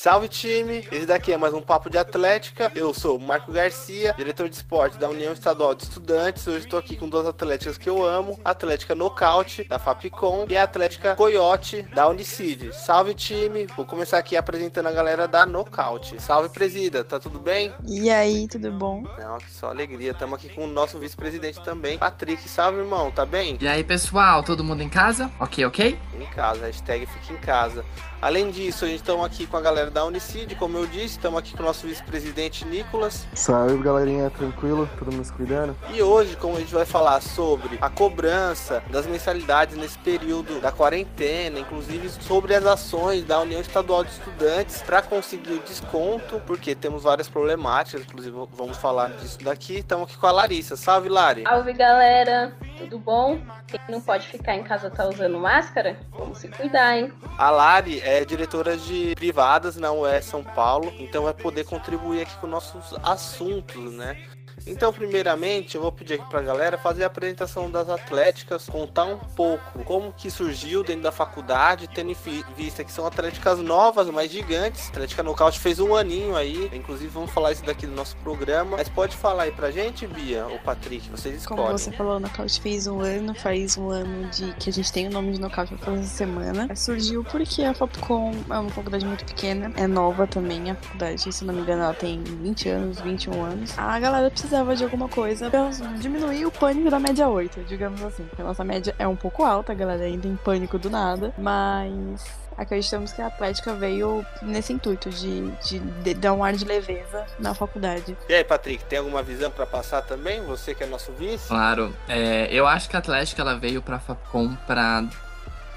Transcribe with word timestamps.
Salve 0.00 0.28
time! 0.28 0.86
Esse 0.92 1.06
daqui 1.06 1.32
é 1.32 1.36
mais 1.36 1.52
um 1.52 1.60
Papo 1.60 1.90
de 1.90 1.98
Atlética. 1.98 2.70
Eu 2.72 2.94
sou 2.94 3.16
o 3.16 3.20
Marco 3.20 3.50
Garcia, 3.50 4.14
diretor 4.16 4.48
de 4.48 4.54
esporte 4.54 4.96
da 4.96 5.08
União 5.08 5.32
Estadual 5.32 5.74
de 5.74 5.82
Estudantes. 5.82 6.46
Hoje 6.46 6.66
estou 6.66 6.78
aqui 6.78 6.94
com 6.94 7.08
duas 7.08 7.26
atléticas 7.26 7.76
que 7.76 7.90
eu 7.90 8.06
amo: 8.06 8.38
a 8.44 8.50
Atlética 8.50 8.94
Nocaute, 8.94 9.64
da 9.64 9.76
Fapcom, 9.76 10.46
e 10.48 10.56
a 10.56 10.62
Atlética 10.62 11.16
Coyote, 11.16 11.82
da 11.82 12.06
Unicid. 12.06 12.72
Salve 12.72 13.12
time! 13.12 13.66
Vou 13.76 13.84
começar 13.84 14.18
aqui 14.18 14.36
apresentando 14.36 14.86
a 14.86 14.92
galera 14.92 15.26
da 15.26 15.44
Nocaute. 15.44 16.22
Salve 16.22 16.48
presida, 16.50 17.02
tá 17.02 17.18
tudo 17.18 17.40
bem? 17.40 17.74
E 17.84 18.08
aí, 18.08 18.46
tudo 18.46 18.70
bom? 18.70 19.02
Não, 19.18 19.38
que 19.38 19.50
só 19.50 19.70
alegria. 19.70 20.12
Estamos 20.12 20.38
aqui 20.38 20.48
com 20.54 20.62
o 20.62 20.68
nosso 20.68 20.96
vice-presidente 21.00 21.60
também, 21.64 21.98
Patrick. 21.98 22.48
Salve, 22.48 22.78
irmão, 22.78 23.10
tá 23.10 23.26
bem? 23.26 23.58
E 23.60 23.66
aí, 23.66 23.82
pessoal, 23.82 24.44
todo 24.44 24.62
mundo 24.62 24.80
em 24.80 24.88
casa? 24.88 25.28
Ok, 25.40 25.64
ok? 25.66 25.98
Em 26.20 26.26
casa, 26.26 26.66
hashtag 26.66 27.04
fica 27.04 27.32
em 27.32 27.38
casa. 27.38 27.84
Além 28.20 28.50
disso, 28.50 28.84
a 28.84 28.88
gente 28.88 28.98
estamos 28.98 29.24
aqui 29.24 29.46
com 29.46 29.56
a 29.56 29.60
galera 29.60 29.87
da 29.90 30.04
Unicid, 30.04 30.54
como 30.56 30.78
eu 30.78 30.86
disse, 30.86 31.16
estamos 31.16 31.38
aqui 31.38 31.56
com 31.56 31.62
o 31.62 31.66
nosso 31.66 31.86
vice-presidente 31.86 32.64
Nicolas. 32.66 33.26
Salve 33.34 33.76
galerinha, 33.78 34.30
tranquilo? 34.30 34.88
Todo 34.98 35.12
mundo 35.12 35.24
se 35.24 35.32
cuidando? 35.32 35.76
E 35.92 36.02
hoje, 36.02 36.36
como 36.36 36.56
a 36.56 36.60
gente 36.60 36.74
vai 36.74 36.84
falar 36.84 37.20
sobre 37.20 37.78
a 37.80 37.88
cobrança 37.88 38.82
das 38.90 39.06
mensalidades 39.06 39.76
nesse 39.76 39.98
período 39.98 40.60
da 40.60 40.70
quarentena, 40.70 41.58
inclusive 41.58 42.08
sobre 42.08 42.54
as 42.54 42.66
ações 42.66 43.24
da 43.24 43.40
União 43.40 43.60
Estadual 43.60 44.04
de 44.04 44.10
Estudantes 44.10 44.82
para 44.82 45.02
conseguir 45.02 45.52
o 45.52 45.60
desconto, 45.60 46.40
porque 46.46 46.74
temos 46.74 47.02
várias 47.02 47.28
problemáticas, 47.28 48.02
inclusive 48.02 48.36
vamos 48.52 48.76
falar 48.76 49.10
disso 49.10 49.38
daqui. 49.42 49.78
Estamos 49.78 50.08
aqui 50.08 50.18
com 50.18 50.26
a 50.26 50.32
Larissa. 50.32 50.76
Salve, 50.76 51.08
Lari! 51.08 51.44
Salve 51.44 51.72
galera, 51.72 52.52
tudo 52.76 52.98
bom? 52.98 53.40
Quem 53.66 53.80
não 53.88 54.00
pode 54.00 54.26
ficar 54.28 54.54
em 54.54 54.62
casa 54.62 54.90
tá 54.90 55.08
usando 55.08 55.38
máscara? 55.38 55.98
Vamos 56.10 56.38
se 56.38 56.48
cuidar, 56.48 56.96
hein? 56.96 57.12
A 57.36 57.50
Lari 57.50 58.00
é 58.00 58.24
diretora 58.24 58.76
de 58.76 59.14
privadas 59.14 59.76
na 59.78 59.92
UE 59.92 60.20
São 60.22 60.42
Paulo, 60.42 60.92
então 60.98 61.24
vai 61.24 61.34
poder 61.34 61.64
contribuir 61.64 62.22
aqui 62.22 62.36
com 62.38 62.46
nossos 62.46 62.94
assuntos, 63.02 63.92
né? 63.92 64.26
Então, 64.68 64.92
primeiramente, 64.92 65.76
eu 65.76 65.82
vou 65.82 65.90
pedir 65.90 66.14
aqui 66.14 66.28
pra 66.28 66.42
galera 66.42 66.76
fazer 66.76 67.04
a 67.04 67.06
apresentação 67.06 67.70
das 67.70 67.88
atléticas, 67.88 68.66
contar 68.66 69.04
um 69.04 69.18
pouco 69.18 69.82
como 69.84 70.12
que 70.12 70.30
surgiu 70.30 70.82
dentro 70.84 71.02
da 71.02 71.12
faculdade, 71.12 71.88
tendo 71.88 72.10
em 72.10 72.44
vista 72.56 72.84
que 72.84 72.92
são 72.92 73.06
atléticas 73.06 73.58
novas, 73.58 74.08
mas 74.10 74.30
gigantes. 74.30 74.86
A 74.86 74.88
Atlética 74.90 75.22
Nocaute 75.22 75.58
fez 75.58 75.80
um 75.80 75.94
aninho 75.94 76.36
aí, 76.36 76.70
inclusive 76.72 77.08
vamos 77.08 77.30
falar 77.30 77.52
isso 77.52 77.64
daqui 77.64 77.86
no 77.86 77.94
nosso 77.94 78.16
programa. 78.18 78.76
Mas 78.76 78.88
pode 78.88 79.16
falar 79.16 79.44
aí 79.44 79.52
pra 79.52 79.70
gente, 79.70 80.06
Bia 80.06 80.46
ou 80.46 80.58
Patrick, 80.58 81.08
vocês 81.08 81.36
escolhem. 81.36 81.64
Como 81.64 81.78
você 81.78 81.92
falou, 81.92 82.16
o 82.16 82.20
Nocaute 82.20 82.60
fez 82.60 82.86
um 82.86 83.00
ano, 83.00 83.34
faz 83.34 83.76
um 83.78 83.90
ano 83.90 84.28
de 84.28 84.52
que 84.54 84.70
a 84.70 84.72
gente 84.72 84.92
tem 84.92 85.08
o 85.08 85.10
nome 85.10 85.32
de 85.32 85.40
Nocaute 85.40 85.74
pra 85.76 85.92
fazer 85.92 86.04
semana. 86.04 86.74
Surgiu 86.76 87.24
porque 87.24 87.62
a 87.62 87.72
Fapcom 87.72 88.32
é 88.50 88.58
uma 88.58 88.70
faculdade 88.70 89.06
muito 89.06 89.24
pequena, 89.24 89.72
é 89.76 89.86
nova 89.86 90.26
também, 90.26 90.70
a 90.70 90.74
faculdade, 90.74 91.32
se 91.32 91.44
não 91.44 91.54
me 91.54 91.62
engano, 91.62 91.82
ela 91.82 91.94
tem 91.94 92.22
20 92.22 92.68
anos, 92.68 93.00
21 93.00 93.44
anos. 93.44 93.78
A 93.78 93.98
galera 93.98 94.30
precisa 94.30 94.57
precisava 94.58 94.76
de 94.76 94.84
alguma 94.84 95.08
coisa 95.08 95.50
pra 95.50 95.70
diminuir 95.98 96.46
o 96.46 96.50
pânico 96.50 96.90
da 96.90 96.98
média 96.98 97.28
8, 97.28 97.64
digamos 97.64 98.02
assim. 98.02 98.24
Porque 98.24 98.42
a 98.42 98.44
nossa 98.44 98.64
média 98.64 98.94
é 98.98 99.06
um 99.06 99.16
pouco 99.16 99.44
alta, 99.44 99.72
a 99.72 99.74
galera 99.74 100.04
ainda 100.04 100.26
em 100.26 100.36
pânico 100.36 100.78
do 100.78 100.90
nada, 100.90 101.32
mas 101.38 102.24
acreditamos 102.56 103.12
que 103.12 103.22
a 103.22 103.28
Atlética 103.28 103.72
veio 103.74 104.24
nesse 104.42 104.72
intuito 104.72 105.10
de, 105.10 105.48
de, 105.62 105.78
de, 105.78 106.14
dar 106.14 106.32
um 106.32 106.42
ar 106.42 106.54
de 106.54 106.64
leveza 106.64 107.24
na 107.38 107.54
faculdade. 107.54 108.16
E 108.28 108.34
aí, 108.34 108.42
Patrick, 108.42 108.84
tem 108.84 108.98
alguma 108.98 109.22
visão 109.22 109.50
para 109.50 109.66
passar 109.66 110.02
também? 110.02 110.42
Você 110.42 110.74
que 110.74 110.82
é 110.82 110.86
nosso 110.86 111.12
vice? 111.12 111.48
Claro, 111.48 111.94
é, 112.08 112.48
eu 112.50 112.66
acho 112.66 112.88
que 112.88 112.96
a 112.96 112.98
Atlética 112.98 113.42
ela 113.42 113.56
veio 113.56 113.80
para 113.80 113.98
Fapcom 114.00 114.54
para 114.66 115.04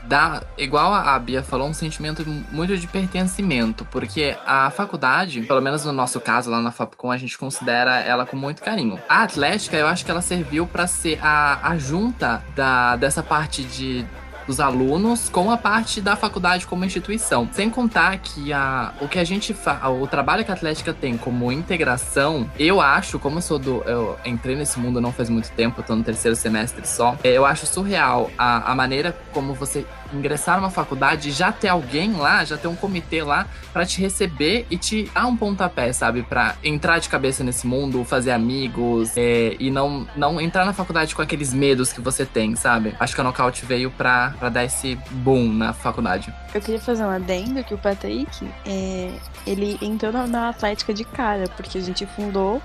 dá, 0.03 0.41
igual 0.57 0.93
a 0.93 1.17
Bia 1.19 1.43
falou, 1.43 1.67
um 1.67 1.73
sentimento 1.73 2.23
muito 2.51 2.77
de 2.77 2.87
pertencimento, 2.87 3.85
porque 3.85 4.35
a 4.45 4.69
faculdade, 4.69 5.41
pelo 5.41 5.61
menos 5.61 5.85
no 5.85 5.91
nosso 5.91 6.19
caso 6.19 6.49
lá 6.49 6.61
na 6.61 6.71
Fapcom, 6.71 7.11
a 7.11 7.17
gente 7.17 7.37
considera 7.37 7.99
ela 7.99 8.25
com 8.25 8.35
muito 8.35 8.61
carinho. 8.61 8.99
A 9.07 9.23
Atlética, 9.23 9.77
eu 9.77 9.87
acho 9.87 10.03
que 10.05 10.11
ela 10.11 10.21
serviu 10.21 10.65
para 10.65 10.87
ser 10.87 11.19
a, 11.21 11.69
a 11.69 11.77
junta 11.77 12.43
da, 12.55 12.95
dessa 12.95 13.23
parte 13.23 13.63
de 13.63 14.05
dos 14.47 14.59
alunos 14.59 15.29
com 15.29 15.51
a 15.51 15.57
parte 15.57 16.01
da 16.01 16.15
faculdade 16.15 16.67
como 16.67 16.85
instituição. 16.85 17.49
Sem 17.51 17.69
contar 17.69 18.17
que 18.17 18.51
a, 18.51 18.93
o 19.01 19.07
que 19.07 19.19
a 19.19 19.23
gente 19.23 19.53
faz, 19.53 19.79
o 19.85 20.07
trabalho 20.07 20.43
que 20.43 20.51
a 20.51 20.53
Atlética 20.53 20.93
tem 20.93 21.17
como 21.17 21.51
integração, 21.51 22.49
eu 22.57 22.81
acho, 22.81 23.19
como 23.19 23.37
eu 23.37 23.41
sou 23.41 23.59
do. 23.59 23.83
Eu 23.83 24.17
entrei 24.25 24.55
nesse 24.55 24.79
mundo 24.79 25.01
não 25.01 25.11
faz 25.11 25.29
muito 25.29 25.51
tempo, 25.51 25.79
eu 25.79 25.83
tô 25.83 25.95
no 25.95 26.03
terceiro 26.03 26.35
semestre 26.35 26.87
só, 26.87 27.17
é, 27.23 27.29
eu 27.29 27.45
acho 27.45 27.65
surreal 27.65 28.29
a, 28.37 28.71
a 28.71 28.75
maneira 28.75 29.15
como 29.33 29.53
você 29.53 29.85
ingressar 30.13 30.57
numa 30.57 30.69
faculdade 30.69 31.31
já 31.31 31.51
ter 31.51 31.67
alguém 31.67 32.13
lá, 32.13 32.43
já 32.43 32.57
ter 32.57 32.67
um 32.67 32.75
comitê 32.75 33.23
lá 33.23 33.47
para 33.73 33.85
te 33.85 34.01
receber 34.01 34.65
e 34.69 34.77
te 34.77 35.09
dar 35.13 35.27
um 35.27 35.35
pontapé, 35.35 35.91
sabe? 35.93 36.23
Para 36.23 36.55
entrar 36.63 36.99
de 36.99 37.09
cabeça 37.09 37.43
nesse 37.43 37.65
mundo, 37.67 38.03
fazer 38.03 38.31
amigos 38.31 39.11
é, 39.15 39.55
e 39.59 39.71
não, 39.71 40.07
não 40.15 40.39
entrar 40.39 40.65
na 40.65 40.73
faculdade 40.73 41.15
com 41.15 41.21
aqueles 41.21 41.53
medos 41.53 41.93
que 41.93 42.01
você 42.01 42.25
tem, 42.25 42.55
sabe? 42.55 42.95
Acho 42.99 43.15
que 43.15 43.21
a 43.21 43.23
Knockout 43.23 43.65
veio 43.65 43.91
pra, 43.91 44.33
pra 44.39 44.49
dar 44.49 44.63
esse 44.63 44.95
boom 45.11 45.51
na 45.53 45.73
faculdade. 45.73 46.33
Eu 46.53 46.61
queria 46.61 46.79
fazer 46.79 47.03
um 47.03 47.09
adendo 47.09 47.63
que 47.63 47.73
o 47.73 47.77
Patrick, 47.77 48.47
é, 48.65 49.11
ele 49.45 49.77
entrou 49.81 50.11
na, 50.11 50.27
na 50.27 50.49
Atlética 50.49 50.93
de 50.93 51.03
cara, 51.05 51.45
porque 51.55 51.77
a 51.77 51.81
gente 51.81 52.05
fundou, 52.05 52.61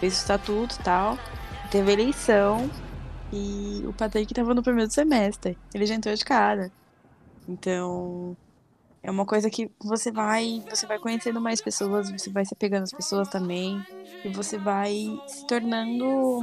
fez 0.00 0.14
o 0.14 0.16
estatuto 0.18 0.76
e 0.78 0.82
tal, 0.82 1.18
teve 1.70 1.92
eleição, 1.92 2.70
e 3.32 3.82
o 3.86 3.92
Patrick 3.92 4.34
tava 4.34 4.54
no 4.54 4.62
primeiro 4.62 4.90
semestre. 4.90 5.56
Ele 5.72 5.86
já 5.86 5.94
entrou 5.94 6.14
de 6.14 6.24
cara. 6.24 6.70
Então, 7.48 8.36
é 9.02 9.10
uma 9.10 9.26
coisa 9.26 9.50
que 9.50 9.70
você 9.82 10.12
vai, 10.12 10.62
você 10.70 10.86
vai 10.86 10.98
conhecendo 10.98 11.40
mais 11.40 11.60
pessoas, 11.60 12.10
você 12.10 12.30
vai 12.30 12.44
se 12.44 12.54
pegando 12.54 12.84
as 12.84 12.92
pessoas 12.92 13.28
também, 13.28 13.84
e 14.24 14.28
você 14.28 14.56
vai 14.58 15.20
se 15.26 15.46
tornando 15.46 16.40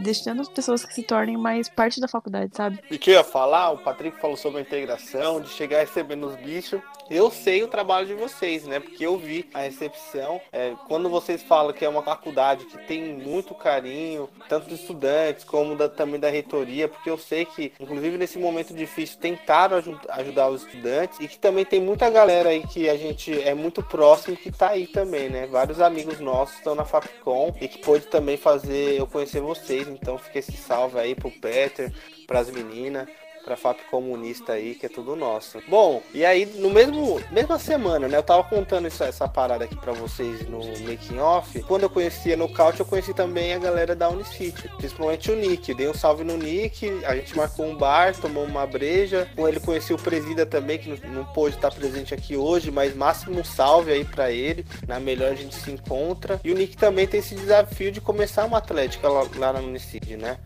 deixando 0.00 0.42
as 0.42 0.48
pessoas 0.48 0.84
que 0.84 0.94
se 0.94 1.02
tornem 1.02 1.36
mais 1.36 1.68
parte 1.68 2.00
da 2.00 2.08
faculdade, 2.08 2.54
sabe? 2.54 2.78
E 2.90 2.98
que 2.98 3.10
eu 3.10 3.14
ia 3.14 3.24
falar, 3.24 3.70
o 3.70 3.78
Patrick 3.78 4.20
falou 4.20 4.36
sobre 4.36 4.58
a 4.58 4.62
integração, 4.62 5.40
de 5.40 5.48
chegar 5.50 5.80
recebendo 5.80 6.26
os 6.26 6.36
bichos. 6.36 6.80
Eu 7.08 7.30
sei 7.30 7.62
o 7.62 7.68
trabalho 7.68 8.06
de 8.06 8.14
vocês, 8.14 8.64
né? 8.64 8.80
Porque 8.80 9.06
eu 9.06 9.16
vi 9.16 9.48
a 9.54 9.60
recepção. 9.60 10.40
É, 10.52 10.74
quando 10.88 11.08
vocês 11.08 11.42
falam 11.42 11.72
que 11.72 11.84
é 11.84 11.88
uma 11.88 12.02
faculdade 12.02 12.64
que 12.64 12.78
tem 12.78 13.14
muito 13.14 13.54
carinho, 13.54 14.28
tanto 14.48 14.68
dos 14.68 14.80
estudantes 14.80 15.44
como 15.44 15.76
da, 15.76 15.88
também 15.88 16.18
da 16.18 16.28
reitoria, 16.28 16.88
porque 16.88 17.08
eu 17.08 17.16
sei 17.16 17.44
que, 17.44 17.72
inclusive 17.78 18.18
nesse 18.18 18.38
momento 18.38 18.74
difícil, 18.74 19.18
tentaram 19.20 19.80
ajudar 20.10 20.48
os 20.48 20.64
estudantes 20.64 21.20
e 21.20 21.28
que 21.28 21.38
também 21.38 21.64
tem 21.64 21.80
muita 21.80 22.10
galera 22.10 22.48
aí 22.48 22.66
que 22.66 22.88
a 22.88 22.96
gente 22.96 23.40
é 23.40 23.54
muito 23.54 23.82
próximo 23.82 24.36
que 24.36 24.50
tá 24.50 24.70
aí 24.70 24.86
também, 24.86 25.28
né? 25.28 25.46
Vários 25.46 25.80
amigos 25.80 26.18
nossos 26.18 26.56
estão 26.56 26.74
na 26.74 26.84
Fapcom 26.84 27.54
e 27.60 27.68
que 27.68 27.78
pôde 27.78 28.06
também 28.06 28.36
fazer 28.36 28.98
eu 28.98 29.06
conhecer 29.26 29.40
vocês, 29.40 29.88
então 29.88 30.16
fica 30.16 30.38
esse 30.38 30.52
salve 30.52 30.98
aí 30.98 31.14
pro 31.14 31.30
Peter, 31.30 31.92
pras 32.26 32.48
meninas 32.50 33.08
pra 33.46 33.56
FAP 33.56 33.82
comunista 33.88 34.54
aí, 34.54 34.74
que 34.74 34.86
é 34.86 34.88
tudo 34.88 35.14
nosso. 35.14 35.62
Bom, 35.68 36.02
e 36.12 36.26
aí 36.26 36.44
no 36.44 36.68
mesmo 36.68 37.22
mesma 37.30 37.60
semana, 37.60 38.08
né? 38.08 38.18
Eu 38.18 38.22
tava 38.24 38.42
contando 38.42 38.86
essa, 38.86 39.04
essa 39.04 39.28
parada 39.28 39.64
aqui 39.64 39.76
pra 39.76 39.92
vocês 39.92 40.46
no 40.48 40.58
making 40.58 41.18
off. 41.20 41.62
Quando 41.62 41.84
eu 41.84 41.90
conhecia 41.90 42.36
no 42.36 42.52
Couch, 42.52 42.80
eu 42.80 42.86
conheci 42.86 43.14
também 43.14 43.54
a 43.54 43.58
galera 43.58 43.94
da 43.94 44.08
Unicity, 44.08 44.68
principalmente 44.76 45.30
o 45.30 45.36
Nick. 45.36 45.72
Dei 45.72 45.88
um 45.88 45.94
salve 45.94 46.24
no 46.24 46.36
Nick, 46.36 46.88
a 47.04 47.14
gente 47.14 47.36
marcou 47.36 47.66
um 47.66 47.76
bar, 47.76 48.16
tomou 48.16 48.44
uma 48.44 48.66
breja. 48.66 49.30
Com 49.36 49.48
ele 49.48 49.60
conheci 49.60 49.94
o 49.94 49.98
Presida 49.98 50.44
também, 50.44 50.78
que 50.78 50.88
não, 50.88 51.12
não 51.12 51.24
pôde 51.26 51.54
estar 51.54 51.70
presente 51.72 52.12
aqui 52.12 52.36
hoje, 52.36 52.72
mas 52.72 52.96
máximo 52.96 53.44
salve 53.44 53.92
aí 53.92 54.04
para 54.04 54.32
ele. 54.32 54.66
Na 54.88 54.98
melhor 54.98 55.30
a 55.30 55.36
gente 55.36 55.54
se 55.54 55.70
encontra. 55.70 56.40
E 56.42 56.50
o 56.50 56.54
Nick 56.54 56.76
também 56.76 57.06
tem 57.06 57.20
esse 57.20 57.36
desafio 57.36 57.92
de 57.92 58.00
começar 58.00 58.44
uma 58.44 58.58
atlética 58.58 59.08
lá, 59.08 59.24
lá 59.36 59.52
na 59.52 59.60
Unicity, 59.60 60.16
né? 60.16 60.38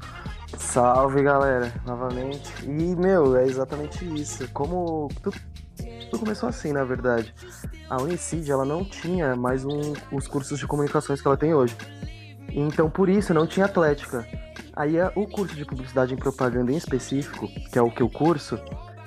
Salve 0.58 1.22
galera, 1.22 1.72
novamente. 1.86 2.52
E 2.64 2.96
meu, 2.96 3.36
é 3.36 3.44
exatamente 3.44 4.04
isso. 4.20 4.48
Como 4.52 5.08
tudo, 5.22 5.36
começou 6.18 6.48
assim, 6.48 6.72
na 6.72 6.84
verdade. 6.84 7.34
A 7.88 8.00
Unicid 8.00 8.50
ela 8.50 8.64
não 8.64 8.84
tinha 8.84 9.34
mais 9.34 9.64
um, 9.64 9.94
os 10.12 10.26
cursos 10.26 10.58
de 10.58 10.66
comunicações 10.66 11.20
que 11.20 11.26
ela 11.26 11.36
tem 11.36 11.54
hoje. 11.54 11.76
Então 12.52 12.90
por 12.90 13.08
isso 13.08 13.32
não 13.32 13.46
tinha 13.46 13.66
atlética. 13.66 14.26
Aí 14.74 14.96
o 15.16 15.26
curso 15.26 15.54
de 15.54 15.64
publicidade 15.64 16.14
e 16.14 16.16
propaganda 16.16 16.72
em 16.72 16.76
específico, 16.76 17.48
que 17.70 17.78
é 17.78 17.82
o 17.82 17.90
que 17.90 18.02
eu 18.02 18.08
curso, 18.08 18.58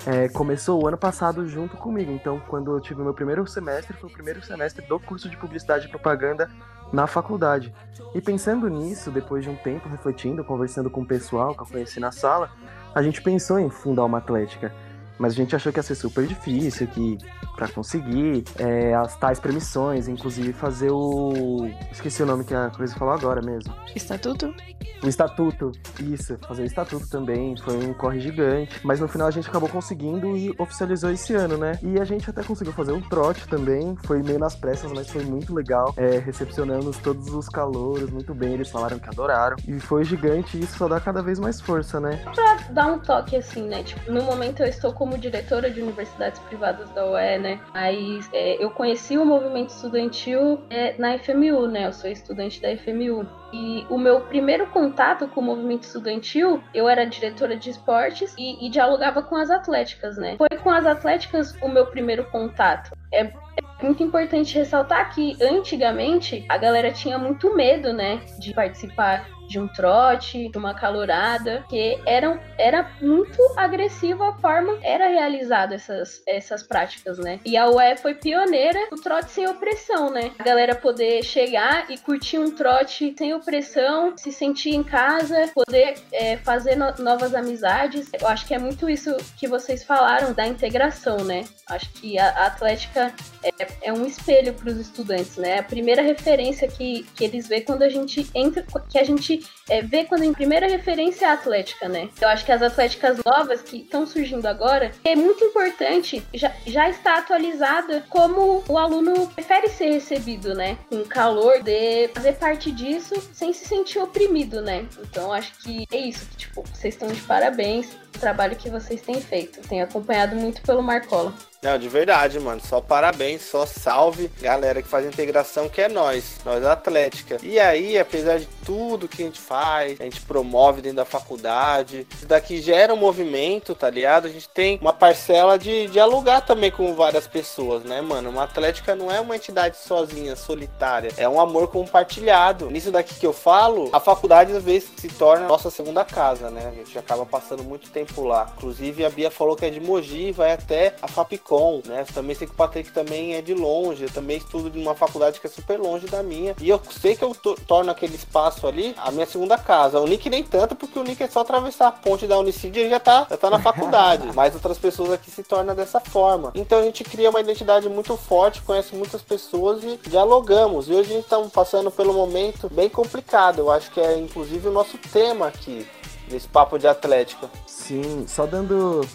é, 0.06 0.28
começou 0.28 0.82
o 0.82 0.86
ano 0.86 0.98
passado 0.98 1.46
junto 1.48 1.76
comigo. 1.76 2.12
Então, 2.12 2.40
quando 2.46 2.72
eu 2.72 2.80
tive 2.80 3.02
meu 3.02 3.14
primeiro 3.14 3.46
semestre, 3.46 3.96
foi 3.96 4.10
o 4.10 4.12
primeiro 4.12 4.44
semestre 4.44 4.86
do 4.86 5.00
curso 5.00 5.28
de 5.28 5.36
publicidade 5.36 5.86
e 5.86 5.90
propaganda 5.90 6.50
na 6.92 7.06
faculdade. 7.06 7.74
E 8.14 8.20
pensando 8.20 8.68
nisso, 8.68 9.10
depois 9.10 9.44
de 9.44 9.50
um 9.50 9.56
tempo 9.56 9.88
refletindo, 9.88 10.44
conversando 10.44 10.90
com 10.90 11.02
o 11.02 11.06
pessoal 11.06 11.54
que 11.54 11.62
eu 11.62 11.66
conheci 11.66 11.98
na 11.98 12.12
sala, 12.12 12.50
a 12.94 13.02
gente 13.02 13.22
pensou 13.22 13.58
em 13.58 13.70
fundar 13.70 14.04
uma 14.04 14.18
atlética. 14.18 14.72
Mas 15.18 15.32
a 15.32 15.36
gente 15.36 15.54
achou 15.54 15.72
que 15.72 15.78
ia 15.78 15.82
ser 15.82 15.94
super 15.94 16.26
difícil, 16.26 16.86
que 16.88 17.18
para 17.56 17.68
conseguir 17.68 18.44
é, 18.58 18.94
as 18.94 19.16
tais 19.16 19.38
permissões, 19.38 20.08
inclusive 20.08 20.52
fazer 20.52 20.90
o. 20.90 21.68
Esqueci 21.92 22.22
o 22.22 22.26
nome 22.26 22.44
que 22.44 22.54
a 22.54 22.70
Cruz 22.70 22.92
falou 22.94 23.14
agora 23.14 23.40
mesmo. 23.40 23.74
Estatuto? 23.94 24.54
O 25.02 25.08
estatuto, 25.08 25.70
isso, 26.00 26.38
fazer 26.48 26.62
o 26.62 26.66
estatuto 26.66 27.06
também, 27.08 27.54
foi 27.58 27.76
um 27.76 27.92
corre 27.92 28.20
gigante, 28.20 28.80
mas 28.82 29.00
no 29.00 29.08
final 29.08 29.28
a 29.28 29.30
gente 29.30 29.48
acabou 29.48 29.68
conseguindo 29.68 30.34
e 30.34 30.54
oficializou 30.58 31.10
esse 31.10 31.34
ano, 31.34 31.58
né? 31.58 31.78
E 31.82 32.00
a 32.00 32.04
gente 32.04 32.28
até 32.30 32.42
conseguiu 32.42 32.72
fazer 32.72 32.92
um 32.92 33.02
trote 33.02 33.46
também, 33.46 33.94
foi 34.04 34.22
meio 34.22 34.38
nas 34.38 34.56
pressas, 34.56 34.90
mas 34.92 35.10
foi 35.10 35.22
muito 35.22 35.54
legal, 35.54 35.92
é, 35.98 36.18
recepcionamos 36.18 36.96
todos 36.98 37.28
os 37.34 37.50
calouros 37.50 38.08
muito 38.10 38.34
bem, 38.34 38.54
eles 38.54 38.70
falaram 38.70 38.98
que 38.98 39.08
adoraram, 39.08 39.56
e 39.68 39.78
foi 39.78 40.04
gigante 40.04 40.56
e 40.56 40.60
isso 40.62 40.78
só 40.78 40.88
dá 40.88 40.98
cada 40.98 41.22
vez 41.22 41.38
mais 41.38 41.60
força, 41.60 42.00
né? 42.00 42.22
Pra 42.34 42.54
dar 42.70 42.86
um 42.86 42.98
toque 42.98 43.36
assim, 43.36 43.68
né? 43.68 43.82
Tipo, 43.82 44.10
no 44.10 44.22
momento 44.22 44.62
eu 44.62 44.68
estou 44.68 44.92
como 45.04 45.18
diretora 45.18 45.68
de 45.68 45.82
universidades 45.82 46.40
privadas 46.40 46.88
da 46.92 47.04
UE, 47.04 47.38
né? 47.38 47.60
Mas 47.74 48.26
é, 48.32 48.64
eu 48.64 48.70
conheci 48.70 49.18
o 49.18 49.24
movimento 49.26 49.68
estudantil 49.68 50.62
é, 50.70 50.94
na 50.96 51.18
FMU, 51.18 51.68
né? 51.68 51.86
Eu 51.86 51.92
sou 51.92 52.08
estudante 52.08 52.58
da 52.58 52.74
FMU. 52.74 53.28
E 53.52 53.84
o 53.90 53.98
meu 53.98 54.22
primeiro 54.22 54.66
contato 54.68 55.28
com 55.28 55.42
o 55.42 55.44
movimento 55.44 55.82
estudantil, 55.82 56.64
eu 56.72 56.88
era 56.88 57.04
diretora 57.04 57.54
de 57.54 57.68
esportes 57.68 58.34
e, 58.38 58.66
e 58.66 58.70
dialogava 58.70 59.22
com 59.22 59.36
as 59.36 59.50
atléticas, 59.50 60.16
né? 60.16 60.36
Foi 60.38 60.58
com 60.62 60.70
as 60.70 60.86
atléticas 60.86 61.54
o 61.60 61.68
meu 61.68 61.84
primeiro 61.84 62.24
contato. 62.30 62.96
É, 63.12 63.24
é 63.24 63.84
muito 63.84 64.02
importante 64.02 64.56
ressaltar 64.56 65.14
que 65.14 65.36
antigamente 65.42 66.46
a 66.48 66.56
galera 66.56 66.90
tinha 66.90 67.18
muito 67.18 67.54
medo, 67.54 67.92
né, 67.92 68.22
de 68.38 68.54
participar 68.54 69.28
de 69.48 69.58
um 69.58 69.68
trote, 69.68 70.48
de 70.48 70.58
uma 70.58 70.74
calorada, 70.74 71.64
que 71.68 71.98
eram, 72.06 72.40
era 72.58 72.90
muito 73.00 73.40
agressiva 73.56 74.28
a 74.28 74.32
forma 74.34 74.78
era 74.82 75.08
realizado 75.08 75.72
essas, 75.72 76.22
essas 76.26 76.62
práticas, 76.62 77.18
né? 77.18 77.40
E 77.44 77.56
a 77.56 77.68
UE 77.68 77.96
foi 77.96 78.14
pioneira 78.14 78.78
do 78.90 78.96
trote 79.00 79.30
sem 79.30 79.46
opressão, 79.46 80.10
né? 80.10 80.30
A 80.38 80.42
galera 80.42 80.74
poder 80.74 81.22
chegar 81.22 81.90
e 81.90 81.98
curtir 81.98 82.38
um 82.38 82.50
trote 82.50 83.14
sem 83.16 83.34
opressão, 83.34 84.16
se 84.16 84.32
sentir 84.32 84.74
em 84.74 84.82
casa, 84.82 85.50
poder 85.54 85.94
é, 86.12 86.36
fazer 86.38 86.76
no, 86.76 86.92
novas 86.98 87.34
amizades. 87.34 88.08
Eu 88.18 88.28
acho 88.28 88.46
que 88.46 88.54
é 88.54 88.58
muito 88.58 88.88
isso 88.88 89.16
que 89.36 89.46
vocês 89.46 89.84
falaram 89.84 90.32
da 90.32 90.46
integração, 90.46 91.18
né? 91.18 91.44
Acho 91.68 91.90
que 91.92 92.18
a, 92.18 92.28
a 92.30 92.46
Atlética 92.46 93.12
é, 93.42 93.66
é 93.82 93.92
um 93.92 94.06
espelho 94.06 94.54
para 94.54 94.70
os 94.70 94.78
estudantes, 94.78 95.36
né? 95.36 95.58
A 95.58 95.62
primeira 95.62 96.02
referência 96.02 96.68
que, 96.68 97.04
que 97.14 97.24
eles 97.24 97.48
vê 97.48 97.60
quando 97.60 97.82
a 97.82 97.88
gente 97.88 98.28
entra, 98.34 98.64
que 98.88 98.98
a 98.98 99.04
gente 99.04 99.33
é, 99.68 99.82
vê 99.82 100.04
quando 100.04 100.24
em 100.24 100.32
primeira 100.32 100.68
referência 100.68 101.26
é 101.26 101.28
a 101.28 101.32
Atlética, 101.32 101.88
né? 101.88 102.08
Eu 102.20 102.28
acho 102.28 102.44
que 102.44 102.52
as 102.52 102.62
Atléticas 102.62 103.18
novas 103.24 103.62
que 103.62 103.78
estão 103.78 104.06
surgindo 104.06 104.46
agora 104.46 104.92
é 105.04 105.16
muito 105.16 105.44
importante, 105.44 106.22
já, 106.34 106.52
já 106.66 106.88
está 106.88 107.18
atualizada 107.18 108.04
como 108.08 108.62
o 108.68 108.78
aluno 108.78 109.28
prefere 109.28 109.68
ser 109.68 109.90
recebido, 109.90 110.54
né? 110.54 110.78
Com 110.88 111.04
calor, 111.04 111.62
de 111.62 112.08
fazer 112.08 112.34
parte 112.34 112.70
disso 112.70 113.14
sem 113.32 113.52
se 113.52 113.66
sentir 113.66 113.98
oprimido, 113.98 114.60
né? 114.60 114.86
Então 115.00 115.32
acho 115.32 115.52
que 115.58 115.86
é 115.90 115.98
isso, 115.98 116.26
que, 116.26 116.36
tipo, 116.36 116.62
vocês 116.62 116.94
estão 116.94 117.08
de 117.08 117.20
parabéns 117.22 117.94
o 118.14 118.18
trabalho 118.18 118.56
que 118.56 118.70
vocês 118.70 119.00
têm 119.02 119.20
feito. 119.20 119.60
Tenho 119.68 119.84
acompanhado 119.84 120.36
muito 120.36 120.62
pelo 120.62 120.82
Marcola. 120.82 121.34
Não, 121.64 121.78
de 121.78 121.88
verdade, 121.88 122.38
mano. 122.38 122.60
Só 122.60 122.78
parabéns, 122.78 123.40
só 123.40 123.64
salve, 123.64 124.30
galera 124.38 124.82
que 124.82 124.88
faz 124.88 125.06
integração, 125.06 125.66
que 125.66 125.80
é 125.80 125.88
nós, 125.88 126.36
nós 126.44 126.62
Atlética. 126.62 127.38
E 127.42 127.58
aí, 127.58 127.98
apesar 127.98 128.38
de 128.38 128.46
tudo 128.66 129.08
que 129.08 129.22
a 129.22 129.26
gente 129.26 129.40
faz, 129.40 129.98
a 129.98 130.04
gente 130.04 130.20
promove 130.20 130.82
dentro 130.82 130.98
da 130.98 131.04
faculdade, 131.06 132.06
isso 132.14 132.26
daqui 132.26 132.60
gera 132.60 132.92
um 132.92 132.96
movimento, 132.98 133.74
tá 133.74 133.88
ligado? 133.88 134.26
A 134.26 134.30
gente 134.30 134.48
tem 134.48 134.78
uma 134.80 134.92
parcela 134.92 135.58
de 135.58 135.86
dialogar 135.86 136.42
também 136.42 136.70
com 136.70 136.94
várias 136.94 137.26
pessoas, 137.26 137.82
né, 137.82 138.02
mano? 138.02 138.28
Uma 138.28 138.44
Atlética 138.44 138.94
não 138.94 139.10
é 139.10 139.18
uma 139.18 139.36
entidade 139.36 139.78
sozinha, 139.78 140.36
solitária, 140.36 141.12
é 141.16 141.26
um 141.26 141.40
amor 141.40 141.68
compartilhado. 141.68 142.70
Nisso 142.70 142.90
daqui 142.90 143.14
que 143.14 143.26
eu 143.26 143.32
falo, 143.32 143.88
a 143.90 144.00
faculdade 144.00 144.52
às 144.52 144.62
vezes 144.62 144.90
se 144.96 145.08
torna 145.08 145.48
nossa 145.48 145.70
segunda 145.70 146.04
casa, 146.04 146.50
né? 146.50 146.68
A 146.68 146.74
gente 146.74 146.98
acaba 146.98 147.24
passando 147.24 147.64
muito 147.64 147.90
tempo 147.90 148.22
lá. 148.22 148.52
Inclusive, 148.58 149.04
a 149.04 149.08
Bia 149.08 149.30
falou 149.30 149.56
que 149.56 149.64
é 149.64 149.70
de 149.70 149.80
Mogi, 149.80 150.30
vai 150.30 150.52
até 150.52 150.94
a 151.00 151.08
Fapicom 151.54 151.82
né? 151.86 152.04
também 152.12 152.34
sei 152.34 152.46
que 152.46 152.52
o 152.52 152.56
Patrick 152.56 152.90
também 152.92 153.34
é 153.34 153.42
de 153.42 153.54
longe, 153.54 154.04
eu 154.04 154.10
também 154.10 154.36
estudo 154.36 154.76
em 154.76 154.82
uma 154.82 154.94
faculdade 154.94 155.40
que 155.40 155.46
é 155.46 155.50
super 155.50 155.78
longe 155.78 156.06
da 156.06 156.22
minha. 156.22 156.54
E 156.60 156.68
eu 156.68 156.80
sei 156.90 157.16
que 157.16 157.24
eu 157.24 157.34
torno 157.66 157.90
aquele 157.90 158.14
espaço 158.14 158.66
ali 158.66 158.94
a 158.98 159.10
minha 159.10 159.26
segunda 159.26 159.56
casa. 159.56 160.00
O 160.00 160.06
Nick 160.06 160.28
nem 160.28 160.42
tanto, 160.42 160.74
porque 160.74 160.98
o 160.98 161.02
Nick 161.02 161.22
é 161.22 161.28
só 161.28 161.40
atravessar 161.40 161.88
a 161.88 161.92
ponte 161.92 162.26
da 162.26 162.38
Unicid 162.38 162.76
e 162.76 162.80
ele 162.80 162.90
já 162.90 163.00
tá, 163.00 163.26
já 163.28 163.36
tá 163.36 163.50
na 163.50 163.58
faculdade. 163.60 164.30
Mas 164.34 164.54
outras 164.54 164.78
pessoas 164.78 165.12
aqui 165.12 165.30
se 165.30 165.42
tornam 165.42 165.74
dessa 165.74 166.00
forma. 166.00 166.52
Então 166.54 166.78
a 166.78 166.82
gente 166.82 167.04
cria 167.04 167.30
uma 167.30 167.40
identidade 167.40 167.88
muito 167.88 168.16
forte, 168.16 168.62
conhece 168.62 168.94
muitas 168.94 169.22
pessoas 169.22 169.82
e 169.84 169.98
dialogamos. 170.08 170.88
E 170.88 170.92
hoje 170.92 171.12
a 171.12 171.16
gente 171.16 171.28
tá 171.28 171.40
passando 171.52 171.90
pelo 171.90 172.12
momento 172.12 172.68
bem 172.68 172.88
complicado. 172.88 173.60
Eu 173.60 173.70
acho 173.70 173.90
que 173.90 174.00
é 174.00 174.18
inclusive 174.18 174.68
o 174.68 174.72
nosso 174.72 174.98
tema 174.98 175.48
aqui, 175.48 175.86
nesse 176.30 176.48
papo 176.48 176.78
de 176.78 176.86
atlética. 176.86 177.50
Sim, 177.66 178.24
só 178.26 178.46
dando 178.46 179.06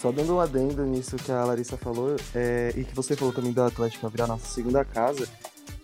só 0.00 0.10
dando 0.10 0.34
um 0.34 0.40
adendo 0.40 0.84
nisso 0.84 1.16
que 1.16 1.30
a 1.30 1.44
Larissa 1.44 1.76
falou, 1.76 2.16
é, 2.34 2.72
e 2.74 2.84
que 2.84 2.94
você 2.94 3.14
falou 3.14 3.34
também 3.34 3.52
da 3.52 3.66
Atlética 3.66 4.08
virar 4.08 4.26
nossa 4.26 4.46
segunda 4.46 4.84
casa, 4.84 5.28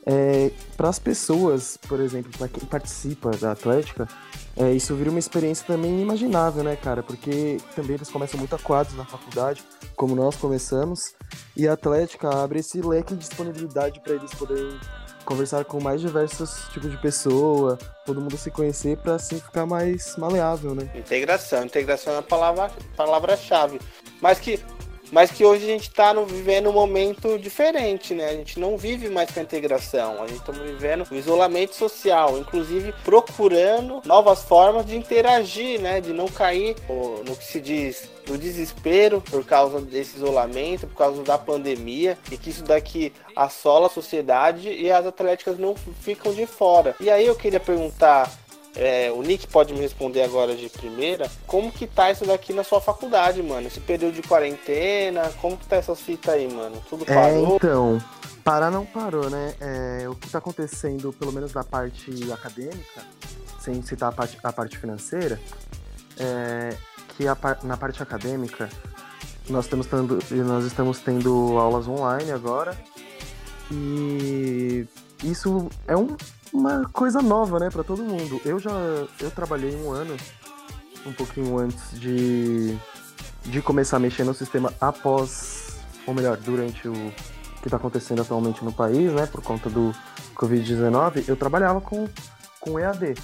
é, 0.06 0.50
para 0.76 0.88
as 0.88 0.98
pessoas, 0.98 1.76
por 1.76 2.00
exemplo, 2.00 2.30
para 2.38 2.48
quem 2.48 2.64
participa 2.66 3.30
da 3.32 3.52
Atlética, 3.52 4.08
é, 4.56 4.72
isso 4.72 4.94
vira 4.94 5.10
uma 5.10 5.18
experiência 5.18 5.66
também 5.66 5.90
inimaginável, 5.90 6.62
né, 6.62 6.76
cara? 6.76 7.02
Porque 7.02 7.58
também 7.74 7.96
eles 7.96 8.08
começam 8.08 8.38
muito 8.38 8.54
aquados 8.54 8.94
na 8.94 9.04
faculdade, 9.04 9.62
como 9.96 10.14
nós 10.14 10.36
começamos, 10.36 11.14
e 11.56 11.68
a 11.68 11.74
Atlética 11.74 12.30
abre 12.30 12.60
esse 12.60 12.80
leque 12.80 13.14
de 13.14 13.20
disponibilidade 13.20 14.00
para 14.00 14.14
eles 14.14 14.32
poderem 14.32 14.78
conversar 15.26 15.64
com 15.64 15.80
mais 15.80 16.00
diversos 16.00 16.68
tipos 16.72 16.90
de 16.90 16.96
pessoa, 16.98 17.76
todo 18.06 18.20
mundo 18.20 18.38
se 18.38 18.50
conhecer 18.50 18.96
para 18.96 19.16
assim 19.16 19.40
ficar 19.40 19.66
mais 19.66 20.16
maleável, 20.16 20.74
né? 20.74 20.88
Integração, 20.94 21.64
integração 21.64 22.14
é 22.14 22.18
a 22.18 22.22
palavra 22.22 22.70
palavra-chave. 22.96 23.80
Mas 24.20 24.38
que 24.38 24.58
mas 25.12 25.30
que 25.30 25.44
hoje 25.44 25.64
a 25.64 25.68
gente 25.68 25.88
está 25.88 26.12
vivendo 26.12 26.68
um 26.68 26.72
momento 26.72 27.38
diferente, 27.38 28.14
né? 28.14 28.30
A 28.30 28.32
gente 28.32 28.58
não 28.58 28.76
vive 28.76 29.08
mais 29.08 29.30
com 29.30 29.40
a 29.40 29.42
integração, 29.42 30.22
a 30.22 30.26
gente 30.26 30.40
está 30.40 30.52
vivendo 30.52 31.06
o 31.10 31.14
isolamento 31.14 31.74
social, 31.74 32.38
inclusive 32.38 32.92
procurando 33.04 34.02
novas 34.04 34.42
formas 34.42 34.84
de 34.86 34.96
interagir, 34.96 35.80
né? 35.80 36.00
De 36.00 36.12
não 36.12 36.26
cair 36.26 36.76
no 37.24 37.36
que 37.36 37.44
se 37.44 37.60
diz 37.60 38.10
do 38.26 38.36
desespero 38.36 39.20
por 39.20 39.44
causa 39.44 39.80
desse 39.80 40.16
isolamento, 40.16 40.88
por 40.88 40.96
causa 40.96 41.22
da 41.22 41.38
pandemia, 41.38 42.18
e 42.30 42.36
que 42.36 42.50
isso 42.50 42.64
daqui 42.64 43.12
assola 43.36 43.86
a 43.86 43.90
sociedade 43.90 44.68
e 44.68 44.90
as 44.90 45.06
atléticas 45.06 45.56
não 45.56 45.76
ficam 46.00 46.32
de 46.32 46.44
fora. 46.46 46.96
E 46.98 47.08
aí 47.08 47.26
eu 47.26 47.36
queria 47.36 47.60
perguntar 47.60 48.28
é, 48.76 49.10
o 49.10 49.22
Nick 49.22 49.46
pode 49.46 49.72
me 49.72 49.80
responder 49.80 50.22
agora 50.22 50.54
de 50.54 50.68
primeira. 50.68 51.30
Como 51.46 51.72
que 51.72 51.86
tá 51.86 52.10
isso 52.10 52.26
daqui 52.26 52.52
na 52.52 52.62
sua 52.62 52.80
faculdade, 52.80 53.42
mano? 53.42 53.66
Esse 53.66 53.80
período 53.80 54.14
de 54.14 54.22
quarentena, 54.22 55.32
como 55.40 55.56
que 55.56 55.66
tá 55.66 55.76
essa 55.76 55.96
fita 55.96 56.32
aí, 56.32 56.52
mano? 56.52 56.82
Tudo 56.88 57.04
é, 57.08 57.14
parou? 57.14 57.52
É, 57.52 57.56
então, 57.56 58.02
parar 58.44 58.70
não 58.70 58.84
parou, 58.84 59.30
né? 59.30 59.54
É, 59.60 60.08
o 60.08 60.14
que 60.14 60.28
tá 60.28 60.38
acontecendo, 60.38 61.12
pelo 61.14 61.32
menos 61.32 61.54
na 61.54 61.64
parte 61.64 62.10
acadêmica, 62.30 63.00
sem 63.60 63.80
citar 63.82 64.10
a 64.10 64.12
parte, 64.12 64.38
a 64.42 64.52
parte 64.52 64.78
financeira, 64.78 65.40
é, 66.18 66.76
que 67.16 67.26
a, 67.26 67.36
na 67.62 67.78
parte 67.78 68.02
acadêmica 68.02 68.68
nós 69.48 69.66
tendo, 69.66 70.18
nós 70.44 70.64
estamos 70.64 70.98
tendo 70.98 71.56
aulas 71.58 71.86
online 71.88 72.32
agora 72.32 72.76
e 73.70 74.86
isso 75.22 75.68
é 75.86 75.96
um, 75.96 76.16
uma 76.52 76.88
coisa 76.92 77.20
nova, 77.20 77.58
né, 77.58 77.70
para 77.70 77.84
todo 77.84 78.02
mundo. 78.02 78.40
Eu 78.44 78.58
já 78.58 78.70
eu 79.20 79.30
trabalhei 79.30 79.74
um 79.76 79.90
ano, 79.90 80.16
um 81.04 81.12
pouquinho 81.12 81.58
antes 81.58 81.98
de, 81.98 82.76
de 83.44 83.62
começar 83.62 83.96
a 83.96 84.00
mexer 84.00 84.24
no 84.24 84.34
sistema 84.34 84.72
após, 84.80 85.78
ou 86.06 86.14
melhor, 86.14 86.36
durante 86.36 86.88
o 86.88 87.12
que 87.60 87.68
está 87.68 87.76
acontecendo 87.76 88.22
atualmente 88.22 88.64
no 88.64 88.72
país, 88.72 89.12
né, 89.12 89.26
por 89.26 89.42
conta 89.42 89.68
do 89.68 89.94
Covid-19, 90.34 91.28
eu 91.28 91.36
trabalhava 91.36 91.80
com, 91.80 92.08
com 92.60 92.78
EAD. 92.78 93.14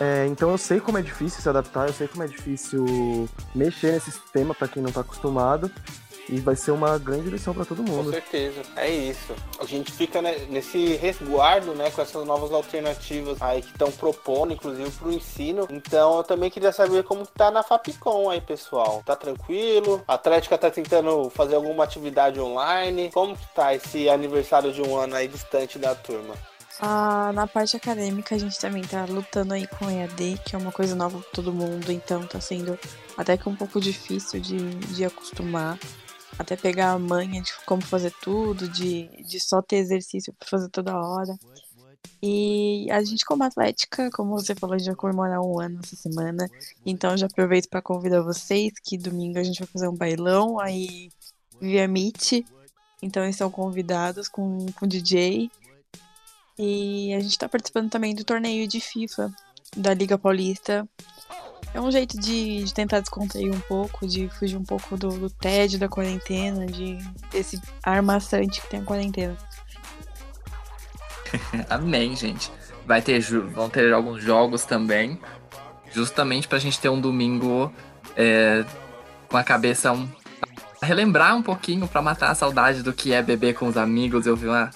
É, 0.00 0.26
então 0.26 0.50
eu 0.50 0.58
sei 0.58 0.80
como 0.80 0.98
é 0.98 1.02
difícil 1.02 1.40
se 1.40 1.48
adaptar, 1.48 1.88
eu 1.88 1.92
sei 1.92 2.06
como 2.06 2.22
é 2.22 2.26
difícil 2.26 3.28
mexer 3.54 3.92
nesse 3.92 4.12
sistema 4.12 4.54
para 4.54 4.68
quem 4.68 4.82
não 4.82 4.90
está 4.90 5.00
acostumado. 5.00 5.70
E 6.28 6.40
vai 6.40 6.54
ser 6.54 6.72
uma 6.72 6.98
grande 6.98 7.30
lição 7.30 7.54
para 7.54 7.64
todo 7.64 7.82
mundo. 7.82 8.06
Com 8.06 8.10
certeza, 8.12 8.62
é 8.76 8.90
isso. 8.90 9.34
A 9.58 9.64
gente 9.64 9.90
fica 9.90 10.20
né, 10.20 10.46
nesse 10.50 10.94
resguardo, 10.96 11.74
né, 11.74 11.90
com 11.90 12.02
essas 12.02 12.26
novas 12.26 12.52
alternativas 12.52 13.40
aí 13.40 13.62
que 13.62 13.70
estão 13.70 13.90
propondo, 13.90 14.52
inclusive 14.52 14.90
para 14.90 15.08
o 15.08 15.12
ensino. 15.12 15.66
Então 15.70 16.18
eu 16.18 16.24
também 16.24 16.50
queria 16.50 16.72
saber 16.72 17.02
como 17.04 17.26
tá 17.26 17.50
na 17.50 17.62
Fapcom 17.62 18.28
aí, 18.28 18.40
pessoal. 18.40 19.02
Tá 19.04 19.16
tranquilo? 19.16 20.02
A 20.06 20.14
Atlética 20.14 20.58
tá 20.58 20.70
tentando 20.70 21.30
fazer 21.30 21.54
alguma 21.54 21.84
atividade 21.84 22.38
online? 22.40 23.10
Como 23.12 23.36
que 23.36 23.46
tá 23.54 23.74
esse 23.74 24.08
aniversário 24.08 24.72
de 24.72 24.82
um 24.82 24.96
ano 24.96 25.14
aí 25.14 25.28
distante 25.28 25.78
da 25.78 25.94
turma? 25.94 26.34
Ah, 26.80 27.32
na 27.32 27.46
parte 27.46 27.76
acadêmica, 27.76 28.34
a 28.34 28.38
gente 28.38 28.58
também 28.58 28.82
tá 28.84 29.04
lutando 29.04 29.52
aí 29.52 29.66
com 29.66 29.90
EAD, 29.90 30.40
que 30.44 30.54
é 30.54 30.58
uma 30.58 30.70
coisa 30.70 30.94
nova 30.94 31.18
pra 31.18 31.30
todo 31.32 31.52
mundo, 31.52 31.90
então 31.90 32.24
tá 32.24 32.40
sendo 32.40 32.78
até 33.16 33.36
que 33.36 33.48
um 33.48 33.56
pouco 33.56 33.80
difícil 33.80 34.38
de, 34.40 34.74
de 34.74 35.04
acostumar. 35.04 35.76
Até 36.36 36.56
pegar 36.56 36.92
a 36.92 36.98
manha 36.98 37.40
de 37.42 37.52
como 37.64 37.82
fazer 37.82 38.12
tudo, 38.20 38.68
de, 38.68 39.08
de 39.24 39.40
só 39.40 39.62
ter 39.62 39.76
exercício 39.76 40.32
pra 40.32 40.48
fazer 40.48 40.68
toda 40.68 40.98
hora. 40.98 41.36
E 42.22 42.90
a 42.90 43.02
gente, 43.02 43.24
como 43.24 43.44
atlética, 43.44 44.10
como 44.10 44.30
você 44.32 44.54
falou, 44.54 44.74
a 44.74 44.78
gente 44.78 44.88
vai 44.88 44.96
comemorar 44.96 45.40
um 45.40 45.60
ano 45.60 45.80
essa 45.82 45.94
semana. 45.94 46.48
Então 46.84 47.16
já 47.16 47.26
aproveito 47.26 47.68
para 47.68 47.82
convidar 47.82 48.22
vocês 48.22 48.72
que 48.84 48.98
domingo 48.98 49.38
a 49.38 49.42
gente 49.42 49.60
vai 49.60 49.68
fazer 49.68 49.88
um 49.88 49.96
bailão 49.96 50.58
aí 50.58 51.10
via 51.60 51.86
Meet. 51.86 52.44
Então 53.00 53.22
eles 53.22 53.36
estão 53.36 53.50
convidados 53.50 54.28
com, 54.28 54.66
com 54.72 54.86
DJ. 54.86 55.50
E 56.58 57.14
a 57.14 57.20
gente 57.20 57.32
está 57.32 57.48
participando 57.48 57.88
também 57.88 58.14
do 58.14 58.24
torneio 58.24 58.66
de 58.66 58.80
FIFA 58.80 59.32
da 59.76 59.94
Liga 59.94 60.18
Paulista. 60.18 60.88
É 61.74 61.80
um 61.80 61.90
jeito 61.90 62.18
de, 62.18 62.64
de 62.64 62.74
tentar 62.74 63.00
descontrair 63.00 63.52
um 63.52 63.60
pouco, 63.60 64.06
de 64.06 64.28
fugir 64.30 64.56
um 64.56 64.64
pouco 64.64 64.96
do, 64.96 65.10
do 65.10 65.30
tédio 65.30 65.78
da 65.78 65.88
quarentena, 65.88 66.66
de 66.66 66.98
desse 67.30 67.60
armaçante 67.82 68.60
que 68.60 68.68
tem 68.68 68.80
a 68.80 68.84
quarentena. 68.84 69.36
Amém, 71.68 72.16
gente. 72.16 72.50
Vai 72.86 73.02
ter, 73.02 73.20
vão 73.20 73.68
ter 73.68 73.92
alguns 73.92 74.22
jogos 74.22 74.64
também, 74.64 75.20
justamente 75.92 76.48
pra 76.48 76.58
gente 76.58 76.80
ter 76.80 76.88
um 76.88 77.00
domingo 77.00 77.72
é, 78.16 78.64
com 79.28 79.36
a 79.36 79.44
cabeça 79.44 79.92
um, 79.92 80.08
relembrar 80.82 81.36
um 81.36 81.42
pouquinho 81.42 81.86
para 81.86 82.00
matar 82.00 82.30
a 82.30 82.34
saudade 82.34 82.82
do 82.82 82.94
que 82.94 83.12
é 83.12 83.22
beber 83.22 83.54
com 83.54 83.66
os 83.66 83.76
amigos 83.76 84.26
e 84.26 84.30
ouvir 84.30 84.48
uma, 84.48 84.70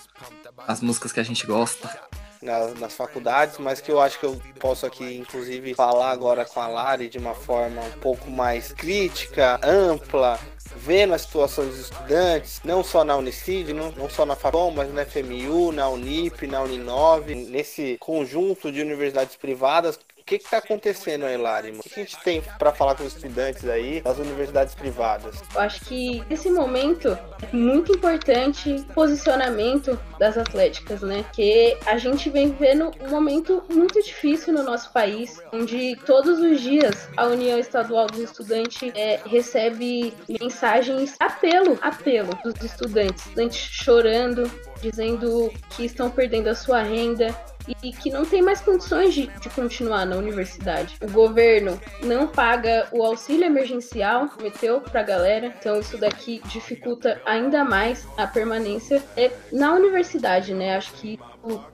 as 0.68 0.82
músicas 0.82 1.10
que 1.10 1.20
a 1.20 1.22
gente 1.22 1.46
gosta 1.46 2.01
nas, 2.42 2.94
faculdades, 2.94 3.58
mas 3.58 3.80
que 3.80 3.90
eu 3.90 4.00
acho 4.00 4.18
que 4.18 4.26
eu 4.26 4.40
posso 4.58 4.84
aqui, 4.84 5.16
inclusive, 5.16 5.74
falar 5.74 6.10
agora 6.10 6.44
com 6.44 6.60
a 6.60 6.66
Lari 6.66 7.08
de 7.08 7.18
uma 7.18 7.34
forma 7.34 7.80
um 7.80 7.98
pouco 8.00 8.30
mais 8.30 8.72
crítica, 8.72 9.60
ampla, 9.62 10.38
vendo 10.76 11.14
a 11.14 11.18
situação 11.18 11.64
dos 11.64 11.78
estudantes, 11.78 12.60
não 12.64 12.82
só 12.82 13.04
na 13.04 13.16
Unicid, 13.16 13.72
não, 13.72 13.92
não 13.92 14.10
só 14.10 14.26
na 14.26 14.34
FABOM, 14.34 14.72
mas 14.72 14.92
na 14.92 15.04
FMU, 15.04 15.72
na 15.72 15.88
Unip, 15.88 16.46
na 16.46 16.62
Uninove, 16.62 17.34
nesse 17.34 17.96
conjunto 18.00 18.72
de 18.72 18.80
universidades 18.80 19.36
privadas 19.36 19.98
que 20.38 20.44
está 20.44 20.58
acontecendo 20.58 21.24
aí, 21.24 21.36
Lari? 21.36 21.70
O 21.70 21.82
que 21.82 22.00
a 22.00 22.04
gente 22.04 22.16
tem 22.22 22.42
para 22.58 22.72
falar 22.72 22.94
com 22.94 23.04
os 23.04 23.14
estudantes 23.14 23.68
aí 23.68 24.00
das 24.00 24.18
universidades 24.18 24.74
privadas? 24.74 25.42
Eu 25.54 25.60
acho 25.60 25.84
que 25.84 26.22
nesse 26.28 26.50
momento 26.50 27.16
é 27.42 27.56
muito 27.56 27.92
importante 27.92 28.74
o 28.74 28.94
posicionamento 28.94 29.98
das 30.18 30.36
atléticas, 30.38 31.02
né? 31.02 31.24
Que 31.32 31.76
a 31.86 31.96
gente 31.98 32.30
vem 32.30 32.52
vendo 32.52 32.90
um 33.00 33.08
momento 33.08 33.62
muito 33.68 34.02
difícil 34.02 34.52
no 34.52 34.62
nosso 34.62 34.92
país, 34.92 35.40
onde 35.52 35.96
todos 36.06 36.38
os 36.38 36.60
dias 36.60 37.08
a 37.16 37.26
União 37.26 37.58
Estadual 37.58 38.06
dos 38.06 38.20
Estudantes 38.20 38.90
é, 38.94 39.20
recebe 39.24 40.14
mensagens 40.40 41.14
apelo, 41.18 41.78
apelo 41.82 42.32
dos 42.44 42.62
estudantes, 42.62 43.26
estudantes 43.26 43.58
chorando, 43.58 44.50
dizendo 44.80 45.52
que 45.70 45.84
estão 45.84 46.10
perdendo 46.10 46.48
a 46.48 46.54
sua 46.54 46.82
renda, 46.82 47.34
e 47.82 47.92
que 47.92 48.10
não 48.10 48.24
tem 48.24 48.42
mais 48.42 48.60
condições 48.60 49.14
de, 49.14 49.26
de 49.26 49.48
continuar 49.50 50.04
na 50.06 50.16
universidade. 50.16 50.96
O 51.02 51.10
governo 51.10 51.80
não 52.02 52.26
paga 52.26 52.88
o 52.92 53.02
auxílio 53.02 53.44
emergencial, 53.44 54.28
meteu 54.40 54.80
pra 54.80 55.02
galera, 55.02 55.54
então 55.58 55.78
isso 55.78 55.96
daqui 55.98 56.40
dificulta 56.46 57.20
ainda 57.24 57.64
mais 57.64 58.06
a 58.16 58.26
permanência 58.26 59.02
é, 59.16 59.30
na 59.52 59.72
universidade, 59.74 60.54
né? 60.54 60.76
Acho 60.76 60.92
que 60.94 61.18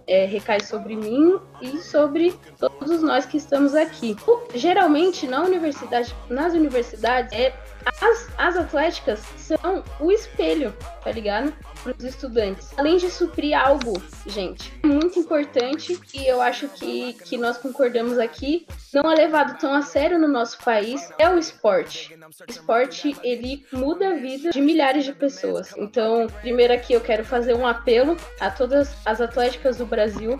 é, 0.06 0.24
recai 0.24 0.60
sobre 0.60 0.96
mim 0.96 1.38
e 1.60 1.78
sobre 1.78 2.34
todos 2.58 3.02
nós 3.02 3.26
que 3.26 3.36
estamos 3.36 3.74
aqui. 3.74 4.16
Geralmente 4.54 5.26
na 5.26 5.42
universidade, 5.42 6.14
nas 6.28 6.54
universidades, 6.54 7.32
é, 7.32 7.52
as, 8.00 8.28
as 8.36 8.56
atléticas 8.56 9.20
são 9.36 9.82
o 10.00 10.10
espelho, 10.10 10.74
tá 11.02 11.10
ligado? 11.10 11.52
Para 11.82 11.94
os 11.96 12.04
estudantes. 12.04 12.70
Além 12.76 12.96
de 12.96 13.10
suprir 13.10 13.58
algo, 13.58 14.00
gente, 14.26 14.72
muito 14.84 15.18
importante 15.18 15.98
e 16.14 16.26
eu 16.26 16.40
acho 16.40 16.68
que, 16.68 17.12
que 17.12 17.36
nós 17.36 17.56
concordamos 17.58 18.18
aqui, 18.18 18.66
não 18.92 19.10
é 19.10 19.14
levado 19.14 19.58
tão 19.58 19.72
a 19.72 19.82
sério 19.82 20.18
no 20.18 20.28
nosso 20.28 20.58
país, 20.64 21.10
é 21.18 21.28
o 21.28 21.38
esporte. 21.38 22.14
O 22.46 22.50
esporte, 22.50 23.16
ele 23.22 23.64
muda 23.72 24.08
a 24.10 24.14
vida 24.14 24.50
de 24.50 24.60
milhares 24.60 25.04
de 25.04 25.12
pessoas. 25.12 25.74
Então, 25.76 26.26
primeiro 26.40 26.72
aqui 26.72 26.92
eu 26.92 27.00
quero 27.00 27.24
fazer 27.24 27.54
um 27.54 27.66
apelo 27.66 28.16
a 28.40 28.50
todas 28.50 28.94
as 29.04 29.20
atléticas 29.20 29.78
do 29.78 29.86
Brasil. 29.86 30.38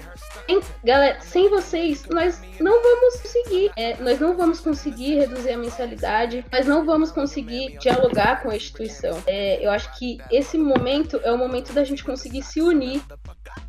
Em, 0.48 0.60
galera, 0.84 1.20
sem 1.20 1.48
vocês, 1.48 2.04
nós 2.06 2.40
não 2.60 2.82
vamos 2.82 3.20
conseguir. 3.20 3.70
É, 3.76 3.96
nós 3.96 4.18
não 4.18 4.36
vamos 4.36 4.60
conseguir 4.60 5.16
reduzir 5.16 5.52
a 5.52 5.58
mensalidade, 5.58 6.44
nós 6.50 6.66
não 6.66 6.84
vamos 6.84 7.10
conseguir 7.12 7.78
dialogar 7.78 8.42
com 8.42 8.50
a 8.50 8.56
instituição. 8.56 9.22
É, 9.26 9.64
eu 9.64 9.70
acho 9.70 9.96
que 9.98 10.18
esse 10.30 10.56
momento 10.56 11.20
é 11.28 11.32
o 11.32 11.38
momento 11.38 11.72
da 11.72 11.84
gente 11.84 12.04
conseguir 12.04 12.42
se 12.42 12.60
unir 12.60 13.02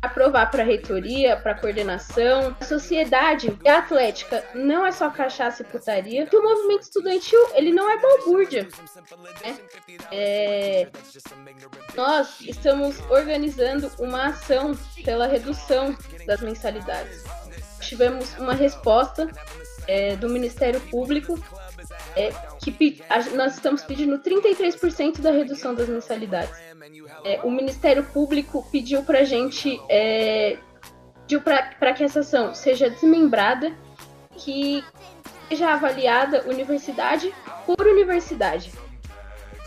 aprovar 0.02 0.50
para 0.50 0.62
a 0.62 0.66
reitoria, 0.66 1.36
para 1.36 1.52
a 1.52 1.54
coordenação. 1.54 2.56
A 2.60 2.64
sociedade 2.64 3.56
a 3.66 3.78
atlética 3.78 4.44
não 4.54 4.84
é 4.84 4.92
só 4.92 5.10
cachaça 5.10 5.62
e 5.62 5.66
putaria. 5.66 6.26
Que 6.26 6.36
o 6.36 6.42
movimento 6.42 6.82
estudantil, 6.82 7.38
ele 7.54 7.72
não 7.72 7.90
é 7.90 7.98
balbúrdia. 7.98 8.68
Né? 9.44 9.58
É... 10.10 10.88
Nós 11.94 12.40
estamos 12.40 12.98
organizando 13.10 13.90
uma 13.98 14.28
ação 14.28 14.72
pela 15.04 15.26
redução 15.26 15.96
das 16.26 16.40
mensalidades. 16.40 17.24
Tivemos 17.80 18.36
uma 18.38 18.54
resposta 18.54 19.30
é, 19.86 20.14
do 20.16 20.28
Ministério 20.28 20.80
Público 20.82 21.38
é, 22.16 22.30
que 22.60 23.02
a, 23.08 23.22
nós 23.36 23.54
estamos 23.54 23.82
pedindo 23.82 24.18
33% 24.18 25.20
da 25.20 25.30
redução 25.30 25.74
das 25.74 25.88
mensalidades. 25.88 26.54
É, 27.24 27.40
o 27.42 27.50
Ministério 27.50 28.04
Público 28.04 28.66
pediu 28.70 29.02
para 29.02 29.20
a 29.20 29.24
gente, 29.24 29.80
é, 29.88 30.58
pediu 31.22 31.40
para 31.40 31.92
que 31.92 32.04
essa 32.04 32.20
ação 32.20 32.54
seja 32.54 32.90
desmembrada, 32.90 33.72
que 34.36 34.84
seja 35.48 35.72
avaliada 35.72 36.48
universidade 36.48 37.34
por 37.66 37.86
universidade, 37.86 38.72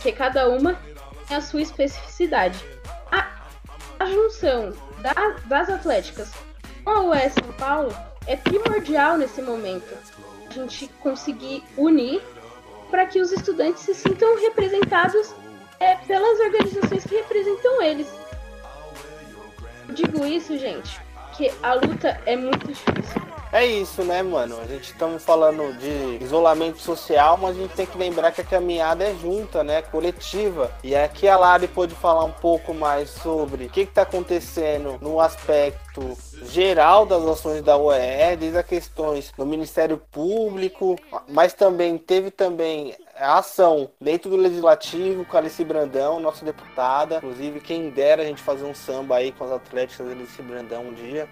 que 0.01 0.11
cada 0.11 0.49
uma 0.49 0.79
tem 1.27 1.37
a 1.37 1.41
sua 1.41 1.61
especificidade. 1.61 2.57
A, 3.11 3.27
a 3.99 4.05
junção 4.05 4.73
da, 5.01 5.37
das 5.45 5.69
atléticas 5.69 6.31
com 6.83 6.89
a 6.89 7.01
US 7.01 7.33
São 7.33 7.53
Paulo 7.53 7.95
é 8.27 8.35
primordial 8.35 9.17
nesse 9.17 9.41
momento. 9.41 9.97
A 10.49 10.53
gente 10.53 10.87
conseguir 11.01 11.63
unir 11.77 12.21
para 12.93 13.07
que 13.07 13.19
os 13.19 13.31
estudantes 13.31 13.81
se 13.81 13.95
sintam 13.95 14.39
representados 14.39 15.33
é, 15.79 15.95
pelas 15.95 16.39
organizações 16.41 17.03
que 17.03 17.15
representam 17.15 17.81
eles. 17.81 18.07
Eu 19.89 19.95
digo 19.95 20.23
isso, 20.23 20.55
gente, 20.59 21.01
que 21.35 21.51
a 21.63 21.73
luta 21.73 22.21
é 22.27 22.35
muito 22.35 22.67
difícil. 22.67 23.32
É 23.53 23.63
isso, 23.67 24.03
né, 24.03 24.23
mano? 24.23 24.59
A 24.59 24.65
gente 24.65 24.85
estamos 24.85 25.23
falando 25.23 25.77
de 25.77 26.23
isolamento 26.23 26.79
social, 26.79 27.37
mas 27.37 27.55
a 27.55 27.59
gente 27.61 27.75
tem 27.75 27.85
que 27.85 27.95
lembrar 27.95 28.31
que 28.31 28.41
a 28.41 28.43
caminhada 28.43 29.03
é 29.03 29.13
junta, 29.13 29.63
né? 29.63 29.83
Coletiva. 29.83 30.71
E 30.83 30.95
aqui 30.95 31.27
a 31.27 31.37
Lari 31.37 31.67
pode 31.67 31.93
falar 31.93 32.23
um 32.23 32.31
pouco 32.31 32.73
mais 32.73 33.11
sobre 33.11 33.65
o 33.65 33.69
que 33.69 33.81
está 33.81 34.01
acontecendo 34.01 34.97
no 34.99 35.19
aspecto 35.19 36.17
geral 36.45 37.05
das 37.05 37.23
ações 37.23 37.61
da 37.61 37.77
OEE, 37.77 38.35
desde 38.37 38.57
as 38.57 38.65
questões 38.65 39.31
do 39.37 39.45
Ministério 39.45 40.01
Público, 40.11 40.95
mas 41.29 41.53
também 41.53 41.95
teve 41.99 42.31
também 42.31 42.95
a 43.15 43.37
ação 43.37 43.91
dentro 44.01 44.31
do 44.31 44.35
Legislativo 44.35 45.25
com 45.25 45.37
a 45.37 45.39
Alice 45.39 45.63
Brandão, 45.63 46.19
nossa 46.19 46.43
deputada. 46.43 47.17
Inclusive, 47.17 47.59
quem 47.59 47.91
dera 47.91 48.23
a 48.23 48.25
gente 48.25 48.41
fazer 48.41 48.65
um 48.65 48.73
samba 48.73 49.17
aí 49.17 49.31
com 49.31 49.43
as 49.43 49.51
atléticas 49.51 50.07
da 50.07 50.11
Alice 50.11 50.41
Brandão 50.41 50.87
um 50.87 50.93
dia. 50.95 51.29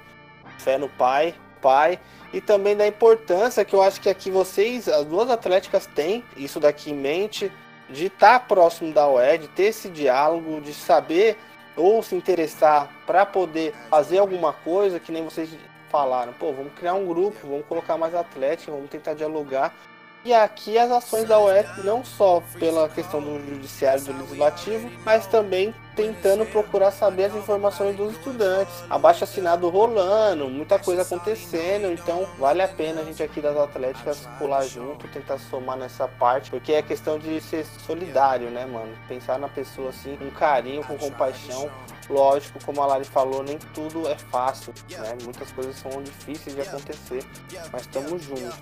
Fé 0.59 0.77
no 0.77 0.87
pai 0.87 1.33
pai 1.61 1.99
e 2.33 2.41
também 2.41 2.75
da 2.75 2.87
importância 2.87 3.63
que 3.63 3.75
eu 3.75 3.81
acho 3.81 4.01
que 4.01 4.09
aqui 4.09 4.31
vocês, 4.31 4.87
as 4.87 5.05
duas 5.05 5.29
atléticas 5.29 5.85
têm 5.85 6.23
isso 6.35 6.59
daqui 6.59 6.91
em 6.91 6.95
mente, 6.95 7.51
de 7.89 8.05
estar 8.05 8.39
tá 8.39 8.45
próximo 8.45 8.93
da 8.93 9.07
UE, 9.07 9.37
de 9.37 9.47
ter 9.49 9.63
esse 9.63 9.89
diálogo, 9.89 10.61
de 10.61 10.73
saber 10.73 11.37
ou 11.75 12.01
se 12.01 12.15
interessar 12.15 12.89
para 13.05 13.25
poder 13.25 13.73
fazer 13.89 14.19
alguma 14.19 14.53
coisa, 14.53 14.99
que 14.99 15.11
nem 15.11 15.23
vocês 15.23 15.49
falaram, 15.89 16.31
pô, 16.33 16.53
vamos 16.53 16.73
criar 16.73 16.93
um 16.93 17.05
grupo, 17.05 17.37
vamos 17.43 17.65
colocar 17.65 17.97
mais 17.97 18.15
atlética, 18.15 18.71
vamos 18.71 18.89
tentar 18.89 19.13
dialogar. 19.13 19.73
E 20.23 20.35
aqui 20.35 20.77
as 20.77 20.91
ações 20.91 21.27
da 21.27 21.39
UES 21.39 21.83
não 21.83 22.05
só 22.05 22.43
pela 22.59 22.87
questão 22.87 23.19
do 23.19 23.39
judiciário 23.49 24.03
do 24.03 24.13
legislativo, 24.13 24.87
mas 25.03 25.25
também 25.25 25.73
tentando 25.95 26.45
procurar 26.45 26.91
saber 26.91 27.25
as 27.25 27.35
informações 27.35 27.97
dos 27.97 28.13
estudantes. 28.13 28.83
Abaixo 28.87 29.23
assinado 29.23 29.67
rolando, 29.69 30.47
muita 30.47 30.77
coisa 30.77 31.01
acontecendo, 31.01 31.91
então 31.91 32.27
vale 32.37 32.61
a 32.61 32.67
pena 32.67 33.01
a 33.01 33.03
gente 33.03 33.21
aqui 33.23 33.41
das 33.41 33.57
Atléticas 33.57 34.27
pular 34.37 34.63
junto, 34.63 35.07
tentar 35.07 35.39
somar 35.39 35.75
nessa 35.75 36.07
parte, 36.07 36.51
porque 36.51 36.73
é 36.73 36.83
questão 36.83 37.17
de 37.17 37.41
ser 37.41 37.65
solidário, 37.65 38.51
né, 38.51 38.63
mano? 38.63 38.95
Pensar 39.07 39.39
na 39.39 39.49
pessoa 39.49 39.89
assim, 39.89 40.15
com 40.17 40.29
carinho, 40.29 40.83
com 40.83 40.99
compaixão. 40.99 41.67
Lógico, 42.07 42.63
como 42.63 42.79
a 42.81 42.85
Lari 42.85 43.05
falou, 43.05 43.41
nem 43.41 43.57
tudo 43.73 44.07
é 44.07 44.15
fácil, 44.15 44.71
né? 44.87 45.17
Muitas 45.23 45.51
coisas 45.51 45.75
são 45.77 46.01
difíceis 46.03 46.55
de 46.55 46.61
acontecer, 46.61 47.23
mas 47.71 47.81
estamos 47.81 48.21
juntos. 48.23 48.59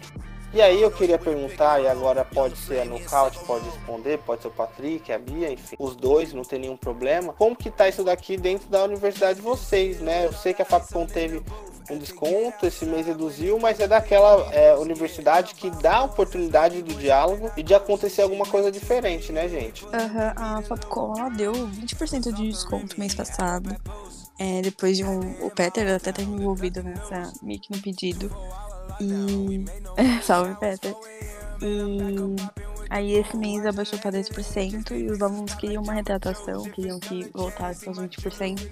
E 0.52 0.62
aí 0.62 0.82
eu 0.82 0.90
queria 0.90 1.20
perguntar, 1.20 1.80
e 1.80 1.88
agora 1.88 2.26
pode 2.26 2.58
ser 2.58 2.80
a 2.82 2.86
Nocaute, 2.86 3.38
pode 3.46 3.66
responder, 3.66 4.18
pode 4.20 4.42
ser 4.42 4.48
o 4.48 4.52
Patrick, 4.52 5.12
a 5.12 5.20
Bia, 5.20 5.52
enfim, 5.52 5.76
os 5.78 5.96
dois, 5.96 6.34
não 6.34 6.44
tem 6.44 6.60
nenhum 6.60 6.76
problema. 6.76 7.34
Como 7.34 7.56
que 7.56 7.70
tá 7.70 7.88
isso 7.88 8.04
daqui 8.04 8.36
dentro 8.36 8.68
da 8.68 8.84
universidade 8.84 9.36
de 9.36 9.42
vocês, 9.42 10.00
né? 10.00 10.26
Eu 10.26 10.34
sei 10.34 10.54
que 10.54 10.62
a 10.64 10.66
Fapcom 10.66 11.06
teve 11.06 11.44
um 11.92 11.98
desconto, 12.00 12.66
esse 12.66 12.84
mês 12.84 13.06
reduziu, 13.06 13.60
mas 13.60 13.80
é 13.80 13.88
daquela 13.88 14.52
é, 14.52 14.76
universidade 14.76 15.54
que 15.54 15.70
dá 15.70 16.04
oportunidade 16.04 16.82
do 16.82 16.96
diálogo 16.96 17.52
e 17.56 17.62
de 17.62 17.76
acontecer 17.76 18.24
alguma 18.24 18.46
coisa 18.46 18.72
diferente, 18.72 19.32
né, 19.32 19.48
gente? 19.48 19.86
Uhum, 19.86 20.34
a 20.36 20.62
Fapcom 20.64 21.32
deu 21.36 21.54
20% 21.54 22.34
de 22.34 22.50
desconto 22.50 23.00
mês 23.00 23.14
passado. 23.14 23.76
É, 24.40 24.62
depois 24.62 24.96
de 24.96 25.04
um. 25.04 25.46
O 25.46 25.52
Peter 25.52 25.96
até 25.96 26.14
tá 26.14 26.22
envolvido 26.22 26.82
nessa 26.82 27.34
meio 27.44 27.60
que 27.60 27.76
no 27.76 27.82
pedido. 27.82 28.32
E. 29.00 29.66
Salve, 30.24 30.56
Peter. 30.56 30.96
E 31.62 32.36
aí 32.90 33.14
esse 33.14 33.36
mês 33.38 33.66
abaixou 33.66 34.00
para 34.00 34.12
10% 34.12 34.92
e 34.92 35.12
os 35.12 35.22
alunos 35.22 35.54
queriam 35.56 35.84
uma 35.84 35.94
retratação, 35.94 36.64
queriam 36.64 37.00
que 37.00 37.30
voltasse 37.34 37.88
aos 37.88 38.00
20%. 38.00 38.70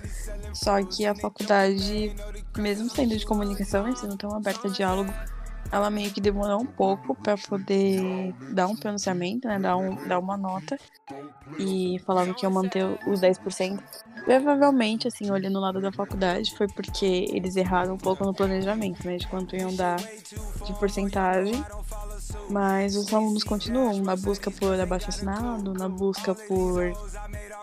Só 0.54 0.84
que 0.84 1.06
a 1.06 1.14
faculdade, 1.16 2.16
mesmo 2.58 2.90
sendo 2.90 3.18
de 3.18 3.26
comunicação 3.26 3.88
e 3.88 3.96
sendo 3.96 4.18
tão 4.18 4.36
aberta 4.36 4.68
a 4.68 4.72
diálogo, 4.72 5.14
ela 5.72 5.90
meio 5.90 6.12
que 6.12 6.22
demorou 6.22 6.62
um 6.62 6.66
pouco 6.66 7.16
para 7.16 7.38
poder 7.38 8.34
dar 8.52 8.68
um 8.68 8.76
pronunciamento, 8.76 9.48
né? 9.48 9.60
Dar, 9.60 9.78
um, 9.78 9.96
dar 10.08 10.20
uma 10.20 10.38
nota. 10.38 10.78
E 11.60 12.00
falavam 12.06 12.34
que 12.34 12.46
iam 12.46 12.52
manter 12.52 12.86
os 13.08 13.22
10%. 13.22 13.82
Provavelmente, 14.26 15.08
assim, 15.08 15.32
olhando 15.32 15.58
o 15.58 15.62
lado 15.62 15.80
da 15.80 15.92
faculdade, 15.92 16.56
foi 16.56 16.68
porque 16.68 17.26
eles 17.30 17.56
erraram 17.56 17.96
um 17.96 17.98
pouco 17.98 18.26
no 18.26 18.34
planejamento, 18.34 19.06
né? 19.06 19.18
De 19.18 19.28
quanto 19.28 19.56
iam 19.56 19.74
dar 19.76 19.98
de 19.98 20.74
porcentagem. 20.80 21.64
Mas 22.50 22.96
os 22.96 23.14
alunos 23.14 23.44
continuam 23.44 24.02
na 24.02 24.16
busca 24.16 24.52
por 24.52 24.80
abaixo 24.80 25.10
assinado, 25.10 25.74
na 25.74 25.88
busca 25.88 26.34
por, 26.34 26.94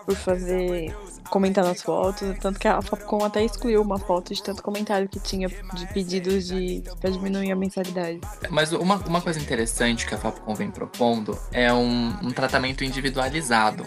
por 0.05 0.15
fazer 0.15 0.95
comentar 1.29 1.63
nas 1.63 1.81
fotos, 1.81 2.37
tanto 2.39 2.59
que 2.59 2.67
a 2.67 2.81
Fapcom 2.81 3.23
até 3.23 3.43
excluiu 3.43 3.81
uma 3.81 3.97
foto 3.97 4.33
de 4.33 4.41
tanto 4.41 4.61
comentário 4.61 5.07
que 5.07 5.19
tinha 5.19 5.47
de 5.47 5.87
pedidos 5.93 6.47
de 6.47 6.83
para 6.99 7.09
diminuir 7.09 7.51
a 7.51 7.55
mensalidade. 7.55 8.19
Mas 8.49 8.71
uma, 8.71 8.95
uma 8.97 9.21
coisa 9.21 9.39
interessante 9.39 10.05
que 10.05 10.15
a 10.15 10.17
Fapcom 10.17 10.53
vem 10.55 10.71
propondo 10.71 11.37
é 11.51 11.71
um, 11.73 12.09
um 12.23 12.31
tratamento 12.31 12.83
individualizado. 12.83 13.85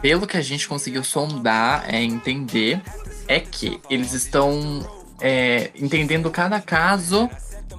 Pelo 0.00 0.26
que 0.26 0.36
a 0.36 0.42
gente 0.42 0.68
conseguiu 0.68 1.04
sondar, 1.04 1.84
é 1.92 2.02
entender, 2.02 2.82
é 3.26 3.40
que 3.40 3.80
eles 3.88 4.12
estão 4.12 4.80
é, 5.20 5.70
entendendo 5.74 6.30
cada 6.30 6.60
caso 6.60 7.28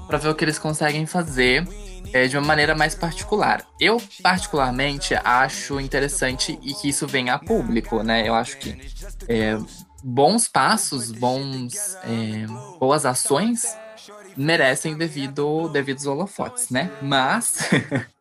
para 0.08 0.18
ver 0.18 0.30
o 0.30 0.36
que 0.36 0.44
eles 0.44 0.60
conseguem 0.60 1.06
fazer 1.06 1.66
é, 2.14 2.28
de 2.28 2.38
uma 2.38 2.46
maneira 2.46 2.76
mais 2.76 2.96
particular. 2.96 3.66
Eu, 3.80 4.02
particularmente, 4.22 5.16
acho 5.24 5.80
interessante 5.80 6.58
e 6.62 6.74
que 6.74 6.90
isso 6.90 7.08
venha 7.08 7.34
a 7.36 7.40
público, 7.40 8.04
né? 8.04 8.28
Eu 8.28 8.36
acho 8.36 8.58
que 8.58 8.78
é, 9.28 9.58
bons 10.04 10.48
passos, 10.48 11.12
bons, 11.12 11.96
é, 12.04 12.46
boas 12.80 13.06
ações 13.06 13.64
merecem 14.36 14.98
devido 14.98 15.70
devidos 15.70 16.06
holofotes, 16.06 16.70
né? 16.70 16.92
Mas 17.02 17.70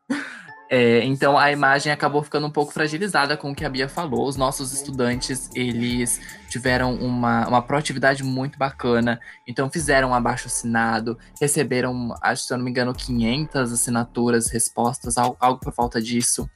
É, 0.73 1.05
então 1.05 1.37
a 1.37 1.50
imagem 1.50 1.93
acabou 1.93 2.23
ficando 2.23 2.47
um 2.47 2.50
pouco 2.50 2.73
fragilizada 2.73 3.37
com 3.37 3.50
o 3.50 3.55
que 3.55 3.65
a 3.65 3.69
Bia 3.69 3.89
falou. 3.89 4.29
Os 4.29 4.37
nossos 4.37 4.73
estudantes, 4.73 5.50
eles 5.53 6.21
tiveram 6.49 6.95
uma, 6.95 7.49
uma 7.49 7.61
proatividade 7.61 8.23
muito 8.23 8.57
bacana. 8.57 9.21
Então 9.49 9.69
fizeram 9.69 10.11
um 10.11 10.15
abaixo 10.15 10.47
assinado, 10.47 11.19
receberam, 11.41 12.15
acho, 12.23 12.45
se 12.45 12.53
eu 12.53 12.57
não 12.57 12.65
me 12.65 12.71
engano, 12.71 12.95
500 12.95 13.73
assinaturas, 13.73 14.49
respostas, 14.49 15.19
algo, 15.19 15.59
por 15.59 15.73
falta 15.73 16.00
disso. 16.00 16.49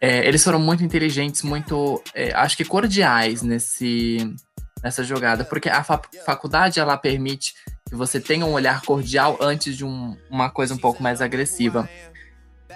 É, 0.00 0.26
eles 0.26 0.42
foram 0.42 0.58
muito 0.58 0.82
inteligentes, 0.82 1.42
muito, 1.42 2.02
é, 2.14 2.34
acho 2.34 2.56
que 2.56 2.64
cordiais 2.64 3.42
nesse, 3.42 4.34
nessa 4.82 5.04
jogada, 5.04 5.44
porque 5.44 5.68
a 5.68 5.84
faculdade 5.84 6.80
ela 6.80 6.96
permite 6.96 7.54
que 7.88 7.94
você 7.94 8.20
tenha 8.20 8.44
um 8.44 8.52
olhar 8.52 8.82
cordial 8.82 9.38
antes 9.40 9.76
de 9.76 9.84
um, 9.84 10.16
uma 10.28 10.50
coisa 10.50 10.74
um 10.74 10.78
pouco 10.78 11.00
mais 11.00 11.22
agressiva. 11.22 11.88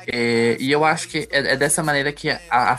É, 0.06 0.56
e 0.58 0.70
eu 0.70 0.84
acho 0.84 1.08
que 1.08 1.28
é, 1.30 1.52
é 1.52 1.56
dessa 1.56 1.82
maneira 1.82 2.12
que 2.12 2.30
a, 2.30 2.40
a 2.50 2.78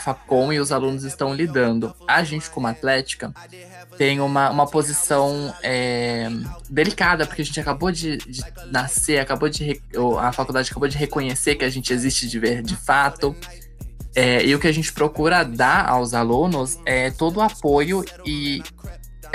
e 0.52 0.58
os 0.58 0.72
alunos 0.72 1.04
estão 1.04 1.34
lidando. 1.34 1.94
A 2.06 2.22
gente, 2.22 2.48
como 2.50 2.66
Atlética, 2.66 3.32
tem 3.96 4.20
uma, 4.20 4.50
uma 4.50 4.66
posição 4.66 5.54
é, 5.62 6.28
delicada, 6.68 7.26
porque 7.26 7.42
a 7.42 7.44
gente 7.44 7.60
acabou 7.60 7.92
de, 7.92 8.16
de, 8.16 8.42
nascer, 8.70 9.18
acabou 9.18 9.48
de. 9.48 9.80
A 10.20 10.32
faculdade 10.32 10.70
acabou 10.70 10.88
de 10.88 10.96
reconhecer 10.96 11.54
que 11.54 11.64
a 11.64 11.70
gente 11.70 11.92
existe 11.92 12.28
de, 12.28 12.38
ver, 12.38 12.62
de 12.62 12.76
fato. 12.76 13.34
É, 14.14 14.44
e 14.44 14.54
o 14.54 14.58
que 14.58 14.68
a 14.68 14.72
gente 14.72 14.92
procura 14.92 15.42
dar 15.42 15.88
aos 15.88 16.12
alunos 16.12 16.78
é 16.84 17.10
todo 17.10 17.38
o 17.38 17.40
apoio 17.40 18.04
e 18.26 18.62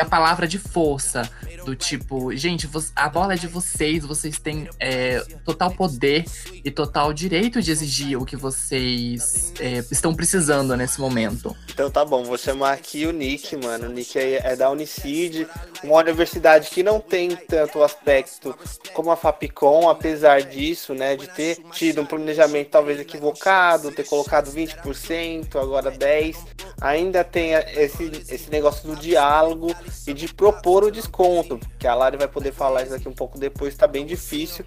a 0.02 0.06
palavra 0.06 0.48
de 0.48 0.58
força, 0.58 1.30
do 1.66 1.76
tipo, 1.76 2.34
gente, 2.36 2.70
a 2.96 3.10
bola 3.10 3.34
é 3.34 3.36
de 3.36 3.48
vocês, 3.48 4.06
vocês 4.06 4.40
têm 4.40 4.70
é, 4.80 5.20
total 5.44 5.72
poder 5.72 6.24
e 6.64 6.72
total 6.72 7.12
direito 7.12 7.62
de 7.62 7.72
exigir 7.72 8.18
o 8.18 8.26
que 8.26 8.38
vocês 8.38 9.54
é, 9.60 9.84
estão 9.92 10.16
precisando 10.16 10.78
nesse 10.78 11.02
momento. 11.02 11.56
Então 11.70 11.92
tá 11.92 12.06
bom, 12.06 12.24
vou 12.24 12.38
chamar 12.38 12.74
aqui 12.74 13.06
o 13.06 13.12
Nick, 13.12 13.56
mano. 13.58 13.88
O 13.88 13.92
Nick 13.92 14.18
é, 14.18 14.36
é 14.52 14.56
da 14.56 14.70
Unicid, 14.70 15.46
uma 15.84 15.98
universidade 15.98 16.70
que 16.70 16.82
não 16.82 17.02
tem 17.02 17.36
tanto 17.36 17.84
aspecto 17.84 18.58
como 18.94 19.12
a 19.12 19.18
Fapcom, 19.18 19.90
apesar 19.90 20.42
disso, 20.42 20.94
né, 20.94 21.16
de 21.16 21.28
ter 21.28 21.58
tido 21.72 22.02
um 22.02 22.06
planejamento 22.06 22.70
talvez 22.70 23.00
equivocado, 23.00 23.92
ter 23.92 24.06
colocado 24.06 24.52
20%, 24.52 25.56
agora 25.62 25.92
10%, 25.92 26.36
ainda 26.80 27.24
tem 27.24 27.54
esse, 27.54 28.04
esse 28.30 28.50
negócio 28.50 28.88
do 28.88 28.96
diálogo 28.96 29.74
e 30.06 30.14
de 30.14 30.34
propor 30.34 30.84
o 30.84 30.92
desconto, 30.92 31.60
que 31.80 31.88
a 31.88 31.96
Lari 31.96 32.18
vai 32.18 32.28
poder 32.28 32.54
falar 32.54 32.84
isso 32.84 32.94
aqui 32.94 33.10
um 33.10 33.14
pouco 33.14 33.40
depois, 33.40 33.74
está 33.74 33.88
bem 33.88 34.06
difícil 34.06 34.66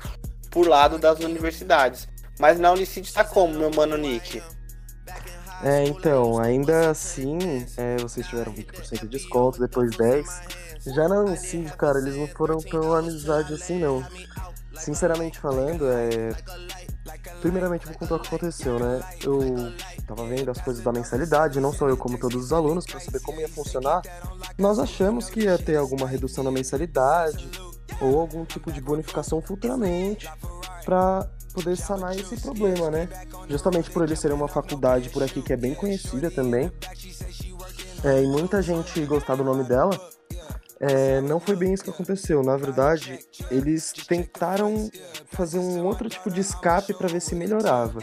por 0.50 0.66
lado 0.66 0.98
das 0.98 1.20
universidades. 1.20 2.08
Mas 2.38 2.58
na 2.58 2.72
Unicid 2.72 3.06
está 3.06 3.22
como, 3.22 3.58
meu 3.58 3.70
mano 3.70 3.96
Nick? 3.96 4.42
É, 5.62 5.84
então, 5.84 6.38
ainda 6.38 6.90
assim, 6.90 7.38
é, 7.76 7.96
vocês 7.98 8.26
tiveram 8.26 8.54
20% 8.54 9.02
de 9.02 9.08
desconto, 9.08 9.60
depois 9.60 9.90
10%. 9.90 10.24
Já 10.94 11.06
na 11.06 11.20
Unicid, 11.20 11.70
cara, 11.76 11.98
eles 11.98 12.16
não 12.16 12.26
foram 12.26 12.58
tão 12.58 12.94
amizade 12.94 13.52
assim, 13.52 13.78
não. 13.78 14.02
Sinceramente 14.74 15.38
falando, 15.38 15.86
é, 15.86 16.30
Primeiramente, 17.40 17.86
vou 17.86 17.94
contar 17.94 18.16
o 18.16 18.20
que 18.20 18.28
aconteceu, 18.28 18.78
né? 18.78 19.00
Eu 19.24 19.72
tava 20.06 20.26
vendo 20.26 20.50
as 20.50 20.60
coisas 20.60 20.82
da 20.82 20.92
mensalidade, 20.92 21.60
não 21.60 21.72
só 21.72 21.88
eu, 21.88 21.96
como 21.96 22.18
todos 22.18 22.44
os 22.44 22.52
alunos, 22.52 22.84
para 22.84 23.00
saber 23.00 23.20
como 23.20 23.40
ia 23.40 23.48
funcionar. 23.48 24.02
Nós 24.58 24.78
achamos 24.78 25.30
que 25.30 25.40
ia 25.40 25.58
ter 25.58 25.76
alguma 25.76 26.06
redução 26.06 26.44
na 26.44 26.50
mensalidade 26.50 27.48
ou 28.00 28.20
algum 28.20 28.44
tipo 28.44 28.72
de 28.72 28.80
bonificação 28.80 29.40
futuramente 29.40 30.28
para 30.84 31.28
poder 31.52 31.76
sanar 31.76 32.16
esse 32.16 32.36
problema, 32.40 32.90
né? 32.90 33.08
Justamente 33.48 33.90
por 33.90 34.02
ele 34.02 34.16
ser 34.16 34.32
uma 34.32 34.48
faculdade 34.48 35.10
por 35.10 35.22
aqui 35.22 35.42
que 35.42 35.52
é 35.52 35.56
bem 35.56 35.74
conhecida 35.74 36.30
também. 36.30 36.70
É, 38.04 38.22
e 38.22 38.26
muita 38.26 38.62
gente 38.62 39.04
gostar 39.04 39.34
do 39.34 39.44
nome 39.44 39.64
dela. 39.64 39.90
É, 40.80 41.20
não 41.20 41.38
foi 41.38 41.54
bem 41.56 41.74
isso 41.74 41.84
que 41.84 41.90
aconteceu. 41.90 42.42
Na 42.42 42.56
verdade, 42.56 43.18
eles 43.50 43.92
tentaram 43.92 44.90
fazer 45.26 45.58
um 45.58 45.84
outro 45.84 46.08
tipo 46.08 46.30
de 46.30 46.40
escape 46.40 46.94
para 46.94 47.06
ver 47.06 47.20
se 47.20 47.34
melhorava. 47.34 48.00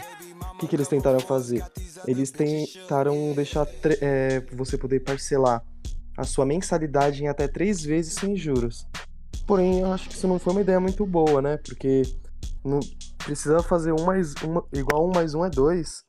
O 0.54 0.58
que, 0.58 0.68
que, 0.68 0.76
eles 0.76 0.86
tentaram 0.86 1.18
fazer? 1.18 1.64
Eles 2.06 2.30
tentaram 2.30 3.32
deixar 3.34 3.66
é, 4.00 4.40
você 4.52 4.78
poder 4.78 5.00
parcelar 5.00 5.62
a 6.16 6.24
sua 6.24 6.46
mensalidade 6.46 7.22
em 7.22 7.28
até 7.28 7.48
três 7.48 7.82
vezes 7.82 8.14
sem 8.14 8.36
juros. 8.36 8.86
Porém, 9.46 9.80
eu 9.80 9.92
acho 9.92 10.08
que 10.08 10.14
isso 10.14 10.28
não 10.28 10.38
foi 10.38 10.52
uma 10.52 10.62
ideia 10.62 10.78
muito 10.78 11.04
boa, 11.04 11.42
né? 11.42 11.56
Porque 11.56 12.02
não 12.64 12.78
precisa 13.18 13.62
fazer 13.62 13.92
um 13.92 14.04
mais 14.04 14.34
um 14.44 14.62
igual 14.72 15.08
um 15.08 15.12
mais 15.12 15.34
um 15.34 15.44
é 15.44 15.50
dois. 15.50 16.04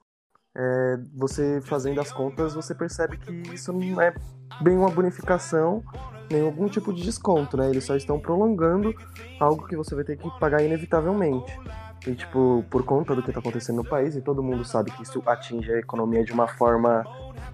É, 0.55 0.97
você 1.15 1.61
fazendo 1.61 2.01
as 2.01 2.11
contas, 2.11 2.53
você 2.53 2.75
percebe 2.75 3.17
que 3.17 3.31
isso 3.53 3.71
não 3.71 4.01
é 4.01 4.13
bem 4.61 4.77
uma 4.77 4.89
bonificação 4.89 5.83
nem 6.31 6.41
algum 6.41 6.67
tipo 6.67 6.93
de 6.93 7.03
desconto, 7.03 7.57
né? 7.57 7.69
Eles 7.69 7.83
só 7.83 7.95
estão 7.95 8.19
prolongando 8.19 8.93
algo 9.39 9.65
que 9.67 9.75
você 9.75 9.95
vai 9.95 10.03
ter 10.03 10.17
que 10.17 10.29
pagar 10.39 10.61
inevitavelmente. 10.63 11.59
E, 12.07 12.13
tipo, 12.13 12.63
por 12.69 12.83
conta 12.83 13.15
do 13.15 13.21
que 13.21 13.31
tá 13.31 13.39
acontecendo 13.39 13.77
no 13.77 13.83
país, 13.83 14.15
e 14.15 14.21
todo 14.21 14.43
mundo 14.43 14.63
sabe 14.63 14.91
que 14.91 15.03
isso 15.03 15.21
atinge 15.25 15.71
a 15.71 15.79
economia 15.79 16.23
de 16.23 16.31
uma 16.31 16.47
forma 16.47 17.05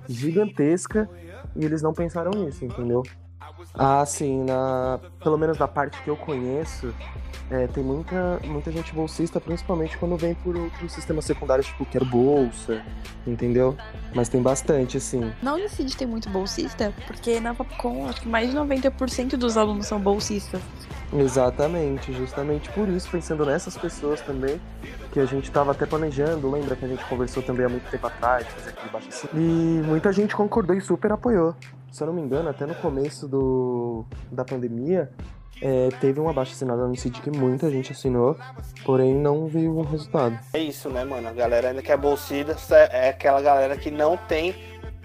gigantesca, 0.08 1.10
e 1.56 1.66
eles 1.66 1.82
não 1.82 1.94
pensaram 1.94 2.32
nisso, 2.32 2.64
entendeu? 2.64 3.02
Ah, 3.74 4.06
sim, 4.06 4.44
na... 4.44 5.00
pelo 5.22 5.38
menos 5.38 5.58
da 5.58 5.68
parte 5.68 6.02
que 6.02 6.10
eu 6.10 6.16
conheço, 6.16 6.94
é, 7.50 7.68
tem 7.68 7.84
muita, 7.84 8.40
muita 8.46 8.72
gente 8.72 8.94
bolsista, 8.94 9.40
principalmente 9.40 9.98
quando 9.98 10.16
vem 10.18 10.34
por 10.34 10.56
outros 10.56 10.92
sistemas 10.92 11.26
secundários, 11.26 11.68
tipo, 11.68 11.86
quer 11.86 12.04
bolsa, 12.04 12.82
entendeu? 13.28 13.76
Mas 14.14 14.30
tem 14.30 14.42
bastante, 14.42 14.98
assim. 14.98 15.32
Na 15.42 15.54
Unicid 15.54 15.96
tem 15.96 16.08
muito 16.08 16.30
bolsista, 16.30 16.94
porque 17.06 17.40
na 17.40 17.54
Fapcom 17.54 18.08
acho 18.08 18.22
que 18.22 18.28
mais 18.28 18.50
de 18.50 18.56
90% 18.56 19.36
dos 19.36 19.58
alunos 19.58 19.88
são 19.88 20.00
bolsistas. 20.00 20.62
Exatamente, 21.14 22.12
justamente 22.14 22.70
por 22.72 22.90
isso, 22.90 23.10
pensando 23.10 23.46
nessas 23.46 23.78
pessoas 23.78 24.22
também, 24.22 24.60
que 25.12 25.20
a 25.20 25.26
gente 25.26 25.46
estava 25.46 25.72
até 25.72 25.86
planejando, 25.86 26.50
lembra 26.50 26.76
que 26.76 26.84
a 26.84 26.88
gente 26.88 27.06
conversou 27.06 27.44
também 27.44 27.66
há 27.66 27.70
muito 27.70 27.90
tempo 27.90 28.08
atrás, 28.08 28.48
fazer 28.48 28.70
aquele 28.72 28.90
baixo. 28.90 29.30
E 29.34 29.82
muita 29.86 30.12
gente 30.12 30.36
concordou 30.36 30.76
e 30.76 30.82
super 30.82 31.12
apoiou. 31.12 31.56
Se 31.96 32.04
eu 32.04 32.08
não 32.08 32.14
me 32.14 32.22
engano, 32.22 32.50
até 32.50 32.66
no 32.66 32.76
começo 32.76 33.26
do, 33.26 34.04
da 34.30 34.44
pandemia, 34.44 35.10
é, 35.62 35.88
teve 36.02 36.20
uma 36.20 36.34
baixa 36.34 36.52
assinada 36.52 36.86
no 36.86 36.94
CID 36.94 37.22
que 37.22 37.32
muita 37.32 37.72
gente 37.72 37.94
assinou, 37.94 38.36
porém 38.84 39.16
não 39.16 39.48
viu 39.48 39.80
um 39.80 39.82
resultado. 39.82 40.38
É 40.52 40.60
isso, 40.60 40.90
né, 40.90 41.06
mano? 41.06 41.30
A 41.30 41.32
galera 41.32 41.70
ainda 41.70 41.82
que 41.82 41.94
é 41.94 41.96
bolsida 41.96 42.58
é 42.92 43.12
aquela 43.12 43.42
galera 43.42 43.78
que 43.78 43.90
não 43.90 44.18
tem 44.18 44.54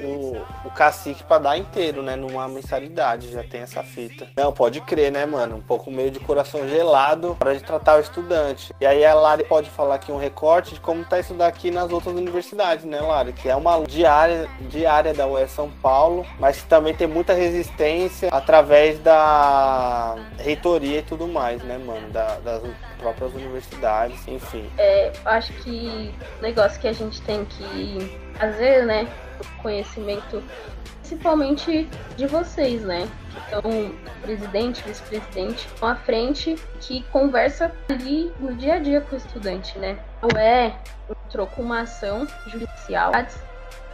o, 0.01 0.37
o 0.65 0.71
cacique 0.71 1.23
para 1.25 1.39
dar 1.39 1.59
inteiro, 1.59 2.03
né? 2.03 2.17
Numa 2.17 2.49
mensalidade, 2.49 3.33
já 3.33 3.43
tem 3.43 3.61
essa 3.61 3.83
fita. 3.83 4.29
Não, 4.37 4.53
pode 4.53 4.81
crer, 4.81 5.13
né, 5.13 5.27
mano? 5.27 5.57
Um 5.57 5.61
pouco 5.61 5.91
meio 5.91 6.11
de 6.11 6.21
coração 6.21 6.69
gelado 6.69 7.37
para 7.39 7.55
de 7.55 7.63
tratar 7.63 7.99
o 7.99 8.01
estudante. 8.01 8.73
E 8.81 8.87
aí 8.87 9.05
a 9.05 9.15
Lari 9.15 9.45
pode 9.45 9.71
falar 9.71 9.97
aqui 9.97 10.11
um 10.13 10.19
recorte 10.19 10.75
de 10.75 10.81
como 10.81 11.05
tá 11.05 11.19
isso 11.19 11.35
daqui 11.35 11.71
nas 11.71 11.91
outras 11.91 12.15
universidades, 12.15 12.85
né, 12.85 13.01
Lari? 13.01 13.33
Que 13.33 13.49
é 13.49 13.57
uma 13.57 13.81
diária, 13.83 14.49
diária 14.61 15.13
da 15.15 15.27
UE 15.27 15.47
São 15.49 15.71
Paulo, 15.83 16.25
mas 16.39 16.61
que 16.61 16.69
também 16.69 16.95
tem 16.95 17.07
muita 17.07 17.33
resistência 17.33 18.29
através 18.33 18.99
da 18.99 20.17
reitoria 20.39 20.99
e 20.99 21.03
tudo 21.03 21.27
mais, 21.27 21.63
né, 21.63 21.79
mano? 21.79 22.11
Da, 22.11 22.39
das 22.41 22.63
próprias 23.01 23.35
universidades, 23.35 24.27
enfim. 24.29 24.71
É, 24.79 25.13
acho 25.25 25.53
que 25.55 26.15
o 26.39 26.43
negócio 26.43 26.81
que 26.81 26.87
a 26.87 26.93
gente 26.93 27.21
tem 27.23 27.45
que 27.45 28.19
fazer, 28.39 28.87
né? 28.87 29.09
conhecimento, 29.63 30.43
principalmente 31.01 31.89
de 32.17 32.27
vocês, 32.27 32.83
né? 32.83 33.09
Então, 33.47 33.63
presidente, 34.23 34.83
vice-presidente, 34.87 35.69
à 35.81 35.95
frente, 35.95 36.57
que 36.81 37.03
conversa 37.05 37.73
ali 37.89 38.33
no 38.39 38.55
dia 38.55 38.75
a 38.75 38.79
dia 38.79 39.01
com 39.01 39.15
o 39.15 39.19
estudante, 39.19 39.79
né? 39.79 39.99
Ou 40.23 40.39
é 40.39 40.77
entrou 41.27 41.47
com 41.47 41.63
uma 41.63 41.81
ação 41.81 42.27
judicial 42.47 43.13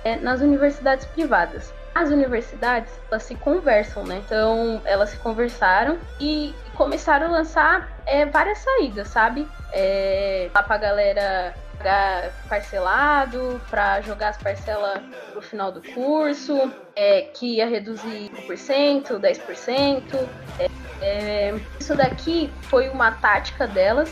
é, 0.05 0.17
nas 0.17 0.41
universidades 0.41 1.07
privadas. 1.07 1.73
As 1.95 2.11
universidades, 2.11 2.93
elas 3.11 3.23
se 3.23 3.35
conversam, 3.37 4.05
né? 4.05 4.23
Então, 4.25 4.83
elas 4.85 5.11
se 5.11 5.17
conversaram 5.19 5.99
e 6.21 6.55
começaram 6.77 7.27
a 7.27 7.31
lançar 7.31 7.89
é, 8.07 8.27
várias 8.27 8.59
saídas, 8.59 9.09
sabe? 9.09 9.49
É, 9.73 10.51
lá 10.55 10.63
pra 10.63 10.77
galera 10.77 11.55
pagar 11.77 12.33
parcelado, 12.49 13.61
para 13.71 14.01
jogar 14.01 14.31
as 14.31 14.39
parcelas 14.39 15.01
no 15.35 15.43
final 15.43 15.71
do 15.71 15.83
curso, 15.93 16.73
é, 16.95 17.23
que 17.23 17.57
ia 17.57 17.67
reduzir 17.69 18.31
1%, 18.49 19.21
10%. 19.21 20.29
É, 20.59 20.69
é, 21.01 21.61
isso 21.79 21.95
daqui 21.95 22.51
foi 22.63 22.89
uma 22.89 23.13
tática 23.13 23.67
delas 23.67 24.11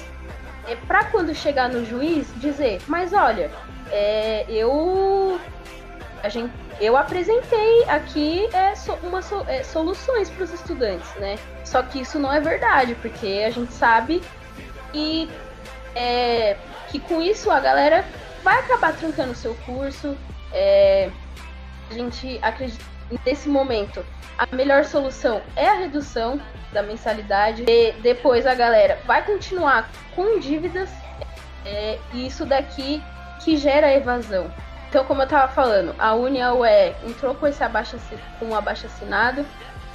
é, 0.68 0.76
para 0.86 1.04
quando 1.06 1.34
chegar 1.34 1.68
no 1.68 1.84
juiz 1.84 2.28
dizer, 2.36 2.80
mas 2.86 3.12
olha, 3.12 3.50
é, 3.90 4.44
eu 4.48 5.40
gente, 6.28 6.52
eu 6.80 6.96
apresentei 6.96 7.84
aqui 7.84 8.48
é, 8.52 8.74
so, 8.74 8.92
uma, 9.02 9.20
é, 9.48 9.62
soluções 9.62 10.30
para 10.30 10.44
os 10.44 10.52
estudantes, 10.52 11.08
né? 11.16 11.36
Só 11.64 11.82
que 11.82 12.00
isso 12.00 12.18
não 12.18 12.32
é 12.32 12.40
verdade, 12.40 12.94
porque 12.96 13.44
a 13.46 13.50
gente 13.50 13.72
sabe 13.72 14.22
que 14.92 15.30
é, 15.94 16.56
que 16.88 16.98
com 16.98 17.20
isso 17.22 17.50
a 17.50 17.60
galera 17.60 18.04
vai 18.42 18.58
acabar 18.60 18.94
trancando 18.96 19.32
o 19.32 19.34
seu 19.34 19.54
curso. 19.66 20.16
É, 20.52 21.10
a 21.90 21.94
gente 21.94 22.38
acredita 22.42 22.84
nesse 23.24 23.48
momento 23.48 24.04
a 24.36 24.46
melhor 24.54 24.84
solução 24.84 25.42
é 25.54 25.68
a 25.68 25.74
redução 25.74 26.40
da 26.72 26.82
mensalidade. 26.82 27.64
E 27.68 27.92
depois 28.02 28.46
a 28.46 28.54
galera 28.54 28.98
vai 29.06 29.24
continuar 29.24 29.90
com 30.14 30.38
dívidas. 30.38 30.90
É, 31.64 31.98
e 32.12 32.26
isso 32.26 32.44
daqui 32.44 33.02
que 33.42 33.56
gera 33.56 33.92
evasão. 33.92 34.52
Então, 34.94 35.04
como 35.04 35.22
eu 35.22 35.24
estava 35.24 35.52
falando, 35.52 35.92
a 35.98 36.14
União 36.14 36.64
é 36.64 36.94
entrou 37.04 37.34
com 37.34 37.48
esse 37.48 37.64
abaixo 37.64 37.98
com 38.38 38.46
um 38.46 38.54
abaixo 38.54 38.86
assinado. 38.86 39.44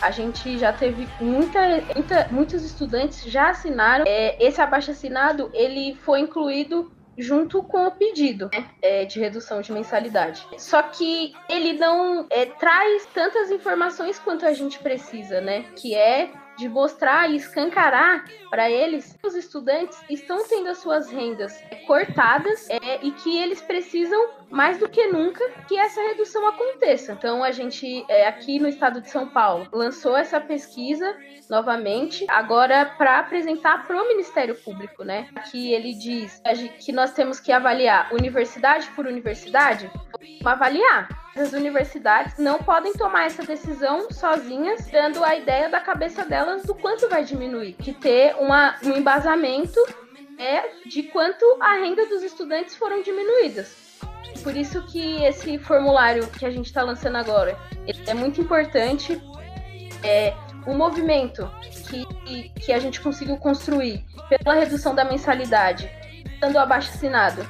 A 0.02 0.12
gente 0.12 0.58
já 0.58 0.74
teve 0.74 1.08
muita, 1.22 1.60
muita 1.96 2.28
muitos 2.30 2.66
estudantes 2.66 3.24
já 3.24 3.52
assinaram. 3.52 4.04
É, 4.06 4.36
esse 4.46 4.60
abaixo 4.60 4.92
assinado 4.92 5.50
ele 5.54 5.96
foi 6.04 6.20
incluído 6.20 6.92
junto 7.18 7.64
com 7.64 7.88
o 7.88 7.92
pedido 7.92 8.50
né, 8.52 8.66
é, 8.82 9.06
de 9.06 9.22
redução 9.22 9.62
de 9.62 9.72
mensalidade. 9.72 10.46
Só 10.58 10.82
que 10.82 11.34
ele 11.48 11.80
não 11.80 12.28
é, 12.30 12.46
traz 12.48 13.06
tantas 13.14 13.50
informações 13.52 14.20
quanto 14.20 14.46
a 14.46 14.52
gente 14.52 14.80
precisa, 14.80 15.40
né? 15.40 15.64
Que 15.78 15.96
é 15.96 16.30
de 16.58 16.68
mostrar 16.68 17.32
e 17.32 17.38
escancarar 17.38 18.26
para 18.50 18.70
eles 18.70 19.16
que 19.18 19.26
os 19.26 19.34
estudantes 19.34 19.98
estão 20.10 20.46
tendo 20.46 20.68
as 20.68 20.80
suas 20.80 21.10
rendas 21.10 21.58
cortadas 21.88 22.70
é, 22.70 23.00
e 23.02 23.12
que 23.12 23.38
eles 23.38 23.62
precisam 23.62 24.39
mais 24.50 24.78
do 24.78 24.90
que 24.90 25.08
nunca 25.08 25.44
que 25.68 25.78
essa 25.78 26.02
redução 26.02 26.48
aconteça. 26.48 27.14
Então 27.14 27.44
a 27.44 27.52
gente 27.52 28.06
é, 28.10 28.28
aqui 28.28 28.60
no 28.60 28.68
estado 28.68 29.02
de 29.02 29.10
São 29.10 29.28
Paulo 29.28 29.68
lançou 29.72 30.18
essa 30.18 30.40
pesquisa 30.40 31.16
novamente 31.50 32.26
agora 32.30 32.86
para 32.98 33.20
apresentar 33.20 33.86
para 33.86 34.02
o 34.02 34.08
Ministério 34.08 34.56
Público, 34.56 35.04
né? 35.04 35.30
Que 35.52 35.74
ele 35.74 35.94
diz 35.94 36.42
que 36.80 36.92
nós 36.92 37.14
temos 37.14 37.40
que 37.40 37.52
avaliar 37.52 38.14
universidade 38.14 38.88
por 38.96 39.06
universidade, 39.06 39.90
avaliar 40.44 41.08
as 41.36 41.54
universidades 41.54 42.38
não 42.38 42.60
podem 42.60 42.92
tomar 42.94 43.26
essa 43.26 43.44
decisão 43.44 44.12
sozinhas, 44.12 44.86
dando 44.88 45.24
a 45.24 45.36
ideia 45.36 45.70
da 45.70 45.80
cabeça 45.80 46.26
delas 46.26 46.64
do 46.64 46.76
quanto 46.76 47.08
vai 47.08 47.24
diminuir. 47.24 47.74
Que 47.74 47.94
ter 47.94 48.36
uma, 48.38 48.76
um 48.84 48.98
embasamento 48.98 49.80
é 50.38 50.70
de 50.86 51.04
quanto 51.04 51.46
a 51.62 51.76
renda 51.76 52.06
dos 52.08 52.24
estudantes 52.24 52.76
foram 52.76 53.02
diminuídas. 53.02 53.89
Por 54.44 54.56
isso 54.56 54.82
que 54.84 55.24
esse 55.24 55.58
formulário 55.60 56.28
que 56.28 56.46
a 56.46 56.52
gente 56.52 56.68
está 56.68 56.82
lançando 56.82 57.18
agora 57.18 57.58
é 58.08 58.14
muito 58.14 58.40
importante. 58.40 59.22
É 60.04 60.34
um 60.66 60.78
movimento 60.78 61.50
que, 61.90 62.50
que 62.50 62.72
a 62.72 62.80
gente 62.80 63.02
conseguiu 63.02 63.38
construir 63.38 64.06
pela 64.30 64.56
redução 64.56 64.94
da 64.94 65.04
mensalidade, 65.04 65.90
dando 66.40 66.58
abaixo 66.58 66.90
assinado, 66.90 67.46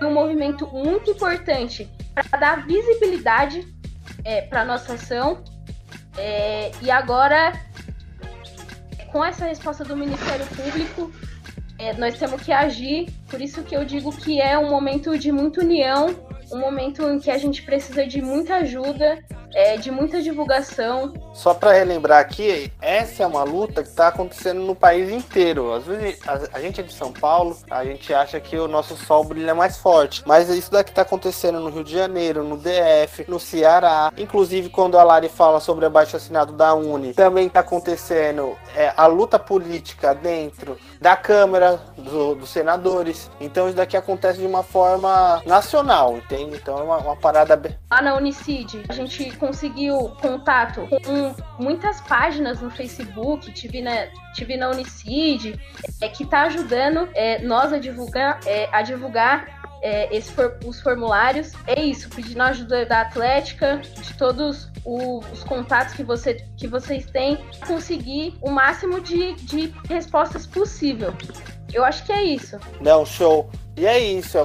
é 0.00 0.06
um 0.06 0.12
movimento 0.12 0.66
muito 0.66 1.10
importante 1.10 1.88
para 2.14 2.38
dar 2.38 2.66
visibilidade 2.66 3.66
é, 4.24 4.42
para 4.42 4.64
nossa 4.64 4.94
ação. 4.94 5.42
É, 6.16 6.70
e 6.82 6.90
agora, 6.90 7.52
com 9.12 9.24
essa 9.24 9.44
resposta 9.46 9.84
do 9.84 9.96
Ministério 9.96 10.46
Público, 10.46 11.12
é, 11.78 11.92
nós 11.94 12.18
temos 12.18 12.42
que 12.42 12.52
agir. 12.52 13.08
Por 13.28 13.40
isso 13.40 13.62
que 13.62 13.74
eu 13.74 13.84
digo 13.84 14.14
que 14.16 14.40
é 14.40 14.58
um 14.58 14.70
momento 14.70 15.18
de 15.18 15.32
muita 15.32 15.60
união, 15.60 16.14
um 16.52 16.58
momento 16.58 17.02
em 17.08 17.18
que 17.18 17.30
a 17.30 17.38
gente 17.38 17.62
precisa 17.62 18.06
de 18.06 18.20
muita 18.20 18.56
ajuda 18.56 19.22
é, 19.54 19.76
de 19.76 19.90
muita 19.90 20.20
divulgação. 20.22 21.12
Só 21.32 21.54
para 21.54 21.72
relembrar 21.72 22.20
aqui, 22.20 22.72
essa 22.80 23.22
é 23.22 23.26
uma 23.26 23.44
luta 23.44 23.82
que 23.82 23.88
está 23.88 24.08
acontecendo 24.08 24.60
no 24.60 24.74
país 24.74 25.10
inteiro. 25.10 25.72
Às 25.72 25.84
vezes 25.84 26.18
a, 26.26 26.58
a, 26.58 26.60
gente 26.60 26.80
é 26.80 26.82
de 26.82 26.92
São 26.92 27.12
Paulo, 27.12 27.56
a 27.70 27.84
gente 27.84 28.12
acha 28.12 28.38
que 28.40 28.56
o 28.56 28.68
nosso 28.68 28.96
sol 28.96 29.24
brilha 29.24 29.54
mais 29.54 29.78
forte, 29.78 30.22
mas 30.26 30.48
isso 30.48 30.70
daqui 30.70 30.90
está 30.90 31.02
acontecendo 31.02 31.60
no 31.60 31.70
Rio 31.70 31.84
de 31.84 31.92
Janeiro, 31.92 32.44
no 32.44 32.56
DF, 32.56 33.24
no 33.28 33.38
Ceará. 33.38 34.12
Inclusive 34.16 34.68
quando 34.68 34.98
a 34.98 35.02
Lari 35.04 35.28
fala 35.28 35.60
sobre 35.60 35.84
o 35.84 35.88
abaixo 35.88 36.16
assinado 36.16 36.52
da 36.52 36.74
Uni, 36.74 37.14
também 37.14 37.46
está 37.46 37.60
acontecendo 37.60 38.56
é, 38.74 38.92
a 38.96 39.06
luta 39.06 39.38
política 39.38 40.14
dentro 40.14 40.76
da 41.00 41.16
Câmara 41.16 41.80
do, 41.96 42.34
dos 42.34 42.50
senadores. 42.50 43.30
Então 43.40 43.66
isso 43.66 43.76
daqui 43.76 43.96
acontece 43.96 44.38
de 44.38 44.46
uma 44.46 44.62
forma 44.62 45.42
nacional, 45.46 46.16
entende? 46.16 46.56
Então 46.56 46.78
é 46.78 46.82
uma, 46.82 46.96
uma 46.98 47.16
parada. 47.16 47.54
Lá 47.90 48.02
na 48.02 48.16
Unicid, 48.16 48.84
a 48.88 48.92
gente 48.92 49.30
conseguiu 49.44 50.10
contato 50.22 50.88
com 51.04 51.62
muitas 51.62 52.00
páginas 52.00 52.62
no 52.62 52.70
Facebook, 52.70 53.52
tive 53.52 53.82
na, 53.82 54.06
tive 54.32 54.56
na 54.56 54.70
Unicid, 54.70 55.60
é, 56.00 56.08
que 56.08 56.22
está 56.22 56.44
ajudando 56.44 57.10
é, 57.12 57.42
nós 57.42 57.70
a 57.70 57.78
divulgar, 57.78 58.40
é, 58.46 58.70
a 58.72 58.80
divulgar 58.80 59.78
é, 59.82 60.16
esse 60.16 60.32
os 60.64 60.80
formulários. 60.80 61.52
É 61.66 61.78
isso, 61.78 62.08
pedindo 62.08 62.40
a 62.40 62.46
ajuda 62.46 62.86
da 62.86 63.02
Atlética, 63.02 63.82
de 64.00 64.14
todos 64.14 64.70
o, 64.82 65.18
os 65.18 65.44
contatos 65.44 65.92
que, 65.92 66.02
você, 66.02 66.42
que 66.56 66.66
vocês 66.66 67.04
têm, 67.04 67.36
conseguir 67.66 68.34
o 68.40 68.50
máximo 68.50 68.98
de, 68.98 69.34
de 69.34 69.74
respostas 69.90 70.46
possível. 70.46 71.12
Eu 71.70 71.84
acho 71.84 72.02
que 72.06 72.12
é 72.12 72.24
isso. 72.24 72.58
Não, 72.80 73.04
show. 73.04 73.50
E 73.76 73.86
é 73.86 73.98
isso, 73.98 74.38
é 74.38 74.42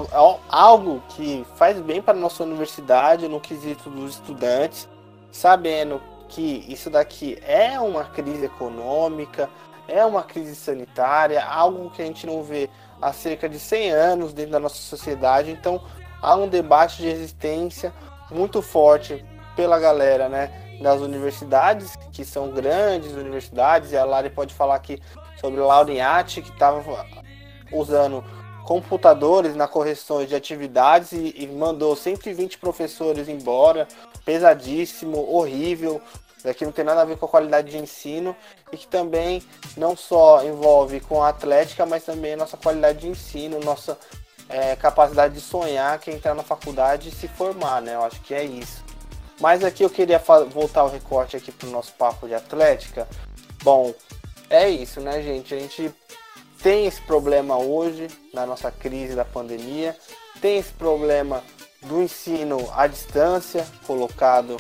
algo 0.49 1.03
que 1.09 1.45
faz 1.55 1.79
bem 1.79 2.01
para 2.01 2.17
nossa 2.17 2.43
universidade 2.43 3.27
no 3.27 3.39
quesito 3.39 3.87
dos 3.87 4.15
estudantes, 4.15 4.89
sabendo 5.31 6.01
que 6.27 6.65
isso 6.67 6.89
daqui 6.89 7.37
é 7.45 7.79
uma 7.79 8.05
crise 8.05 8.45
econômica, 8.45 9.47
é 9.87 10.03
uma 10.03 10.23
crise 10.23 10.55
sanitária, 10.55 11.43
algo 11.45 11.91
que 11.91 12.01
a 12.01 12.05
gente 12.05 12.25
não 12.25 12.41
vê 12.41 12.71
há 12.99 13.13
cerca 13.13 13.47
de 13.47 13.59
100 13.59 13.91
anos 13.91 14.33
dentro 14.33 14.53
da 14.53 14.59
nossa 14.59 14.77
sociedade. 14.77 15.51
Então, 15.51 15.79
há 16.21 16.35
um 16.35 16.47
debate 16.47 16.97
de 16.97 17.07
resistência 17.07 17.93
muito 18.31 18.63
forte 18.63 19.23
pela 19.55 19.79
galera, 19.79 20.27
né, 20.27 20.51
das 20.81 21.01
universidades, 21.01 21.95
que 22.11 22.25
são 22.25 22.49
grandes 22.49 23.13
universidades, 23.13 23.91
e 23.91 23.97
a 23.97 24.05
Lari 24.05 24.31
pode 24.31 24.55
falar 24.55 24.75
aqui 24.75 24.99
sobre 25.39 25.59
o 25.61 25.67
Lauriati, 25.67 26.41
que 26.41 26.49
estava 26.49 26.83
usando 27.71 28.23
computadores 28.69 29.55
na 29.55 29.67
correção 29.67 30.23
de 30.23 30.35
atividades 30.35 31.11
e, 31.11 31.33
e, 31.35 31.47
mandou 31.47 31.95
120 31.95 32.59
professores 32.59 33.27
embora, 33.27 33.87
pesadíssimo, 34.23 35.27
horrível, 35.27 35.99
que 36.55 36.63
não 36.63 36.71
tem 36.71 36.85
nada 36.85 37.01
a 37.01 37.05
ver 37.05 37.17
com 37.17 37.25
a 37.25 37.29
qualidade 37.29 37.71
de 37.71 37.79
ensino 37.79 38.35
e 38.71 38.77
que 38.77 38.85
também 38.85 39.41
não 39.75 39.97
só 39.97 40.43
envolve 40.45 40.99
com 40.99 41.23
a 41.23 41.29
atlética, 41.29 41.83
mas 41.83 42.03
também 42.03 42.33
a 42.33 42.37
nossa 42.37 42.57
qualidade 42.57 42.99
de 42.99 43.07
ensino, 43.07 43.59
nossa 43.59 43.97
é, 44.47 44.75
capacidade 44.75 45.33
de 45.33 45.41
sonhar, 45.41 45.97
que 45.97 46.11
é 46.11 46.13
entrar 46.13 46.35
na 46.35 46.43
faculdade 46.43 47.09
e 47.09 47.11
se 47.11 47.27
formar, 47.27 47.81
né? 47.81 47.95
Eu 47.95 48.03
acho 48.03 48.21
que 48.21 48.35
é 48.35 48.43
isso. 48.43 48.83
Mas 49.41 49.63
aqui 49.63 49.81
eu 49.81 49.89
queria 49.89 50.19
voltar 50.51 50.83
o 50.83 50.89
recorte 50.89 51.35
aqui 51.35 51.51
para 51.51 51.67
o 51.67 51.71
nosso 51.71 51.91
papo 51.93 52.27
de 52.27 52.35
atlética. 52.35 53.07
Bom, 53.63 53.95
é 54.47 54.69
isso, 54.69 55.01
né, 55.01 55.23
gente? 55.23 55.55
A 55.55 55.59
gente 55.59 55.91
tem 56.61 56.85
esse 56.85 57.01
problema 57.01 57.57
hoje 57.57 58.07
na 58.33 58.45
nossa 58.45 58.71
crise 58.71 59.15
da 59.15 59.25
pandemia, 59.25 59.95
tem 60.41 60.57
esse 60.57 60.71
problema 60.73 61.43
do 61.81 62.01
ensino 62.01 62.69
à 62.75 62.87
distância 62.87 63.65
colocado 63.87 64.57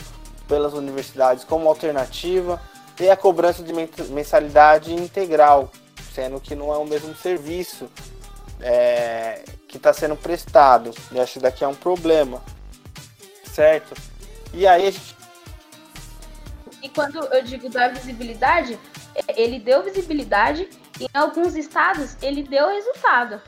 pelas 0.47 0.73
universidades 0.73 1.43
como 1.43 1.67
alternativa 1.67 2.61
e 2.99 3.09
a 3.09 3.15
cobrança 3.15 3.63
de 3.63 3.71
mensalidade 4.11 4.93
integral, 4.93 5.71
sendo 6.13 6.39
que 6.39 6.55
não 6.55 6.73
é 6.73 6.77
o 6.77 6.85
mesmo 6.85 7.15
serviço 7.15 7.89
é, 8.61 9.43
que 9.67 9.77
está 9.77 9.93
sendo 9.93 10.15
prestado. 10.15 10.91
E 11.11 11.19
acho 11.19 11.33
que 11.33 11.39
daqui 11.39 11.63
é 11.63 11.67
um 11.67 11.75
problema, 11.75 12.41
certo? 13.45 13.93
E 14.53 14.67
aí 14.67 14.87
a 14.87 14.91
gente... 14.91 15.15
E 16.81 16.89
quando 16.89 17.19
eu 17.19 17.43
digo 17.43 17.69
da 17.69 17.89
visibilidade, 17.89 18.79
ele 19.35 19.59
deu 19.59 19.83
visibilidade 19.83 20.69
em 20.99 21.07
alguns 21.13 21.55
estados 21.55 22.17
ele 22.21 22.43
deu 22.43 22.67
resultado, 22.67 23.41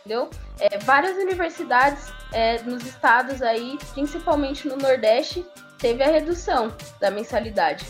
entendeu? 0.00 0.30
É, 0.60 0.78
várias 0.78 1.16
universidades 1.16 2.12
é, 2.32 2.62
nos 2.62 2.84
estados 2.86 3.42
aí, 3.42 3.78
principalmente 3.92 4.68
no 4.68 4.76
Nordeste, 4.76 5.44
teve 5.78 6.02
a 6.02 6.08
redução 6.08 6.74
da 7.00 7.10
mensalidade. 7.10 7.86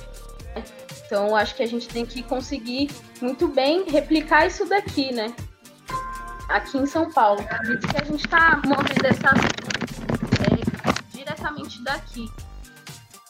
Então 1.04 1.36
acho 1.36 1.54
que 1.54 1.62
a 1.62 1.68
gente 1.68 1.88
tem 1.88 2.04
que 2.04 2.22
conseguir 2.22 2.90
muito 3.20 3.46
bem 3.46 3.84
replicar 3.88 4.46
isso 4.46 4.66
daqui, 4.66 5.12
né? 5.12 5.34
Aqui 6.48 6.78
em 6.78 6.86
São 6.86 7.10
Paulo. 7.10 7.40
Isso 7.62 7.88
que 7.88 8.02
a 8.02 8.04
gente 8.04 8.24
está 8.24 8.60
movendo 8.64 9.04
essa 9.04 9.28
é, 10.42 11.16
diretamente 11.16 11.82
daqui. 11.82 12.28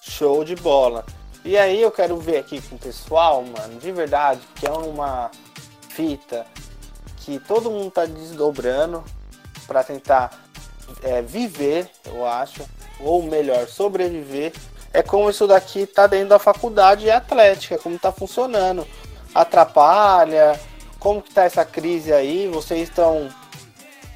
Show 0.01 0.44
de 0.44 0.55
bola. 0.57 1.05
E 1.46 1.56
aí 1.56 1.80
eu 1.80 1.92
quero 1.92 2.16
ver 2.16 2.38
aqui 2.38 2.61
com 2.61 2.74
o 2.74 2.78
pessoal, 2.78 3.40
mano, 3.44 3.78
de 3.78 3.92
verdade, 3.92 4.40
que 4.56 4.66
é 4.66 4.72
uma 4.72 5.30
fita 5.90 6.44
que 7.18 7.38
todo 7.38 7.70
mundo 7.70 7.88
tá 7.88 8.04
desdobrando 8.04 9.04
para 9.64 9.85
tentar 9.85 10.44
é, 11.04 11.22
viver, 11.22 11.88
eu 12.04 12.26
acho, 12.26 12.68
ou 12.98 13.22
melhor, 13.22 13.68
sobreviver. 13.68 14.54
É 14.92 15.04
como 15.04 15.30
isso 15.30 15.46
daqui 15.46 15.87
tá 15.87 16.09
dentro 16.09 16.30
da 16.30 16.40
faculdade 16.40 17.09
atlética, 17.09 17.78
como 17.78 17.96
tá 17.96 18.11
funcionando. 18.11 18.85
Atrapalha, 19.32 20.59
como 20.98 21.22
que 21.22 21.32
tá 21.32 21.44
essa 21.44 21.64
crise 21.64 22.12
aí? 22.12 22.48
Vocês 22.48 22.88
estão 22.88 23.28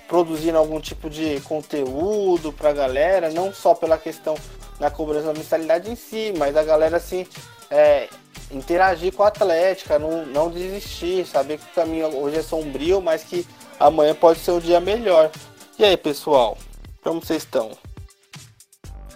produzindo 0.08 0.58
algum 0.58 0.80
tipo 0.80 1.08
de 1.08 1.40
conteúdo 1.42 2.52
pra 2.52 2.72
galera, 2.72 3.30
não 3.30 3.54
só 3.54 3.72
pela 3.72 3.96
questão 3.96 4.34
na 4.80 4.90
cobrança 4.90 5.26
da 5.26 5.34
mensalidade 5.34 5.90
em 5.90 5.94
si, 5.94 6.32
mas 6.36 6.56
a 6.56 6.64
galera 6.64 6.96
assim 6.96 7.26
é, 7.70 8.08
interagir 8.50 9.12
com 9.12 9.22
a 9.22 9.28
Atlética, 9.28 9.98
não, 9.98 10.26
não 10.26 10.50
desistir, 10.50 11.26
saber 11.26 11.58
que 11.58 11.66
o 11.66 11.74
caminho 11.74 12.16
hoje 12.16 12.38
é 12.38 12.42
sombrio, 12.42 13.00
mas 13.00 13.22
que 13.22 13.46
amanhã 13.78 14.14
pode 14.14 14.40
ser 14.40 14.52
um 14.52 14.58
dia 14.58 14.80
melhor. 14.80 15.30
E 15.78 15.84
aí, 15.84 15.96
pessoal, 15.96 16.58
como 17.02 17.20
vocês 17.20 17.44
estão? 17.44 17.70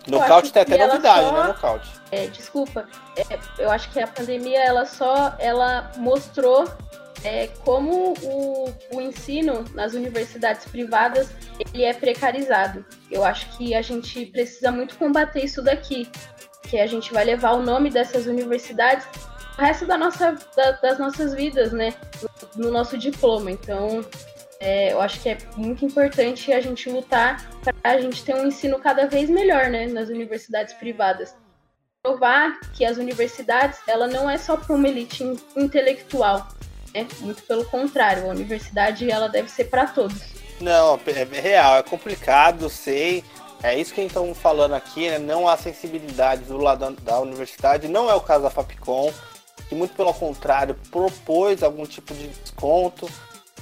Nocaute 0.06 0.52
tem 0.52 0.62
até 0.62 0.86
novidade, 0.86 1.26
só... 1.26 1.32
né? 1.32 1.42
Nocaute. 1.44 1.90
É, 2.12 2.26
desculpa, 2.26 2.86
é, 3.16 3.38
eu 3.58 3.70
acho 3.70 3.90
que 3.90 3.98
a 3.98 4.06
pandemia 4.06 4.62
ela 4.62 4.84
só 4.84 5.34
ela 5.38 5.90
mostrou 5.96 6.68
é, 7.24 7.48
como 7.64 8.14
o, 8.22 8.74
o 8.92 9.00
ensino 9.00 9.64
nas 9.74 9.94
universidades 9.94 10.66
privadas 10.66 11.30
ele 11.58 11.82
é 11.82 11.92
precarizado. 11.92 12.84
Eu 13.10 13.24
acho 13.24 13.56
que 13.56 13.74
a 13.74 13.82
gente 13.82 14.26
precisa 14.26 14.70
muito 14.70 14.96
combater 14.96 15.42
isso 15.42 15.62
daqui, 15.62 16.08
que 16.68 16.78
a 16.78 16.86
gente 16.86 17.12
vai 17.12 17.24
levar 17.24 17.52
o 17.52 17.62
nome 17.62 17.90
dessas 17.90 18.26
universidades 18.26 19.06
o 19.56 19.62
resto 19.62 19.86
da 19.86 19.96
nossa, 19.96 20.36
da, 20.56 20.72
das 20.72 20.98
nossas 20.98 21.32
vidas, 21.34 21.72
né, 21.72 21.94
no, 22.56 22.64
no 22.64 22.70
nosso 22.72 22.98
diploma. 22.98 23.50
Então, 23.50 24.04
é, 24.58 24.92
eu 24.92 25.00
acho 25.00 25.20
que 25.20 25.28
é 25.28 25.38
muito 25.56 25.84
importante 25.84 26.52
a 26.52 26.60
gente 26.60 26.90
lutar 26.90 27.48
para 27.62 27.92
a 27.92 28.00
gente 28.00 28.24
ter 28.24 28.34
um 28.34 28.46
ensino 28.46 28.78
cada 28.78 29.06
vez 29.06 29.30
melhor, 29.30 29.70
né, 29.70 29.86
nas 29.86 30.08
universidades 30.08 30.74
privadas. 30.74 31.34
Provar 32.02 32.58
que 32.72 32.84
as 32.84 32.98
universidades, 32.98 33.78
ela 33.86 34.06
não 34.06 34.28
é 34.28 34.36
só 34.36 34.56
para 34.56 34.74
uma 34.74 34.88
elite 34.88 35.24
intelectual, 35.56 36.48
né? 36.94 37.06
Muito 37.20 37.42
pelo 37.42 37.64
contrário, 37.64 38.24
a 38.24 38.28
universidade 38.28 39.10
ela 39.10 39.28
deve 39.28 39.50
ser 39.50 39.64
para 39.64 39.86
todos. 39.86 40.22
Não, 40.60 40.98
é 41.06 41.40
real, 41.40 41.76
é 41.76 41.82
complicado, 41.82 42.70
sei. 42.70 43.24
É 43.62 43.78
isso 43.78 43.94
que 43.94 44.00
estamos 44.02 44.38
falando 44.38 44.74
aqui, 44.74 45.08
né? 45.10 45.18
Não 45.18 45.48
há 45.48 45.56
sensibilidade 45.56 46.44
do 46.44 46.58
lado 46.58 46.90
da 47.02 47.18
universidade, 47.18 47.88
não 47.88 48.10
é 48.10 48.14
o 48.14 48.20
caso 48.20 48.44
da 48.44 48.50
Fapcom, 48.50 49.12
que 49.68 49.74
muito 49.74 49.94
pelo 49.94 50.12
contrário 50.14 50.76
propôs 50.90 51.62
algum 51.62 51.86
tipo 51.86 52.14
de 52.14 52.28
desconto. 52.28 53.08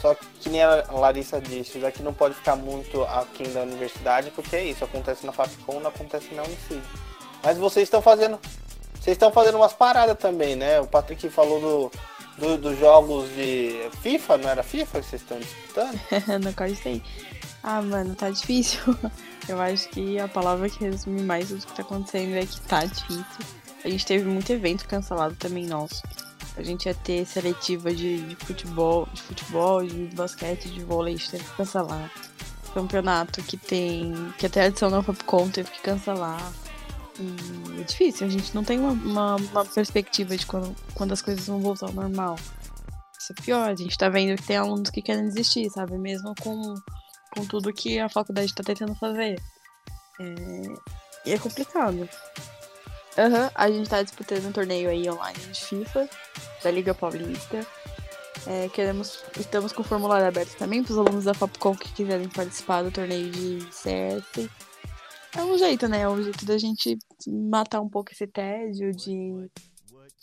Só 0.00 0.14
que, 0.14 0.26
que 0.40 0.48
nem 0.48 0.62
a 0.62 0.84
Larissa 0.90 1.40
disse, 1.40 1.78
isso 1.78 1.86
aqui 1.86 2.02
não 2.02 2.12
pode 2.12 2.34
ficar 2.34 2.56
muito 2.56 3.04
aquém 3.04 3.48
da 3.52 3.62
universidade, 3.62 4.32
porque 4.32 4.56
é 4.56 4.64
isso, 4.64 4.84
acontece 4.84 5.24
na 5.24 5.30
Fapcom, 5.30 5.78
não 5.78 5.90
acontece 5.90 6.34
na 6.34 6.42
Unicid. 6.42 6.82
Mas 7.42 7.56
vocês 7.56 7.84
estão 7.84 8.02
fazendo. 8.02 8.40
Vocês 8.94 9.14
estão 9.14 9.32
fazendo 9.32 9.56
umas 9.56 9.72
paradas 9.72 10.16
também, 10.18 10.56
né? 10.56 10.80
O 10.80 10.86
Patrick 10.86 11.28
falou 11.28 11.60
do, 11.60 11.92
do, 12.38 12.56
dos 12.56 12.78
jogos 12.78 13.28
de 13.34 13.88
FIFA, 14.02 14.38
não 14.38 14.48
era 14.48 14.62
FIFA 14.62 15.00
que 15.00 15.06
vocês 15.06 15.22
estão 15.22 15.38
disputando? 15.38 16.00
não 16.42 16.52
gostei. 16.52 17.02
Ah, 17.62 17.80
mano, 17.80 18.14
tá 18.14 18.30
difícil. 18.30 18.80
Eu 19.48 19.60
acho 19.60 19.88
que 19.88 20.18
a 20.18 20.28
palavra 20.28 20.68
que 20.68 20.84
resume 20.84 21.22
mais 21.22 21.50
o 21.50 21.56
que 21.56 21.72
tá 21.72 21.82
acontecendo 21.82 22.34
é 22.34 22.46
que 22.46 22.60
tá 22.62 22.84
difícil. 22.84 23.24
A 23.84 23.88
gente 23.88 24.06
teve 24.06 24.24
muito 24.24 24.52
evento 24.52 24.86
cancelado 24.86 25.34
também 25.36 25.66
nosso. 25.66 26.02
A 26.56 26.62
gente 26.62 26.86
ia 26.86 26.94
ter 26.94 27.26
seletiva 27.26 27.92
de, 27.92 28.20
de 28.22 28.36
futebol, 28.36 29.08
de 29.12 29.22
futebol, 29.22 29.84
de 29.84 30.06
basquete, 30.14 30.68
de 30.68 30.84
vôlei, 30.84 31.14
a 31.14 31.16
gente 31.16 31.30
teve 31.30 31.44
que 31.44 31.56
cancelar. 31.56 32.10
Campeonato 32.74 33.42
que 33.42 33.56
tem. 33.56 34.32
que 34.38 34.46
até 34.46 34.62
a 34.62 34.66
edição 34.66 34.90
da 34.90 35.02
Fapcom 35.02 35.48
teve 35.48 35.70
que 35.70 35.80
cancelar. 35.80 36.52
E 37.18 37.80
é 37.80 37.84
difícil, 37.84 38.26
a 38.26 38.30
gente 38.30 38.54
não 38.54 38.64
tem 38.64 38.78
uma, 38.78 38.92
uma, 38.92 39.36
uma, 39.36 39.64
perspectiva 39.64 40.36
de 40.36 40.46
quando, 40.46 40.74
quando 40.94 41.12
as 41.12 41.20
coisas 41.20 41.46
vão 41.46 41.60
voltar 41.60 41.86
ao 41.86 41.92
normal. 41.92 42.36
Isso 43.18 43.32
é 43.32 43.42
pior, 43.42 43.68
a 43.68 43.74
gente 43.74 43.96
tá 43.96 44.08
vendo 44.08 44.36
que 44.36 44.46
tem 44.46 44.56
alunos 44.56 44.90
que 44.90 45.02
querem 45.02 45.28
desistir, 45.28 45.68
sabe? 45.70 45.98
Mesmo 45.98 46.34
com, 46.40 46.74
com 47.34 47.46
tudo 47.46 47.72
que 47.72 47.98
a 47.98 48.08
faculdade 48.08 48.54
tá 48.54 48.62
tentando 48.62 48.94
fazer. 48.94 49.40
É... 50.20 50.64
E 51.26 51.32
é 51.32 51.38
complicado. 51.38 52.08
Uhum, 53.18 53.50
a 53.54 53.70
gente 53.70 53.90
tá 53.90 54.02
disputando 54.02 54.46
um 54.46 54.52
torneio 54.52 54.88
aí 54.88 55.08
online 55.08 55.38
de 55.38 55.60
FIFA, 55.60 56.08
da 56.62 56.70
Liga 56.70 56.94
Paulista. 56.94 57.66
É, 58.46 58.68
queremos, 58.70 59.22
estamos 59.38 59.72
com 59.72 59.82
o 59.82 59.84
formulário 59.84 60.26
aberto 60.26 60.56
também 60.56 60.82
para 60.82 60.92
os 60.92 60.98
alunos 60.98 61.24
da 61.24 61.34
Fapcom 61.34 61.76
que 61.76 61.92
quiserem 61.92 62.28
participar 62.28 62.82
do 62.82 62.90
torneio 62.90 63.30
de 63.30 63.64
CS. 63.70 64.48
É 65.36 65.42
um 65.42 65.56
jeito, 65.56 65.88
né? 65.88 66.00
É 66.00 66.08
um 66.08 66.22
jeito 66.22 66.44
da 66.44 66.58
gente 66.58 66.98
matar 67.26 67.80
um 67.80 67.88
pouco 67.88 68.12
esse 68.12 68.26
tédio, 68.26 68.92
de 68.92 69.50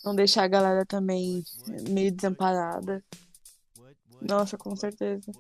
não 0.04 0.16
deixar 0.16 0.44
a 0.44 0.48
galera 0.48 0.86
também 0.86 1.44
meio 1.90 2.12
desamparada. 2.12 3.04
Nossa, 4.22 4.58
com 4.58 4.76
certeza. 4.76 5.32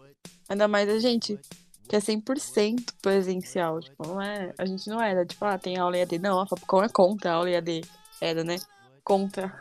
Ainda 0.47 0.67
mais 0.67 0.89
a 0.89 0.99
gente, 0.99 1.39
que 1.87 1.95
é 1.95 1.99
100% 1.99 2.93
presencial. 3.01 3.79
Tipo, 3.79 4.07
não 4.07 4.21
é, 4.21 4.53
a 4.57 4.65
gente 4.65 4.89
não 4.89 5.01
era, 5.01 5.25
tipo, 5.25 5.45
ah, 5.45 5.57
tem 5.57 5.77
aula 5.77 5.97
EAD. 5.97 6.19
Não, 6.19 6.39
a 6.39 6.47
Fapcom 6.47 6.83
é 6.83 6.89
contra 6.89 7.31
a 7.31 7.35
aula 7.35 7.49
EAD. 7.49 7.81
Era, 8.19 8.43
né? 8.43 8.55
Contra. 9.03 9.53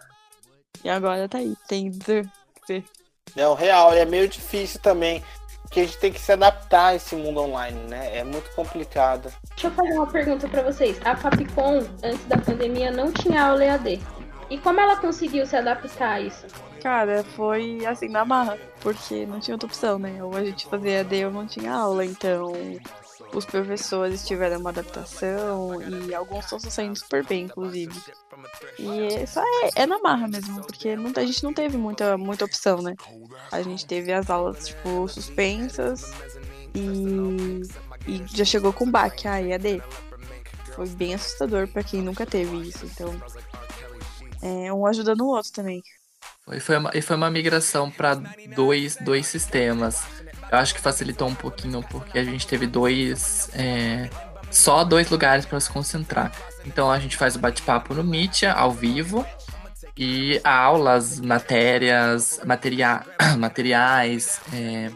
E 0.83 0.89
agora 0.89 1.29
tá 1.29 1.39
aí. 1.39 1.55
Tem 1.69 1.91
Não, 3.37 3.55
real, 3.55 3.93
é 3.93 4.05
meio 4.05 4.29
difícil 4.29 4.81
também, 4.81 5.23
porque 5.69 5.81
a 5.81 5.85
gente 5.85 5.99
tem 5.99 6.11
que 6.11 6.21
se 6.21 6.33
adaptar 6.33 6.87
a 6.87 6.95
esse 6.95 7.15
mundo 7.15 7.41
online, 7.41 7.79
né? 7.89 8.17
É 8.17 8.25
muito 8.25 8.51
complicado. 8.55 9.31
Deixa 9.51 9.67
eu 9.67 9.71
fazer 9.71 9.93
uma 9.93 10.07
pergunta 10.07 10.49
para 10.49 10.63
vocês. 10.63 10.99
A 11.05 11.15
Fapcom, 11.15 11.85
antes 12.03 12.25
da 12.25 12.39
pandemia, 12.39 12.91
não 12.91 13.13
tinha 13.13 13.45
aula 13.45 13.63
EAD. 13.63 14.01
E 14.49 14.57
como 14.57 14.81
ela 14.81 14.97
conseguiu 14.97 15.47
se 15.47 15.55
adaptar 15.57 16.13
a 16.13 16.21
isso? 16.23 16.47
Cara, 16.83 17.23
foi 17.23 17.85
assim 17.85 18.09
na 18.09 18.25
marra, 18.25 18.57
porque 18.81 19.27
não 19.27 19.41
tinha 19.41 19.57
outra 19.57 19.67
opção, 19.67 19.99
né? 19.99 20.25
Ou 20.25 20.35
a 20.35 20.43
gente 20.43 20.67
fazia 20.67 21.01
EAD 21.01 21.27
ou 21.27 21.33
não 21.33 21.47
tinha 21.47 21.71
aula, 21.71 22.03
então 22.03 22.53
os 23.33 23.45
professores 23.45 24.27
tiveram 24.27 24.59
uma 24.61 24.71
adaptação 24.71 25.81
e 25.83 26.15
alguns 26.15 26.45
estão 26.45 26.59
saindo 26.59 26.99
super 26.99 27.25
bem, 27.25 27.45
inclusive. 27.45 27.95
E 28.79 29.27
só 29.27 29.43
é, 29.43 29.83
é 29.83 29.87
na 29.87 29.99
marra 29.99 30.29
mesmo, 30.29 30.61
porque 30.63 30.89
a 30.91 31.25
gente 31.25 31.43
não 31.43 31.53
teve 31.53 31.77
muita, 31.77 32.17
muita 32.17 32.45
opção, 32.45 32.81
né? 32.81 32.95
A 33.51 33.63
gente 33.63 33.87
teve 33.87 34.13
as 34.13 34.31
aulas, 34.31 34.69
tipo, 34.69 35.07
suspensas 35.09 36.13
e, 36.75 37.63
e 38.07 38.25
já 38.35 38.45
chegou 38.45 38.73
com 38.73 38.91
baque 38.91 39.29
a 39.29 39.41
EAD. 39.43 39.83
Foi 40.75 40.87
bem 40.89 41.15
assustador 41.15 41.67
para 41.69 41.83
quem 41.83 42.01
nunca 42.01 42.25
teve 42.25 42.57
isso, 42.69 42.87
então 42.87 43.15
é 44.43 44.73
um 44.73 44.87
ajudando 44.87 45.23
o 45.23 45.29
outro 45.29 45.53
também. 45.53 45.83
E 46.53 46.61
foi 46.61 46.79
uma, 46.79 46.91
e 46.95 47.03
foi 47.03 47.17
uma 47.17 47.31
migração 47.31 47.91
para 47.91 48.15
dois, 48.55 48.97
dois 48.97 49.27
sistemas. 49.27 50.03
Eu 50.51 50.59
acho 50.59 50.75
que 50.75 50.81
facilitou 50.81 51.29
um 51.29 51.35
pouquinho 51.35 51.83
porque 51.91 52.19
a 52.19 52.25
gente 52.25 52.47
teve 52.47 52.67
dois. 52.67 53.51
É, 53.53 54.09
só 54.51 54.83
dois 54.83 55.11
lugares 55.11 55.45
para 55.45 55.61
se 55.61 55.71
concentrar. 55.71 56.33
Então 56.65 56.91
a 56.91 56.99
gente 56.99 57.17
faz 57.17 57.37
o 57.37 57.39
bate-papo 57.39 57.95
no 57.95 58.03
Meet 58.03 58.45
ao 58.45 58.73
vivo 58.73 59.27
e 59.97 60.41
aulas, 60.43 61.21
matérias, 61.21 62.41
materia, 62.45 63.03
materiais, 63.37 64.41
é, 64.53 64.91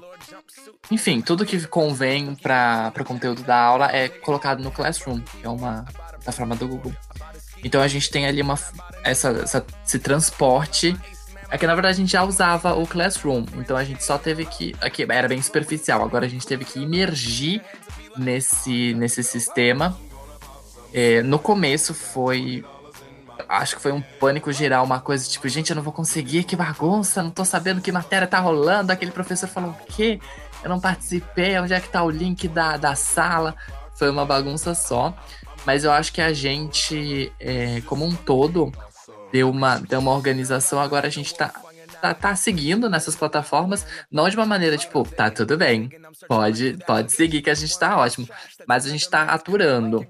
enfim, 0.91 1.21
tudo 1.21 1.47
que 1.47 1.67
convém 1.67 2.35
para 2.35 2.93
o 3.01 3.05
conteúdo 3.05 3.43
da 3.43 3.57
aula 3.57 3.91
é 3.91 4.09
colocado 4.09 4.62
no 4.62 4.71
Classroom, 4.71 5.21
que 5.21 5.45
é 5.45 5.49
uma 5.49 5.85
plataforma 6.11 6.55
do 6.55 6.69
Google. 6.69 6.93
Então 7.65 7.81
a 7.81 7.88
gente 7.88 8.11
tem 8.11 8.27
ali 8.27 8.43
uma, 8.43 8.59
essa, 9.03 9.31
essa, 9.31 9.65
esse 9.87 9.99
transporte 9.99 10.97
é 11.53 11.59
que 11.59 11.67
na 11.67 11.75
verdade 11.75 11.93
a 11.93 11.97
gente 11.99 12.11
já 12.11 12.25
usava 12.25 12.75
o 12.75 12.87
Classroom, 12.87 13.45
então 13.59 13.77
a 13.77 13.85
gente 13.85 14.03
só 14.03 14.17
teve 14.17 14.47
que. 14.47 14.75
Aqui 14.81 15.07
era 15.07 15.29
bem 15.29 15.43
superficial, 15.43 16.03
agora 16.03 16.25
a 16.25 16.29
gente 16.29 16.47
teve 16.47 16.65
que 16.65 16.81
imergir 16.81 17.61
nesse, 18.17 18.95
nesse 18.95 19.23
sistema. 19.23 19.95
É, 20.95 21.23
no 21.23 21.38
começo 21.38 21.93
foi. 21.93 22.65
Acho 23.51 23.77
que 23.77 23.83
foi 23.83 23.93
um 23.93 24.01
pânico 24.01 24.51
geral, 24.51 24.83
uma 24.83 24.99
coisa 24.99 25.29
tipo, 25.29 25.47
gente, 25.47 25.69
eu 25.69 25.77
não 25.77 25.83
vou 25.83 25.93
conseguir, 25.93 26.45
que 26.45 26.57
bagunça, 26.57 27.23
não 27.23 27.31
tô 27.31 27.45
sabendo 27.45 27.83
que 27.83 27.93
matéria 27.93 28.27
tá 28.27 28.38
rolando. 28.38 28.91
Aquele 28.91 29.11
professor 29.11 29.47
falou 29.47 29.73
o 29.73 29.93
quê? 29.93 30.19
Eu 30.65 30.71
não 30.71 30.81
participei, 30.81 31.59
onde 31.59 31.75
é 31.75 31.81
que 31.81 31.88
tá 31.91 32.03
o 32.03 32.09
link 32.09 32.49
da, 32.49 32.79
da 32.79 32.95
sala? 32.95 33.55
Foi 33.95 34.09
uma 34.09 34.25
bagunça 34.25 34.75
só. 34.75 35.15
Mas 35.67 35.85
eu 35.85 35.93
acho 35.93 36.15
que 36.15 36.23
a 36.23 36.33
gente, 36.33 37.31
é, 37.38 37.83
como 37.83 38.07
um 38.07 38.15
todo, 38.15 38.73
deu 39.33 39.51
uma, 39.51 39.79
deu 39.79 39.99
uma 39.99 40.12
organização, 40.12 40.79
agora 40.79 41.07
a 41.07 41.11
gente 41.11 41.35
tá, 41.35 41.53
tá, 42.01 42.12
tá 42.12 42.37
seguindo 42.37 42.88
nessas 42.88 43.16
plataformas, 43.16 43.87
não 44.11 44.29
de 44.29 44.37
uma 44.37 44.47
maneira 44.47 44.77
tipo, 44.77 45.03
tá 45.09 45.31
tudo 45.31 45.57
bem, 45.57 45.90
pode, 46.29 46.79
pode 46.87 47.11
seguir 47.12 47.40
que 47.40 47.51
a 47.51 47.55
gente 47.55 47.77
tá 47.79 47.97
ótimo, 47.97 48.29
mas 48.66 48.85
a 48.85 48.90
gente 48.90 49.09
tá 49.09 49.23
aturando, 49.23 50.07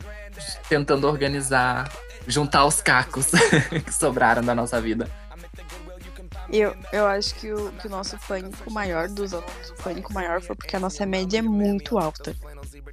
tentando 0.69 1.07
organizar, 1.07 1.91
juntar 2.27 2.67
os 2.67 2.83
cacos 2.83 3.31
que 3.85 3.95
sobraram 3.95 4.43
da 4.43 4.55
nossa 4.55 4.81
vida. 4.81 5.09
Eu, 6.51 6.77
eu 6.93 7.07
acho 7.07 7.35
que 7.37 7.51
o, 7.51 7.73
que 7.73 7.87
o 7.87 7.91
nosso 7.91 8.19
pânico 8.29 8.71
maior 8.71 9.09
dos 9.09 9.33
alunos, 9.33 9.71
o 9.71 9.75
pânico 9.83 10.13
maior 10.13 10.43
foi 10.43 10.55
porque 10.55 10.77
a 10.77 10.81
nossa 10.81 11.07
média 11.07 11.39
é 11.39 11.43
muito 11.43 11.99
alta 11.99 12.37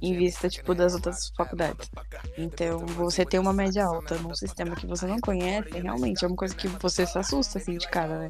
em 0.00 0.14
vista, 0.14 0.48
tipo, 0.48 0.74
das 0.74 0.94
outras 0.94 1.30
faculdades. 1.36 1.90
Então, 2.36 2.78
você 2.86 3.24
ter 3.24 3.38
uma 3.38 3.52
média 3.52 3.84
alta 3.84 4.14
num 4.16 4.34
sistema 4.34 4.74
que 4.74 4.86
você 4.86 5.06
não 5.06 5.20
conhece, 5.20 5.70
realmente 5.78 6.24
é 6.24 6.28
uma 6.28 6.36
coisa 6.36 6.54
que 6.54 6.68
você 6.68 7.06
se 7.06 7.18
assusta, 7.18 7.58
assim, 7.58 7.76
de 7.76 7.88
cara, 7.88 8.18
né? 8.20 8.28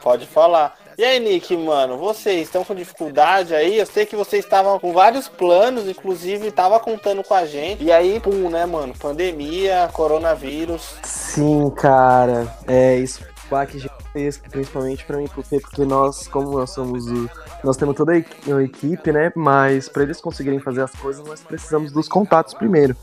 Pode 0.00 0.26
falar. 0.26 0.76
E 0.96 1.04
aí, 1.04 1.18
Nick, 1.18 1.56
mano, 1.56 1.98
vocês 1.98 2.42
estão 2.42 2.64
com 2.64 2.74
dificuldade 2.74 3.54
aí? 3.54 3.78
Eu 3.78 3.86
sei 3.86 4.06
que 4.06 4.14
vocês 4.14 4.44
estavam 4.44 4.78
com 4.78 4.92
vários 4.92 5.28
planos, 5.28 5.88
inclusive 5.88 6.50
tava 6.52 6.78
contando 6.78 7.24
com 7.24 7.34
a 7.34 7.44
gente. 7.44 7.82
E 7.82 7.90
aí, 7.90 8.20
pum, 8.20 8.48
né, 8.48 8.64
mano? 8.64 8.94
Pandemia, 8.96 9.90
coronavírus. 9.92 10.94
Sim, 11.02 11.70
cara. 11.70 12.46
É, 12.66 12.96
isso 12.96 13.24
baque 13.50 13.78
gigantesco, 13.78 14.48
principalmente 14.50 15.04
para 15.04 15.16
mim, 15.16 15.28
porque, 15.32 15.60
porque 15.60 15.84
nós, 15.84 16.26
como 16.28 16.50
nós 16.52 16.70
somos 16.70 17.06
o. 17.06 17.28
Nós 17.64 17.76
temos 17.76 17.96
toda 17.96 18.12
a 18.12 18.62
equipe, 18.62 19.12
né? 19.12 19.32
Mas 19.34 19.88
para 19.88 20.02
eles 20.02 20.20
conseguirem 20.20 20.60
fazer 20.60 20.82
as 20.82 20.92
coisas, 20.92 21.26
nós 21.26 21.40
precisamos 21.40 21.92
dos 21.92 22.08
contatos 22.08 22.54
primeiro. 22.54 22.96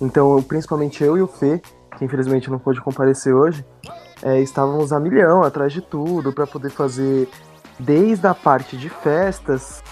Então, 0.00 0.42
principalmente 0.42 1.02
eu 1.02 1.16
e 1.16 1.22
o 1.22 1.26
Fê, 1.26 1.60
que 1.96 2.04
infelizmente 2.04 2.50
não 2.50 2.58
pôde 2.58 2.80
comparecer 2.80 3.34
hoje, 3.34 3.64
é, 4.22 4.40
estávamos 4.40 4.92
a 4.92 5.00
milhão 5.00 5.42
atrás 5.42 5.72
de 5.72 5.80
tudo 5.80 6.32
para 6.32 6.46
poder 6.46 6.70
fazer 6.70 7.28
desde 7.78 8.26
a 8.26 8.34
parte 8.34 8.76
de 8.76 8.88
festas, 8.88 9.82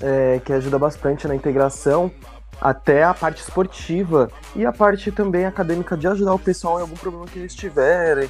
é, 0.00 0.40
que 0.44 0.52
ajuda 0.52 0.78
bastante 0.78 1.26
na 1.26 1.34
integração, 1.34 2.10
até 2.60 3.04
a 3.04 3.14
parte 3.14 3.42
esportiva 3.42 4.30
e 4.56 4.66
a 4.66 4.72
parte 4.72 5.12
também 5.12 5.46
acadêmica 5.46 5.96
de 5.96 6.08
ajudar 6.08 6.34
o 6.34 6.38
pessoal 6.38 6.78
em 6.78 6.82
algum 6.82 6.96
problema 6.96 7.26
que 7.26 7.38
eles 7.38 7.54
tiverem, 7.54 8.28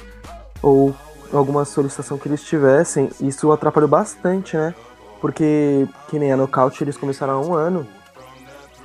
ou 0.61 0.93
alguma 1.31 1.65
solicitação 1.65 2.17
que 2.17 2.27
eles 2.27 2.43
tivessem, 2.43 3.09
isso 3.21 3.51
atrapalhou 3.51 3.89
bastante, 3.89 4.57
né? 4.57 4.73
Porque, 5.21 5.87
que 6.07 6.17
nem 6.17 6.31
a 6.31 6.37
Nocaute, 6.37 6.83
eles 6.83 6.97
começaram 6.97 7.33
há 7.33 7.39
um 7.39 7.53
ano 7.53 7.85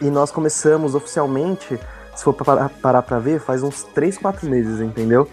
e 0.00 0.10
nós 0.10 0.30
começamos 0.30 0.94
oficialmente, 0.94 1.78
se 2.14 2.24
for 2.24 2.34
parar 2.34 2.68
pra, 2.68 3.00
pra 3.00 3.18
ver, 3.18 3.40
faz 3.40 3.62
uns 3.62 3.84
3, 3.84 4.18
4 4.18 4.48
meses, 4.48 4.80
entendeu? 4.80 5.28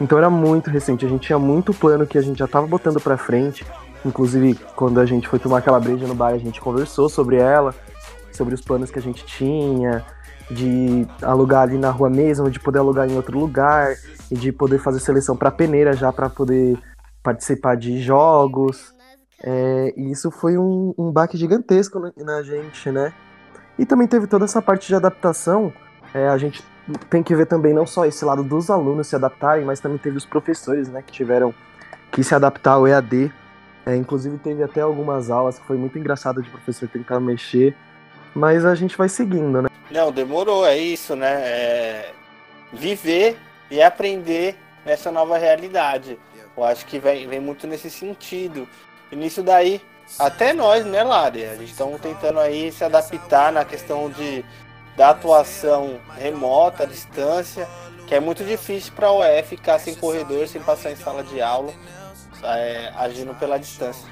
Então 0.00 0.18
era 0.18 0.28
muito 0.28 0.70
recente, 0.70 1.06
a 1.06 1.08
gente 1.08 1.26
tinha 1.26 1.38
muito 1.38 1.72
plano 1.72 2.06
que 2.06 2.18
a 2.18 2.22
gente 2.22 2.38
já 2.38 2.46
tava 2.46 2.66
botando 2.66 3.00
pra 3.00 3.16
frente. 3.16 3.64
Inclusive, 4.04 4.54
quando 4.74 5.00
a 5.00 5.06
gente 5.06 5.26
foi 5.26 5.38
tomar 5.38 5.58
aquela 5.58 5.80
breja 5.80 6.06
no 6.06 6.14
bar, 6.14 6.32
a 6.32 6.38
gente 6.38 6.60
conversou 6.60 7.08
sobre 7.08 7.36
ela, 7.36 7.74
sobre 8.32 8.54
os 8.54 8.60
planos 8.60 8.90
que 8.90 8.98
a 8.98 9.02
gente 9.02 9.24
tinha, 9.24 10.04
de 10.50 11.06
alugar 11.22 11.62
ali 11.62 11.78
na 11.78 11.90
rua 11.90 12.08
mesmo, 12.08 12.50
de 12.50 12.60
poder 12.60 12.78
alugar 12.78 13.08
em 13.08 13.16
outro 13.16 13.38
lugar, 13.38 13.96
e 14.30 14.34
de 14.34 14.52
poder 14.52 14.78
fazer 14.78 15.00
seleção 15.00 15.36
para 15.36 15.50
peneira 15.50 15.92
já 15.92 16.12
para 16.12 16.28
poder 16.28 16.78
participar 17.22 17.76
de 17.76 18.00
jogos. 18.00 18.94
É, 19.42 19.92
e 19.96 20.10
isso 20.10 20.30
foi 20.30 20.56
um, 20.56 20.94
um 20.96 21.10
baque 21.12 21.36
gigantesco 21.36 22.00
na, 22.16 22.42
gente, 22.42 22.90
né? 22.90 23.12
E 23.78 23.84
também 23.84 24.06
teve 24.06 24.26
toda 24.26 24.44
essa 24.44 24.62
parte 24.62 24.88
de 24.88 24.94
adaptação. 24.94 25.72
É, 26.14 26.28
a 26.28 26.38
gente 26.38 26.64
tem 27.10 27.22
que 27.22 27.34
ver 27.34 27.46
também 27.46 27.74
não 27.74 27.86
só 27.86 28.06
esse 28.06 28.24
lado 28.24 28.42
dos 28.42 28.70
alunos 28.70 29.06
se 29.06 29.16
adaptarem, 29.16 29.64
mas 29.64 29.80
também 29.80 29.98
teve 29.98 30.16
os 30.16 30.24
professores, 30.24 30.88
né, 30.88 31.02
que 31.02 31.12
tiveram 31.12 31.52
que 32.10 32.22
se 32.22 32.34
adaptar 32.34 32.72
ao 32.72 32.86
EAD. 32.86 33.30
É, 33.84 33.94
inclusive 33.94 34.38
teve 34.38 34.62
até 34.62 34.80
algumas 34.80 35.30
aulas 35.30 35.58
que 35.58 35.66
foi 35.66 35.76
muito 35.76 35.98
engraçado 35.98 36.42
de 36.42 36.48
professor 36.48 36.88
tentar 36.88 37.20
mexer, 37.20 37.76
mas 38.36 38.66
a 38.66 38.74
gente 38.74 38.98
vai 38.98 39.08
seguindo, 39.08 39.62
né? 39.62 39.68
Não, 39.90 40.12
demorou, 40.12 40.66
é 40.66 40.76
isso, 40.76 41.16
né? 41.16 41.40
É 41.42 42.12
viver 42.70 43.38
e 43.70 43.82
aprender 43.82 44.58
nessa 44.84 45.10
nova 45.10 45.38
realidade. 45.38 46.18
Eu 46.54 46.62
acho 46.62 46.84
que 46.84 46.98
vem, 46.98 47.26
vem 47.26 47.40
muito 47.40 47.66
nesse 47.66 47.88
sentido. 47.90 48.68
E 49.10 49.16
nisso 49.16 49.42
daí, 49.42 49.80
até 50.18 50.52
nós, 50.52 50.84
né, 50.84 51.02
Lari? 51.02 51.46
A 51.46 51.54
gente 51.54 51.70
estamos 51.70 51.98
tentando 51.98 52.38
aí 52.38 52.70
se 52.70 52.84
adaptar 52.84 53.50
na 53.50 53.64
questão 53.64 54.10
de, 54.10 54.44
da 54.96 55.10
atuação 55.10 55.98
remota, 56.14 56.82
à 56.82 56.86
distância, 56.86 57.66
que 58.06 58.14
é 58.14 58.20
muito 58.20 58.44
difícil 58.44 58.92
para 58.94 59.06
a 59.06 59.12
UE 59.12 59.42
ficar 59.44 59.78
sem 59.78 59.94
corredor, 59.94 60.46
sem 60.46 60.60
passar 60.60 60.92
em 60.92 60.96
sala 60.96 61.22
de 61.22 61.40
aula, 61.40 61.72
é, 62.42 62.92
agindo 62.96 63.34
pela 63.36 63.58
distância. 63.58 64.06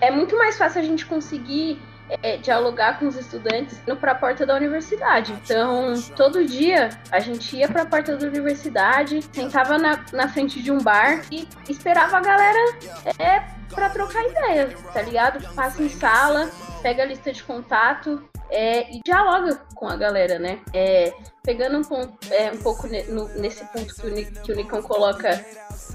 É 0.00 0.10
muito 0.10 0.36
mais 0.36 0.58
fácil 0.58 0.80
a 0.80 0.84
gente 0.84 1.06
conseguir 1.06 1.80
é, 2.22 2.36
dialogar 2.36 2.98
com 2.98 3.06
os 3.06 3.16
estudantes 3.16 3.78
indo 3.80 3.96
para 3.96 4.12
a 4.12 4.14
porta 4.14 4.46
da 4.46 4.54
universidade. 4.54 5.32
Então, 5.32 5.94
todo 6.16 6.44
dia 6.44 6.90
a 7.10 7.20
gente 7.20 7.56
ia 7.56 7.68
para 7.68 7.82
a 7.82 7.86
porta 7.86 8.16
da 8.16 8.26
universidade, 8.26 9.22
sentava 9.32 9.78
na, 9.78 10.04
na 10.12 10.28
frente 10.28 10.62
de 10.62 10.72
um 10.72 10.78
bar 10.78 11.22
e 11.30 11.48
esperava 11.68 12.18
a 12.18 12.20
galera 12.20 12.78
é, 13.18 13.40
para 13.74 13.90
trocar 13.90 14.24
ideia, 14.24 14.74
tá 14.92 15.02
ligado? 15.02 15.54
Passa 15.54 15.82
em 15.82 15.88
sala, 15.88 16.50
pega 16.82 17.02
a 17.02 17.06
lista 17.06 17.32
de 17.32 17.42
contato 17.42 18.22
é, 18.50 18.90
e 18.94 19.00
dialoga 19.04 19.60
com 19.74 19.86
a 19.88 19.96
galera, 19.96 20.38
né? 20.38 20.60
É, 20.72 21.12
pegando 21.42 21.78
um, 21.78 21.82
ponto, 21.82 22.32
é, 22.32 22.50
um 22.50 22.58
pouco 22.58 22.86
ne, 22.86 23.02
no, 23.04 23.28
nesse 23.40 23.64
ponto 23.66 23.94
que 23.94 24.06
o, 24.06 24.42
que 24.42 24.52
o 24.52 24.56
Nicão 24.56 24.82
coloca 24.82 25.44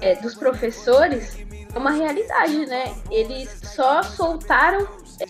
é, 0.00 0.14
dos 0.16 0.34
professores, 0.34 1.36
é 1.74 1.78
uma 1.78 1.90
realidade, 1.90 2.66
né? 2.66 2.94
Eles 3.10 3.50
só 3.62 4.02
soltaram 4.02 4.86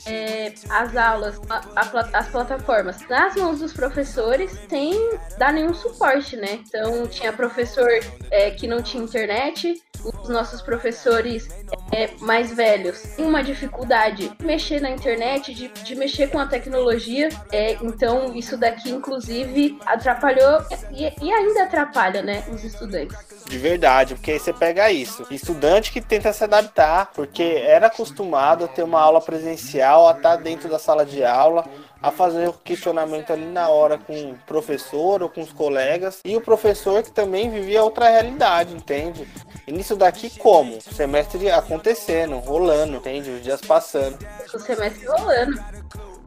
é, 0.07 0.53
as 0.71 0.97
aulas, 0.97 1.41
a, 1.49 1.81
a, 1.81 2.19
as 2.19 2.29
plataformas 2.29 2.97
nas 3.09 3.35
mãos 3.37 3.59
dos 3.61 3.73
professores 3.73 4.51
sem 4.69 4.95
dar 5.39 5.53
nenhum 5.53 5.75
suporte, 5.75 6.37
né? 6.37 6.61
Então 6.67 7.07
tinha 7.07 7.33
professor 7.33 7.89
é, 8.31 8.51
que 8.51 8.67
não 8.67 8.83
tinha 8.83 9.03
internet, 9.03 9.83
os 10.05 10.29
nossos 10.29 10.61
professores 10.61 11.49
é, 11.93 12.11
mais 12.21 12.53
velhos 12.53 13.01
têm 13.17 13.25
uma 13.25 13.43
dificuldade 13.43 14.29
de 14.29 14.45
mexer 14.45 14.81
na 14.81 14.91
internet, 14.91 15.55
de, 15.55 15.69
de 15.69 15.95
mexer 15.95 16.29
com 16.29 16.39
a 16.39 16.47
tecnologia. 16.47 17.29
É, 17.51 17.73
então, 17.83 18.35
isso 18.35 18.57
daqui, 18.57 18.91
inclusive, 18.91 19.79
atrapalhou 19.87 20.61
e, 20.91 21.13
e 21.23 21.33
ainda 21.33 21.65
atrapalha, 21.65 22.23
né, 22.23 22.45
os 22.53 22.63
estudantes. 22.65 23.17
De 23.47 23.59
verdade, 23.59 24.15
porque 24.15 24.33
aí 24.33 24.39
você 24.39 24.53
pega 24.53 24.91
isso. 24.91 25.27
Estudante 25.31 25.93
que 25.93 26.01
tenta 26.01 26.33
se 26.33 26.45
adaptar, 26.45 27.11
porque 27.15 27.43
era 27.43 27.87
acostumado 27.87 28.65
a 28.65 28.69
ter 28.69 28.83
uma 28.83 29.01
aula 29.01 29.21
presencial, 29.21 29.84
a 29.85 30.13
estar 30.13 30.37
dentro 30.37 30.69
da 30.69 30.79
sala 30.79 31.05
de 31.05 31.25
aula, 31.25 31.65
a 32.03 32.11
fazer 32.11 32.49
o 32.49 32.53
questionamento 32.53 33.33
ali 33.33 33.47
na 33.47 33.69
hora 33.69 33.97
com 33.97 34.33
o 34.33 34.39
professor 34.47 35.23
ou 35.23 35.29
com 35.29 35.41
os 35.41 35.53
colegas, 35.53 36.21
e 36.25 36.37
o 36.37 36.41
professor 36.41 37.03
que 37.03 37.11
também 37.11 37.51
vivia 37.51 37.83
outra 37.83 38.09
realidade, 38.09 38.75
entende? 38.75 39.27
E 39.67 39.73
nisso 39.73 39.97
daqui 39.97 40.31
como? 40.39 40.77
O 40.77 40.95
semestre 40.95 41.51
acontecendo, 41.51 42.37
rolando, 42.39 42.97
entende? 42.97 43.31
Os 43.31 43.43
dias 43.43 43.61
passando. 43.61 44.19
O 44.53 44.59
semestre 44.59 45.07
rolando. 45.07 45.63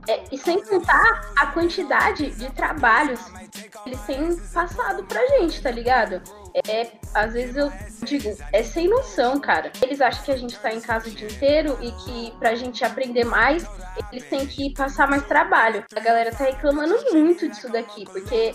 É, 0.08 0.24
e 0.32 0.38
sem 0.38 0.64
contar 0.64 1.34
a 1.38 1.48
quantidade 1.48 2.32
de 2.32 2.50
trabalhos 2.54 3.20
que 3.52 3.90
eles 3.90 4.02
têm 4.02 4.36
passado 4.54 5.04
pra 5.04 5.26
gente, 5.28 5.62
tá 5.62 5.70
ligado? 5.70 6.22
É, 6.68 6.92
às 7.14 7.34
vezes 7.34 7.56
eu 7.56 7.72
digo, 8.04 8.36
é 8.52 8.64
sem 8.64 8.88
noção, 8.88 9.40
cara. 9.40 9.72
Eles 9.82 10.02
acham 10.02 10.24
que 10.24 10.32
a 10.32 10.38
gente 10.38 10.58
tá 10.60 10.74
em 10.74 10.82
casa 10.82 11.08
o 11.08 11.12
dia 11.12 11.28
inteiro 11.28 11.78
e 11.82 11.92
que 11.92 12.32
pra 12.40 12.56
gente 12.56 12.84
aprender 12.84 13.24
mais, 13.24 13.66
eles 14.12 14.28
têm 14.30 14.46
que 14.46 14.74
passar 14.74 15.08
mais 15.08 15.26
trabalho. 15.26 15.84
A 15.96 16.00
galera 16.00 16.32
tá 16.32 16.46
reclamando 16.46 16.96
muito 17.12 17.48
disso 17.48 17.72
daqui, 17.72 18.06
porque 18.06 18.54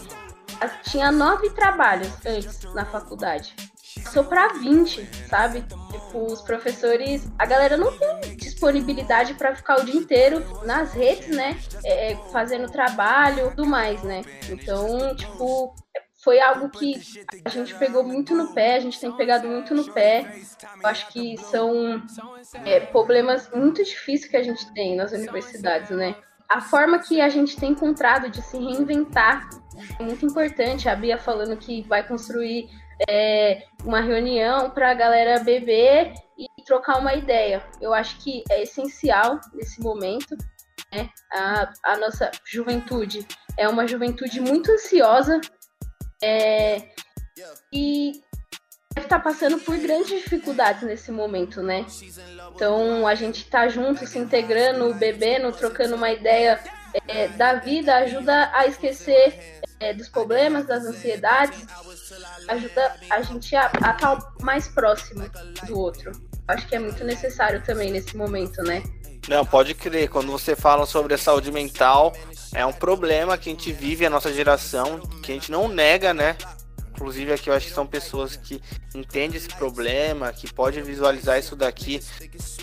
tinha 0.85 1.11
nove 1.11 1.51
trabalhos 1.51 2.11
antes 2.27 2.63
na 2.75 2.85
faculdade 2.85 3.55
passou 4.01 4.25
para 4.25 4.49
20, 4.55 5.09
sabe? 5.29 5.63
Tipo, 5.63 6.33
os 6.33 6.41
professores, 6.43 7.29
a 7.39 7.47
galera 7.47 7.77
não 7.77 7.93
tem 7.97 8.37
disponibilidade 8.37 9.35
para 9.35 9.55
ficar 9.55 9.81
o 9.81 9.85
dia 9.85 9.97
inteiro 9.97 10.43
nas 10.65 10.93
redes, 10.93 11.29
né? 11.29 11.59
É 11.85 12.17
fazendo 12.33 12.71
trabalho, 12.71 13.51
tudo 13.51 13.67
mais, 13.67 14.03
né? 14.03 14.23
Então, 14.49 15.15
tipo, 15.15 15.75
foi 16.23 16.41
algo 16.41 16.71
que 16.71 17.01
a 17.45 17.49
gente 17.49 17.75
pegou 17.75 18.05
muito 18.05 18.35
no 18.35 18.55
pé, 18.55 18.77
a 18.77 18.81
gente 18.81 18.99
tem 19.01 19.11
pegado 19.13 19.49
muito 19.49 19.75
no 19.75 19.93
pé. 19.93 20.41
Eu 20.81 20.89
acho 20.89 21.09
que 21.09 21.37
são 21.37 22.01
é, 22.65 22.81
problemas 22.81 23.51
muito 23.51 23.83
difíceis 23.83 24.31
que 24.31 24.37
a 24.37 24.43
gente 24.43 24.73
tem 24.73 24.95
nas 24.95 25.11
universidades, 25.13 25.91
né? 25.91 26.15
A 26.49 26.61
forma 26.61 27.01
que 27.01 27.21
a 27.21 27.29
gente 27.29 27.57
tem 27.57 27.71
encontrado 27.71 28.31
de 28.31 28.41
se 28.41 28.57
reinventar 28.57 29.49
é 29.99 30.03
muito 30.03 30.25
importante. 30.25 30.89
A 30.89 30.95
Bia 30.95 31.19
falando 31.19 31.57
que 31.57 31.83
vai 31.89 32.07
construir 32.07 32.69
é, 33.09 33.65
uma 33.85 34.01
reunião 34.01 34.71
para 34.71 34.93
a 34.93 34.95
galera 34.95 35.41
beber 35.41 36.13
e 36.39 36.47
trocar 36.65 36.99
uma 36.99 37.15
ideia. 37.15 37.65
Eu 37.81 37.93
acho 37.93 38.19
que 38.19 38.45
é 38.49 38.63
essencial 38.63 39.41
nesse 39.55 39.81
momento. 39.81 40.37
Né? 40.93 41.09
A, 41.33 41.73
a 41.85 41.97
nossa 41.97 42.31
juventude 42.45 43.27
é 43.57 43.67
uma 43.69 43.89
juventude 43.89 44.41
muito 44.41 44.71
ansiosa 44.71 45.41
é, 46.23 46.83
e 47.73 48.23
deve 48.95 49.07
estar 49.07 49.19
tá 49.19 49.21
passando 49.21 49.59
por 49.59 49.77
grandes 49.79 50.09
dificuldades 50.09 50.83
nesse 50.83 51.11
momento, 51.11 51.63
né? 51.63 51.85
Então 52.55 53.07
a 53.07 53.15
gente 53.15 53.45
tá 53.51 53.69
junto, 53.69 54.07
se 54.07 54.19
integrando, 54.19 54.95
bebendo, 54.95 55.53
trocando 55.53 55.97
uma 55.97 56.11
ideia 56.11 56.61
é, 57.09 57.29
da 57.29 57.55
vida 57.55 57.97
ajuda 57.97 58.51
a 58.55 58.67
esquecer 58.67 59.61
é, 59.81 59.93
dos 59.93 60.09
problemas, 60.09 60.67
das 60.67 60.85
ansiedades, 60.85 61.67
ajuda 62.49 62.97
a 63.11 63.23
gente 63.23 63.57
a 63.57 63.67
estar 63.67 63.95
tá 63.95 64.33
mais 64.41 64.69
próximo 64.69 65.29
do 65.67 65.79
outro. 65.79 66.13
Acho 66.49 66.67
que 66.67 66.75
é 66.75 66.79
muito 66.79 67.05
necessário 67.05 67.63
também 67.63 67.91
nesse 67.91 68.17
momento, 68.17 68.63
né? 68.63 68.83
Não, 69.29 69.47
pode 69.47 69.75
crer. 69.75 70.09
Quando 70.09 70.33
você 70.33 70.57
fala 70.57 70.85
sobre 70.87 71.15
a 71.15 71.19
saúde 71.19 71.53
mental, 71.53 72.13
é 72.53 72.67
um 72.67 72.73
problema 72.73 73.39
que 73.39 73.49
a 73.49 73.53
gente 73.53 73.73
vive, 73.73 74.05
a 74.05 74.11
nossa 74.11 74.33
geração, 74.33 74.99
que 75.23 75.31
a 75.31 75.35
gente 75.35 75.51
não 75.51 75.69
nega, 75.69 76.13
né? 76.13 76.37
Inclusive 76.91 77.33
aqui 77.33 77.49
eu 77.49 77.55
acho 77.55 77.67
que 77.69 77.73
são 77.73 77.87
pessoas 77.87 78.37
que 78.37 78.61
entendem 78.95 79.37
esse 79.37 79.49
problema, 79.49 80.33
que 80.33 80.53
podem 80.53 80.83
visualizar 80.83 81.39
isso 81.39 81.57
daqui, 81.57 82.01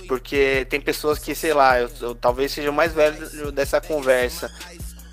porque 0.07 0.65
tem 0.69 0.79
pessoas 0.79 1.17
que, 1.17 1.33
sei 1.33 1.53
lá, 1.53 1.79
eu, 1.79 1.89
eu 1.99 2.15
talvez 2.15 2.51
seja 2.51 2.69
o 2.69 2.73
mais 2.73 2.93
velho 2.93 3.51
dessa 3.51 3.81
conversa, 3.81 4.49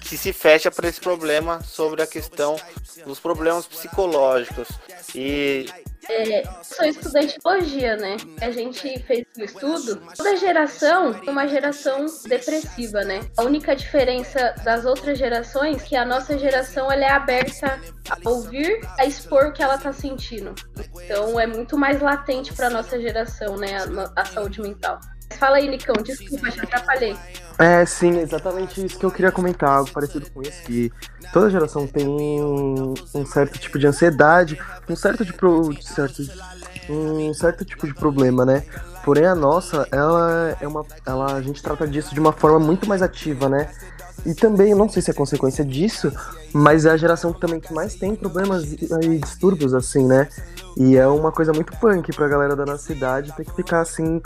que 0.02 0.16
se 0.16 0.32
fecha 0.32 0.70
para 0.70 0.88
esse 0.88 1.00
problema 1.00 1.60
sobre 1.62 2.02
a 2.02 2.06
questão 2.06 2.56
dos 3.04 3.18
problemas 3.18 3.66
psicológicos. 3.66 4.68
E 5.14 5.66
é, 6.08 6.42
sou 6.62 6.84
estudante 6.86 7.34
de 7.34 7.38
biologia, 7.42 7.96
né? 7.96 8.16
A 8.40 8.50
gente 8.50 8.98
fez 9.00 9.24
um 9.38 9.44
estudo. 9.44 10.02
Toda 10.16 10.36
geração 10.36 11.20
é 11.26 11.30
uma 11.30 11.46
geração 11.46 12.06
depressiva, 12.24 13.02
né? 13.02 13.20
A 13.36 13.42
única 13.42 13.74
diferença 13.74 14.54
das 14.64 14.84
outras 14.84 15.18
gerações 15.18 15.82
é 15.82 15.86
que 15.86 15.96
a 15.96 16.04
nossa 16.04 16.38
geração 16.38 16.90
ela 16.90 17.04
é 17.04 17.10
aberta 17.10 17.80
a 18.08 18.28
ouvir, 18.28 18.80
a 18.98 19.04
expor 19.04 19.46
o 19.46 19.52
que 19.52 19.62
ela 19.62 19.78
tá 19.78 19.92
sentindo. 19.92 20.54
Então 21.02 21.38
é 21.38 21.46
muito 21.46 21.76
mais 21.76 22.00
latente 22.00 22.52
para 22.52 22.70
nossa 22.70 23.00
geração, 23.00 23.56
né? 23.56 23.76
A, 23.76 24.20
a 24.20 24.24
saúde 24.24 24.60
mental. 24.60 25.00
Fala 25.38 25.56
aí, 25.56 25.68
Nicão, 25.68 25.94
desculpa, 26.02 26.50
te 26.50 26.60
atrapalhei. 26.60 27.16
É, 27.58 27.86
sim, 27.86 28.18
exatamente 28.18 28.84
isso 28.84 28.98
que 28.98 29.06
eu 29.06 29.10
queria 29.10 29.32
comentar, 29.32 29.70
algo 29.70 29.90
parecido 29.90 30.30
com 30.30 30.42
isso, 30.42 30.62
que 30.64 30.92
toda 31.32 31.48
geração 31.48 31.86
tem 31.86 32.06
um, 32.06 32.92
um 33.14 33.24
certo 33.24 33.58
tipo 33.58 33.78
de 33.78 33.86
ansiedade, 33.86 34.58
um 34.88 34.94
certo, 34.94 35.24
de 35.24 35.32
pro, 35.32 35.72
certo, 35.82 36.22
um 36.90 37.32
certo 37.32 37.64
tipo 37.64 37.86
de 37.86 37.94
problema, 37.94 38.44
né? 38.44 38.62
Porém 39.02 39.24
a 39.24 39.34
nossa, 39.34 39.88
ela 39.90 40.56
é 40.60 40.68
uma. 40.68 40.84
Ela, 41.06 41.34
a 41.34 41.40
gente 41.40 41.62
trata 41.62 41.86
disso 41.86 42.12
de 42.12 42.20
uma 42.20 42.32
forma 42.32 42.58
muito 42.58 42.86
mais 42.86 43.00
ativa, 43.00 43.48
né? 43.48 43.70
E 44.26 44.34
também, 44.34 44.74
não 44.74 44.88
sei 44.88 45.00
se 45.00 45.10
é 45.10 45.14
consequência 45.14 45.64
disso, 45.64 46.12
mas 46.52 46.84
é 46.84 46.90
a 46.90 46.96
geração 46.96 47.32
também 47.32 47.60
que 47.60 47.72
mais 47.72 47.94
tem 47.94 48.14
problemas 48.16 48.64
e 48.72 49.18
distúrbios, 49.18 49.72
assim, 49.72 50.04
né? 50.04 50.28
E 50.76 50.96
é 50.96 51.06
uma 51.06 51.30
coisa 51.30 51.52
muito 51.52 51.74
punk 51.76 52.12
pra 52.14 52.28
galera 52.28 52.56
da 52.56 52.66
nossa 52.66 52.84
cidade 52.84 53.32
ter 53.36 53.44
que 53.44 53.54
ficar 53.54 53.80
assim, 53.80 54.20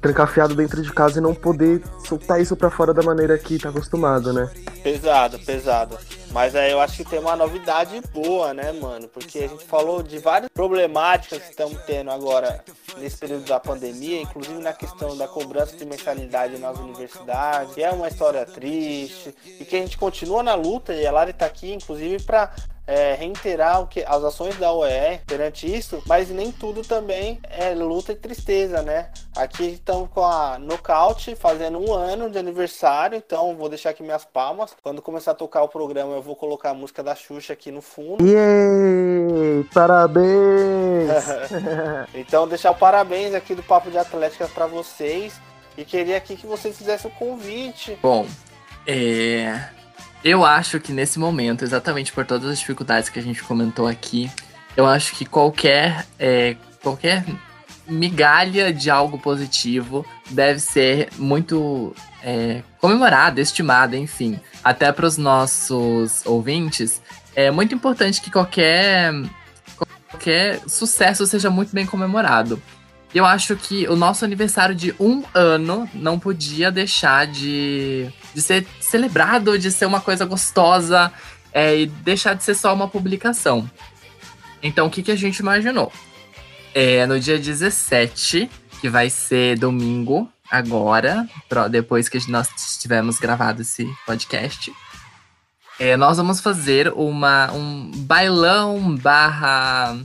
trancafiado 0.00 0.54
dentro 0.54 0.82
de 0.82 0.92
casa 0.92 1.18
e 1.18 1.22
não 1.22 1.34
poder 1.34 1.82
soltar 2.06 2.40
isso 2.40 2.56
para 2.56 2.70
fora 2.70 2.92
da 2.92 3.02
maneira 3.02 3.38
que 3.38 3.58
tá 3.58 3.70
acostumado, 3.70 4.32
né? 4.32 4.50
Pesado, 4.82 5.38
pesado. 5.38 5.98
Mas 6.30 6.54
aí 6.56 6.72
eu 6.72 6.80
acho 6.80 6.96
que 6.96 7.04
tem 7.04 7.20
uma 7.20 7.36
novidade 7.36 8.02
boa, 8.12 8.52
né, 8.52 8.72
mano? 8.72 9.08
Porque 9.08 9.38
a 9.38 9.46
gente 9.46 9.64
falou 9.64 10.02
de 10.02 10.18
várias 10.18 10.50
problemáticas 10.52 11.40
que 11.40 11.50
estamos 11.50 11.80
tendo 11.86 12.10
agora 12.10 12.62
nesse 12.98 13.16
período 13.16 13.44
da 13.44 13.60
pandemia, 13.60 14.20
inclusive 14.20 14.60
na 14.60 14.72
questão 14.72 15.16
da 15.16 15.28
cobrança 15.28 15.76
de 15.76 15.84
mensalidade 15.84 16.58
nas 16.58 16.76
universidades, 16.78 17.72
que 17.72 17.82
é 17.82 17.90
uma 17.90 18.08
história 18.08 18.44
triste, 18.44 19.34
e 19.46 19.64
que 19.64 19.76
a 19.76 19.78
gente 19.78 19.96
continua 19.96 20.42
na 20.42 20.54
luta, 20.54 20.92
e 20.92 21.06
a 21.06 21.12
Lari 21.12 21.32
tá 21.32 21.46
aqui, 21.46 21.72
inclusive, 21.72 22.22
para 22.24 22.52
é, 22.86 23.14
reiterar 23.14 23.80
o 23.80 23.86
que, 23.86 24.04
as 24.06 24.22
ações 24.22 24.56
da 24.56 24.72
OER 24.72 25.22
perante 25.26 25.66
isso, 25.66 26.02
mas 26.06 26.28
nem 26.28 26.52
tudo 26.52 26.82
também 26.82 27.40
é 27.50 27.74
luta 27.74 28.12
e 28.12 28.16
tristeza, 28.16 28.82
né? 28.82 29.10
Aqui 29.36 29.64
estamos 29.72 30.10
com 30.10 30.24
a 30.24 30.58
Nocaute 30.58 31.34
fazendo 31.34 31.78
um 31.78 31.92
ano 31.92 32.30
de 32.30 32.38
aniversário, 32.38 33.16
então 33.16 33.56
vou 33.56 33.68
deixar 33.68 33.90
aqui 33.90 34.02
minhas 34.02 34.24
palmas. 34.24 34.76
Quando 34.82 35.00
começar 35.00 35.32
a 35.32 35.34
tocar 35.34 35.62
o 35.62 35.68
programa, 35.68 36.14
eu 36.14 36.22
vou 36.22 36.36
colocar 36.36 36.70
a 36.70 36.74
música 36.74 37.02
da 37.02 37.14
Xuxa 37.14 37.52
aqui 37.54 37.70
no 37.70 37.80
fundo. 37.80 38.24
Yay! 38.24 39.64
Parabéns! 39.72 40.24
então, 42.14 42.46
deixar 42.46 42.70
o 42.70 42.74
parabéns 42.74 43.34
aqui 43.34 43.54
do 43.54 43.62
Papo 43.62 43.90
de 43.90 43.98
Atlética 43.98 44.46
para 44.48 44.66
vocês. 44.66 45.40
E 45.76 45.84
queria 45.84 46.16
aqui 46.16 46.36
que 46.36 46.46
vocês 46.46 46.76
fizessem 46.78 47.10
o 47.10 47.14
convite. 47.14 47.98
Bom, 48.00 48.26
é 48.86 49.70
eu 50.24 50.42
acho 50.42 50.80
que 50.80 50.90
nesse 50.90 51.18
momento, 51.18 51.62
exatamente 51.62 52.10
por 52.10 52.24
todas 52.24 52.50
as 52.50 52.58
dificuldades 52.58 53.10
que 53.10 53.18
a 53.18 53.22
gente 53.22 53.42
comentou 53.42 53.86
aqui, 53.86 54.30
eu 54.74 54.86
acho 54.86 55.14
que 55.14 55.26
qualquer, 55.26 56.06
é, 56.18 56.56
qualquer 56.82 57.24
migalha 57.86 58.72
de 58.72 58.90
algo 58.90 59.18
positivo 59.18 60.04
deve 60.30 60.58
ser 60.60 61.10
muito 61.18 61.94
é, 62.22 62.62
comemorada, 62.80 63.38
estimada, 63.38 63.96
enfim. 63.98 64.40
Até 64.64 64.90
para 64.90 65.04
os 65.04 65.18
nossos 65.18 66.24
ouvintes, 66.24 67.02
é 67.36 67.50
muito 67.50 67.74
importante 67.74 68.22
que 68.22 68.30
qualquer, 68.30 69.12
qualquer 70.08 70.60
sucesso 70.66 71.26
seja 71.26 71.50
muito 71.50 71.74
bem 71.74 71.84
comemorado. 71.84 72.60
Eu 73.14 73.24
acho 73.24 73.54
que 73.54 73.86
o 73.88 73.94
nosso 73.94 74.24
aniversário 74.24 74.74
de 74.74 74.92
um 74.98 75.22
ano 75.32 75.88
não 75.94 76.18
podia 76.18 76.72
deixar 76.72 77.28
de, 77.28 78.10
de 78.34 78.42
ser 78.42 78.66
celebrado, 78.80 79.56
de 79.56 79.70
ser 79.70 79.86
uma 79.86 80.00
coisa 80.00 80.24
gostosa 80.24 81.12
é, 81.52 81.78
e 81.78 81.86
deixar 81.86 82.34
de 82.34 82.42
ser 82.42 82.56
só 82.56 82.74
uma 82.74 82.88
publicação. 82.88 83.70
Então, 84.60 84.88
o 84.88 84.90
que, 84.90 85.00
que 85.00 85.12
a 85.12 85.16
gente 85.16 85.38
imaginou? 85.38 85.92
É, 86.74 87.06
no 87.06 87.20
dia 87.20 87.38
17, 87.38 88.50
que 88.80 88.88
vai 88.88 89.08
ser 89.08 89.56
domingo, 89.60 90.28
agora, 90.50 91.24
depois 91.70 92.08
que 92.08 92.18
nós 92.28 92.48
tivermos 92.80 93.20
gravado 93.20 93.62
esse 93.62 93.88
podcast, 94.04 94.74
é, 95.78 95.96
nós 95.96 96.16
vamos 96.16 96.40
fazer 96.40 96.92
uma, 96.92 97.52
um 97.52 97.92
bailão 97.94 98.96
barra 98.96 99.96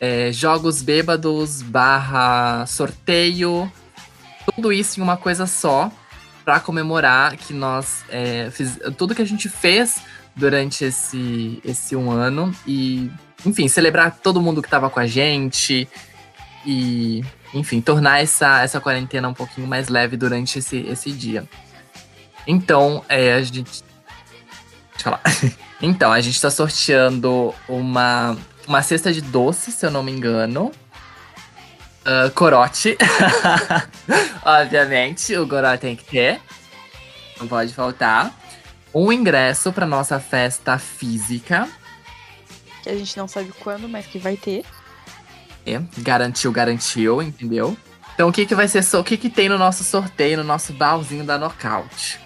é, 0.00 0.32
jogos 0.32 0.82
bêbados, 0.82 1.62
barra 1.62 2.66
sorteio, 2.66 3.70
tudo 4.54 4.72
isso 4.72 5.00
em 5.00 5.02
uma 5.02 5.16
coisa 5.16 5.46
só, 5.46 5.90
para 6.44 6.60
comemorar 6.60 7.36
que 7.36 7.52
nós 7.52 8.04
é, 8.08 8.50
fiz, 8.50 8.78
tudo 8.98 9.14
que 9.14 9.22
a 9.22 9.26
gente 9.26 9.48
fez 9.48 9.96
durante 10.36 10.84
esse, 10.84 11.60
esse 11.64 11.96
um 11.96 12.10
ano 12.10 12.54
e, 12.66 13.10
enfim, 13.46 13.68
celebrar 13.68 14.18
todo 14.22 14.40
mundo 14.40 14.60
que 14.60 14.66
estava 14.66 14.90
com 14.90 15.00
a 15.00 15.06
gente 15.06 15.88
e, 16.66 17.24
enfim, 17.52 17.80
tornar 17.80 18.20
essa, 18.20 18.62
essa 18.62 18.80
quarentena 18.80 19.28
um 19.28 19.34
pouquinho 19.34 19.66
mais 19.66 19.88
leve 19.88 20.16
durante 20.16 20.58
esse, 20.58 20.78
esse 20.78 21.12
dia. 21.12 21.48
Então, 22.46 23.04
é, 23.08 23.34
a 23.34 23.42
gente. 23.42 23.82
Deixa 23.82 23.84
eu 24.98 25.02
falar. 25.02 25.20
Então, 25.82 26.10
a 26.10 26.20
gente 26.20 26.36
está 26.36 26.50
sorteando 26.50 27.52
uma, 27.68 28.38
uma 28.66 28.82
cesta 28.82 29.12
de 29.12 29.20
doces, 29.20 29.74
se 29.74 29.86
eu 29.86 29.90
não 29.90 30.02
me 30.02 30.12
engano. 30.12 30.72
Uh, 32.06 32.30
corote. 32.34 32.98
Obviamente, 34.44 35.36
o 35.36 35.48
corote 35.48 35.80
tem 35.80 35.96
que 35.96 36.04
ter. 36.04 36.40
Não 37.38 37.48
pode 37.48 37.72
faltar. 37.72 38.32
Um 38.94 39.10
ingresso 39.10 39.72
para 39.72 39.86
nossa 39.86 40.20
festa 40.20 40.78
física. 40.78 41.68
Que 42.82 42.90
a 42.90 42.96
gente 42.96 43.16
não 43.16 43.26
sabe 43.26 43.52
quando, 43.58 43.88
mas 43.88 44.06
que 44.06 44.18
vai 44.18 44.36
ter. 44.36 44.64
É, 45.66 45.80
garantiu, 45.98 46.52
garantiu, 46.52 47.22
entendeu? 47.22 47.76
Então, 48.14 48.28
o 48.28 48.32
que, 48.32 48.46
que 48.46 48.54
vai 48.54 48.68
ser. 48.68 48.84
O 48.96 49.02
que, 49.02 49.16
que 49.16 49.30
tem 49.30 49.48
no 49.48 49.58
nosso 49.58 49.82
sorteio, 49.82 50.36
no 50.36 50.44
nosso 50.44 50.72
balzinho 50.72 51.24
da 51.24 51.38
Knockout? 51.38 52.20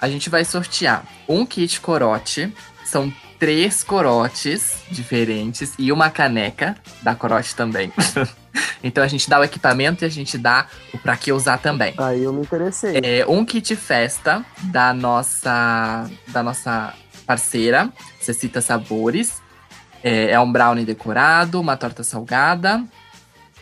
A 0.00 0.08
gente 0.08 0.30
vai 0.30 0.44
sortear 0.44 1.04
um 1.28 1.44
kit 1.44 1.80
corote. 1.80 2.52
São 2.84 3.12
três 3.38 3.84
corotes 3.84 4.78
diferentes 4.90 5.74
e 5.78 5.92
uma 5.92 6.10
caneca 6.10 6.76
da 7.02 7.14
corote 7.14 7.54
também. 7.54 7.92
então 8.82 9.02
a 9.04 9.08
gente 9.08 9.28
dá 9.30 9.38
o 9.38 9.44
equipamento 9.44 10.04
e 10.04 10.06
a 10.06 10.10
gente 10.10 10.36
dá 10.36 10.66
o 10.92 10.98
pra 10.98 11.16
que 11.16 11.32
usar 11.32 11.58
também. 11.58 11.94
Aí 11.98 12.24
eu 12.24 12.32
me 12.32 12.42
interessei. 12.42 13.00
É 13.02 13.26
um 13.26 13.44
kit 13.44 13.74
festa 13.76 14.44
da 14.64 14.92
nossa 14.92 16.10
da 16.28 16.42
nossa 16.42 16.92
parceira, 17.26 17.92
Cecita 18.20 18.60
Sabores. 18.60 19.40
É, 20.02 20.30
é 20.30 20.40
um 20.40 20.50
brownie 20.50 20.84
decorado, 20.84 21.60
uma 21.60 21.76
torta 21.76 22.04
salgada 22.04 22.84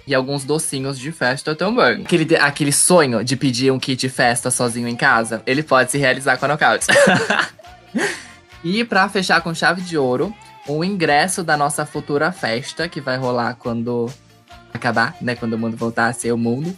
e 0.06 0.14
alguns 0.14 0.44
docinhos 0.44 0.98
de 0.98 1.10
festa 1.10 1.54
também. 1.54 2.02
Aquele, 2.02 2.36
aquele 2.36 2.72
sonho 2.72 3.24
de 3.24 3.36
pedir 3.36 3.72
um 3.72 3.78
kit 3.78 4.08
festa 4.08 4.50
sozinho 4.50 4.86
em 4.86 4.94
casa, 4.94 5.42
ele 5.46 5.62
pode 5.62 5.90
se 5.90 5.98
realizar 5.98 6.36
com 6.36 6.44
a 6.44 6.48
Knockout. 6.48 6.86
E 8.68 8.84
para 8.84 9.08
fechar 9.08 9.40
com 9.42 9.54
chave 9.54 9.80
de 9.80 9.96
ouro, 9.96 10.34
o 10.66 10.82
ingresso 10.82 11.44
da 11.44 11.56
nossa 11.56 11.86
futura 11.86 12.32
festa, 12.32 12.88
que 12.88 13.00
vai 13.00 13.16
rolar 13.16 13.54
quando 13.54 14.10
acabar, 14.74 15.16
né? 15.20 15.36
Quando 15.36 15.52
o 15.52 15.58
mundo 15.58 15.76
voltar 15.76 16.08
a 16.08 16.12
ser 16.12 16.32
o 16.32 16.36
mundo. 16.36 16.76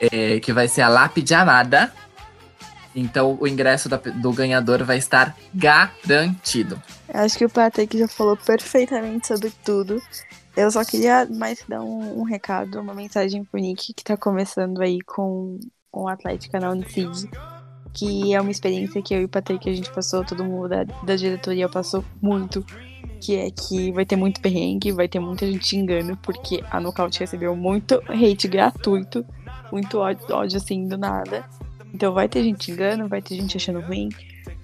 É, 0.00 0.40
que 0.40 0.50
vai 0.50 0.66
ser 0.66 0.80
a 0.80 0.88
Lápide 0.88 1.34
Amada. 1.34 1.92
Então 2.96 3.36
o 3.38 3.46
ingresso 3.46 3.86
da, 3.86 3.98
do 3.98 4.32
ganhador 4.32 4.82
vai 4.82 4.96
estar 4.96 5.36
garantido. 5.54 6.82
Acho 7.12 7.36
que 7.36 7.44
o 7.44 7.50
Patrick 7.50 7.98
já 7.98 8.08
falou 8.08 8.34
perfeitamente 8.34 9.28
sobre 9.28 9.52
tudo. 9.62 10.00
Eu 10.56 10.70
só 10.70 10.82
queria 10.86 11.26
mais 11.26 11.62
dar 11.68 11.82
um, 11.82 12.20
um 12.20 12.22
recado, 12.22 12.80
uma 12.80 12.94
mensagem 12.94 13.44
pro 13.44 13.60
Nick, 13.60 13.92
que 13.92 14.02
tá 14.02 14.16
começando 14.16 14.80
aí 14.80 15.02
com 15.02 15.60
o 15.92 16.08
Atlética 16.08 16.58
na 16.58 16.70
Unicid 16.70 17.28
que 18.00 18.32
é 18.32 18.40
uma 18.40 18.50
experiência 18.50 19.02
que 19.02 19.12
eu 19.12 19.20
e 19.20 19.24
o 19.24 19.28
Patrick 19.28 19.68
a 19.68 19.74
gente 19.74 19.90
passou, 19.90 20.24
todo 20.24 20.42
mundo 20.42 20.70
da, 20.70 20.84
da 20.84 21.16
diretoria 21.16 21.68
passou 21.68 22.02
muito, 22.22 22.64
que 23.20 23.36
é 23.36 23.50
que 23.50 23.92
vai 23.92 24.06
ter 24.06 24.16
muito 24.16 24.40
perrengue, 24.40 24.90
vai 24.90 25.06
ter 25.06 25.20
muita 25.20 25.46
gente 25.46 25.76
engano, 25.76 26.16
porque 26.16 26.64
a 26.70 26.80
Nocaute 26.80 27.20
recebeu 27.20 27.54
muito 27.54 28.02
hate 28.08 28.48
gratuito, 28.48 29.22
muito 29.70 29.98
ódio, 29.98 30.34
ódio 30.34 30.56
assim 30.56 30.88
do 30.88 30.96
nada. 30.96 31.44
Então 31.92 32.14
vai 32.14 32.26
ter 32.26 32.42
gente 32.42 32.70
engano, 32.70 33.06
vai 33.06 33.20
ter 33.20 33.34
gente 33.34 33.58
achando 33.58 33.80
ruim, 33.80 34.08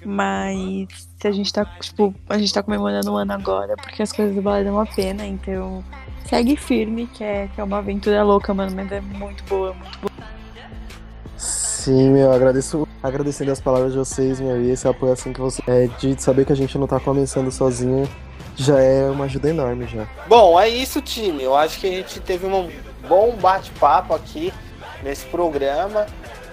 mas 0.02 0.88
se 1.20 1.28
a 1.28 1.32
gente 1.32 1.52
tá, 1.52 1.66
tipo, 1.78 2.14
a 2.30 2.38
gente 2.38 2.54
tá 2.54 2.62
comemorando 2.62 3.12
um 3.12 3.16
ano 3.16 3.34
agora, 3.34 3.76
porque 3.76 4.02
as 4.02 4.12
coisas 4.12 4.42
valem 4.42 4.70
uma 4.70 4.86
pena, 4.86 5.26
então 5.26 5.84
segue 6.24 6.56
firme, 6.56 7.06
que 7.06 7.22
é, 7.22 7.48
que 7.48 7.60
é 7.60 7.64
uma 7.64 7.78
aventura 7.78 8.22
louca, 8.22 8.54
mano, 8.54 8.74
mas 8.74 8.90
é 8.90 9.02
muito 9.02 9.44
boa, 9.44 9.74
muito 9.74 9.98
boa. 9.98 10.15
Sim, 11.86 12.10
meu, 12.10 12.32
agradeço, 12.32 12.88
agradecendo 13.00 13.52
as 13.52 13.60
palavras 13.60 13.92
de 13.92 13.98
vocês, 14.00 14.40
meu, 14.40 14.60
e 14.60 14.72
esse 14.72 14.88
apoio 14.88 15.12
assim 15.12 15.32
que 15.32 15.40
você. 15.40 15.62
É, 15.68 15.86
de 15.86 16.20
saber 16.20 16.44
que 16.44 16.52
a 16.52 16.56
gente 16.56 16.76
não 16.76 16.84
tá 16.84 16.98
começando 16.98 17.48
sozinho, 17.52 18.08
já 18.56 18.80
é 18.80 19.08
uma 19.08 19.26
ajuda 19.26 19.50
enorme 19.50 19.86
já. 19.86 20.04
Bom, 20.26 20.58
é 20.58 20.68
isso, 20.68 21.00
time. 21.00 21.44
Eu 21.44 21.54
acho 21.54 21.78
que 21.78 21.86
a 21.86 21.90
gente 21.90 22.18
teve 22.18 22.44
um 22.44 22.68
bom 23.06 23.36
bate-papo 23.36 24.12
aqui 24.16 24.52
nesse 25.00 25.26
programa. 25.26 26.06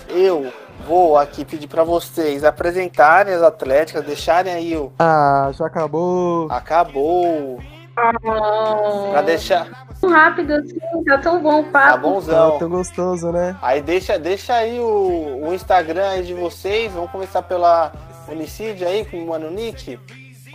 Eu 0.08 0.54
vou 0.88 1.18
aqui 1.18 1.44
pedir 1.44 1.66
para 1.66 1.84
vocês 1.84 2.44
apresentarem 2.44 3.34
as 3.34 3.42
atléticas, 3.42 4.06
deixarem 4.06 4.54
aí 4.54 4.78
o. 4.78 4.92
Ah, 5.00 5.50
já 5.58 5.66
acabou! 5.66 6.46
Acabou! 6.52 7.60
Oh. 7.96 9.12
Pra 9.12 9.22
deixar. 9.22 9.86
Tão 10.02 10.10
rápido 10.10 10.54
assim, 10.54 10.78
tá 11.06 11.18
tão 11.20 11.42
bom 11.42 11.62
o 11.62 11.64
papo. 11.66 11.92
Tá 11.92 11.98
bonzão. 11.98 12.52
Tá 12.52 12.60
tão 12.60 12.70
gostoso, 12.70 13.32
né? 13.32 13.56
Aí 13.62 13.82
deixa, 13.82 14.18
deixa 14.18 14.54
aí 14.54 14.80
o, 14.80 15.48
o 15.48 15.54
Instagram 15.54 16.10
aí 16.10 16.24
de 16.24 16.34
vocês. 16.34 16.92
Vamos 16.92 17.12
começar 17.12 17.42
pela 17.44 17.92
Unicid 18.28 18.84
aí 18.84 19.06
com 19.06 19.18
o 19.24 19.28
Mano 19.28 19.50
Nick. 19.52 20.00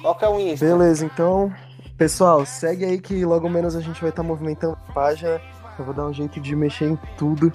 Qual 0.03 0.14
que 0.14 0.24
é 0.24 0.28
o 0.28 0.39
Insta? 0.39 0.66
Beleza, 0.66 1.05
então. 1.05 1.53
Pessoal, 1.97 2.45
segue 2.45 2.84
aí 2.84 3.01
que 3.01 3.24
logo 3.24 3.49
menos 3.49 3.74
a 3.74 3.80
gente 3.80 4.01
vai 4.01 4.11
estar 4.11 4.22
tá 4.22 4.28
movimentando 4.28 4.76
a 4.89 4.93
página. 4.93 5.41
Eu 5.78 5.84
vou 5.84 5.95
dar 5.95 6.07
um 6.07 6.12
jeito 6.12 6.41
de 6.41 6.57
mexer 6.57 6.86
em 6.86 6.99
tudo. 7.16 7.53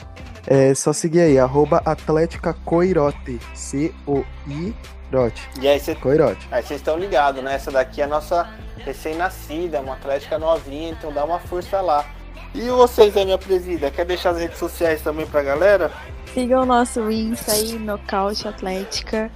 É 0.47 0.73
só 0.73 0.93
seguir 0.93 1.21
aí, 1.21 1.39
arroba 1.39 1.81
Atlética 1.86 2.53
Coirote. 2.65 3.39
C-O-I. 3.53 4.73
Rote. 5.14 5.49
E 5.61 5.68
aí 5.68 5.80
vocês 5.80 5.97
Coirote. 5.97 6.47
aí 6.51 6.64
vocês 6.64 6.80
estão 6.80 6.97
ligados, 6.97 7.43
né? 7.43 7.55
Essa 7.55 7.72
daqui 7.72 8.01
é 8.01 8.05
a 8.05 8.07
nossa 8.07 8.49
recém-nascida, 8.78 9.80
uma 9.80 9.93
atlética 9.93 10.38
novinha, 10.38 10.91
então 10.91 11.11
dá 11.11 11.24
uma 11.24 11.39
força 11.39 11.80
lá. 11.82 12.05
E 12.53 12.70
vocês 12.70 13.16
aí, 13.18 13.26
minha 13.26 13.38
presida, 13.38 13.89
quer 13.89 14.05
deixar 14.05 14.32
as 14.32 14.38
redes 14.39 14.57
sociais 14.57 15.01
também 15.01 15.26
pra 15.26 15.41
galera? 15.41 15.91
Sigam 16.34 16.64
o 16.64 16.66
nosso 16.66 17.09
Insta 17.09 17.51
aí, 17.51 17.80
Nocaute 17.80 18.47
Atlética. 18.47 19.32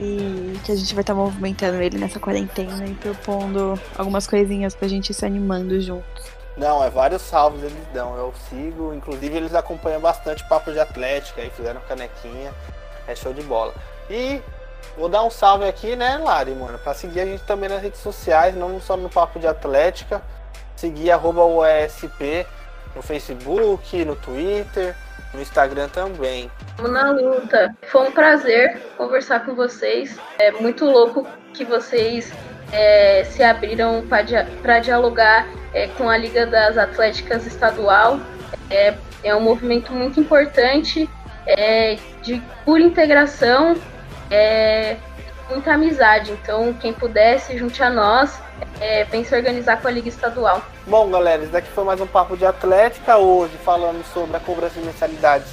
E 0.00 0.58
que 0.64 0.72
a 0.72 0.74
gente 0.74 0.94
vai 0.94 1.02
estar 1.02 1.14
movimentando 1.14 1.80
ele 1.80 1.98
nessa 1.98 2.18
quarentena 2.18 2.84
e 2.86 2.94
propondo 2.94 3.78
algumas 3.96 4.26
coisinhas 4.26 4.74
pra 4.74 4.88
gente 4.88 5.10
ir 5.10 5.14
se 5.14 5.24
animando 5.24 5.80
juntos. 5.80 6.24
Não, 6.56 6.82
é 6.82 6.90
vários 6.90 7.22
salvos 7.22 7.62
eles 7.62 7.86
dão, 7.94 8.16
eu 8.16 8.32
sigo, 8.50 8.92
inclusive 8.92 9.34
eles 9.36 9.54
acompanham 9.54 10.00
bastante 10.00 10.46
papo 10.48 10.72
de 10.72 10.80
atlética 10.80 11.40
aí, 11.40 11.50
fizeram 11.50 11.80
canequinha, 11.88 12.52
é 13.06 13.14
show 13.14 13.32
de 13.32 13.42
bola. 13.42 13.74
E 14.10 14.40
vou 14.96 15.08
dar 15.08 15.22
um 15.22 15.30
salve 15.30 15.66
aqui, 15.66 15.96
né, 15.96 16.18
Lari, 16.18 16.52
mano, 16.52 16.78
pra 16.78 16.94
seguir 16.94 17.20
a 17.20 17.26
gente 17.26 17.44
também 17.44 17.68
nas 17.68 17.82
redes 17.82 18.00
sociais, 18.00 18.54
não 18.54 18.80
só 18.80 18.96
no 18.96 19.08
papo 19.08 19.38
de 19.38 19.46
atlética, 19.46 20.22
seguir 20.76 21.10
arroba 21.10 21.44
UESP 21.44 22.46
no 22.94 23.02
Facebook, 23.02 24.04
no 24.04 24.16
Twitter, 24.16 24.94
no 25.32 25.40
Instagram 25.40 25.88
também. 25.88 26.50
Vamos 26.76 26.92
na 26.92 27.10
luta. 27.10 27.74
Foi 27.88 28.08
um 28.08 28.12
prazer 28.12 28.80
conversar 28.96 29.44
com 29.44 29.54
vocês. 29.54 30.18
É 30.38 30.50
muito 30.52 30.84
louco 30.84 31.26
que 31.54 31.64
vocês 31.64 32.32
é, 32.72 33.24
se 33.24 33.42
abriram 33.42 34.04
para 34.06 34.78
dialogar 34.80 35.46
é, 35.72 35.88
com 35.88 36.08
a 36.08 36.16
Liga 36.16 36.46
das 36.46 36.76
Atléticas 36.76 37.46
Estadual. 37.46 38.20
É, 38.70 38.94
é 39.22 39.34
um 39.34 39.40
movimento 39.40 39.92
muito 39.92 40.20
importante 40.20 41.08
é, 41.46 41.96
de 42.22 42.42
pura 42.64 42.82
integração, 42.82 43.76
é, 44.32 44.96
muita 45.48 45.74
amizade. 45.74 46.32
Então, 46.32 46.72
quem 46.74 46.92
puder, 46.92 47.38
se 47.38 47.56
junte 47.58 47.82
a 47.82 47.90
nós, 47.90 48.40
é, 48.80 49.04
vem 49.04 49.24
se 49.24 49.34
organizar 49.34 49.80
com 49.80 49.88
a 49.88 49.90
Liga 49.90 50.08
Estadual. 50.08 50.62
Bom, 50.86 51.10
galera, 51.10 51.42
esse 51.42 51.52
daqui 51.52 51.68
foi 51.68 51.84
mais 51.84 52.00
um 52.00 52.06
papo 52.06 52.36
de 52.36 52.46
atlética 52.46 53.18
hoje, 53.18 53.56
falando 53.64 54.02
sobre 54.12 54.36
a 54.36 54.40
cobrança 54.40 54.80
de 54.80 54.86
mensalidades 54.86 55.52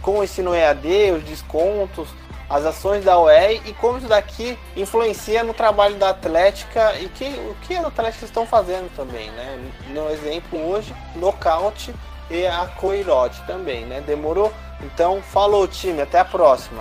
com 0.00 0.18
o 0.18 0.24
ensino 0.24 0.54
EAD, 0.54 1.12
os 1.12 1.22
descontos, 1.22 2.08
as 2.50 2.66
ações 2.66 3.04
da 3.04 3.18
UE 3.18 3.62
e 3.64 3.72
como 3.74 3.98
isso 3.98 4.08
daqui 4.08 4.58
influencia 4.76 5.42
no 5.42 5.54
trabalho 5.54 5.94
da 5.94 6.10
Atlética 6.10 6.94
e 7.00 7.08
que, 7.08 7.24
o 7.24 7.56
que 7.62 7.74
as 7.74 7.84
Atléticas 7.84 8.28
estão 8.28 8.44
fazendo 8.44 8.94
também, 8.94 9.30
né? 9.30 9.58
No 9.88 10.10
exemplo 10.10 10.58
hoje, 10.70 10.94
nocaute 11.16 11.94
e 12.28 12.46
a 12.46 12.66
Coirote 12.76 13.40
também, 13.46 13.86
né? 13.86 14.02
Demorou? 14.04 14.52
Então, 14.82 15.22
falou 15.22 15.66
time, 15.68 16.02
até 16.02 16.18
a 16.18 16.24
próxima. 16.24 16.80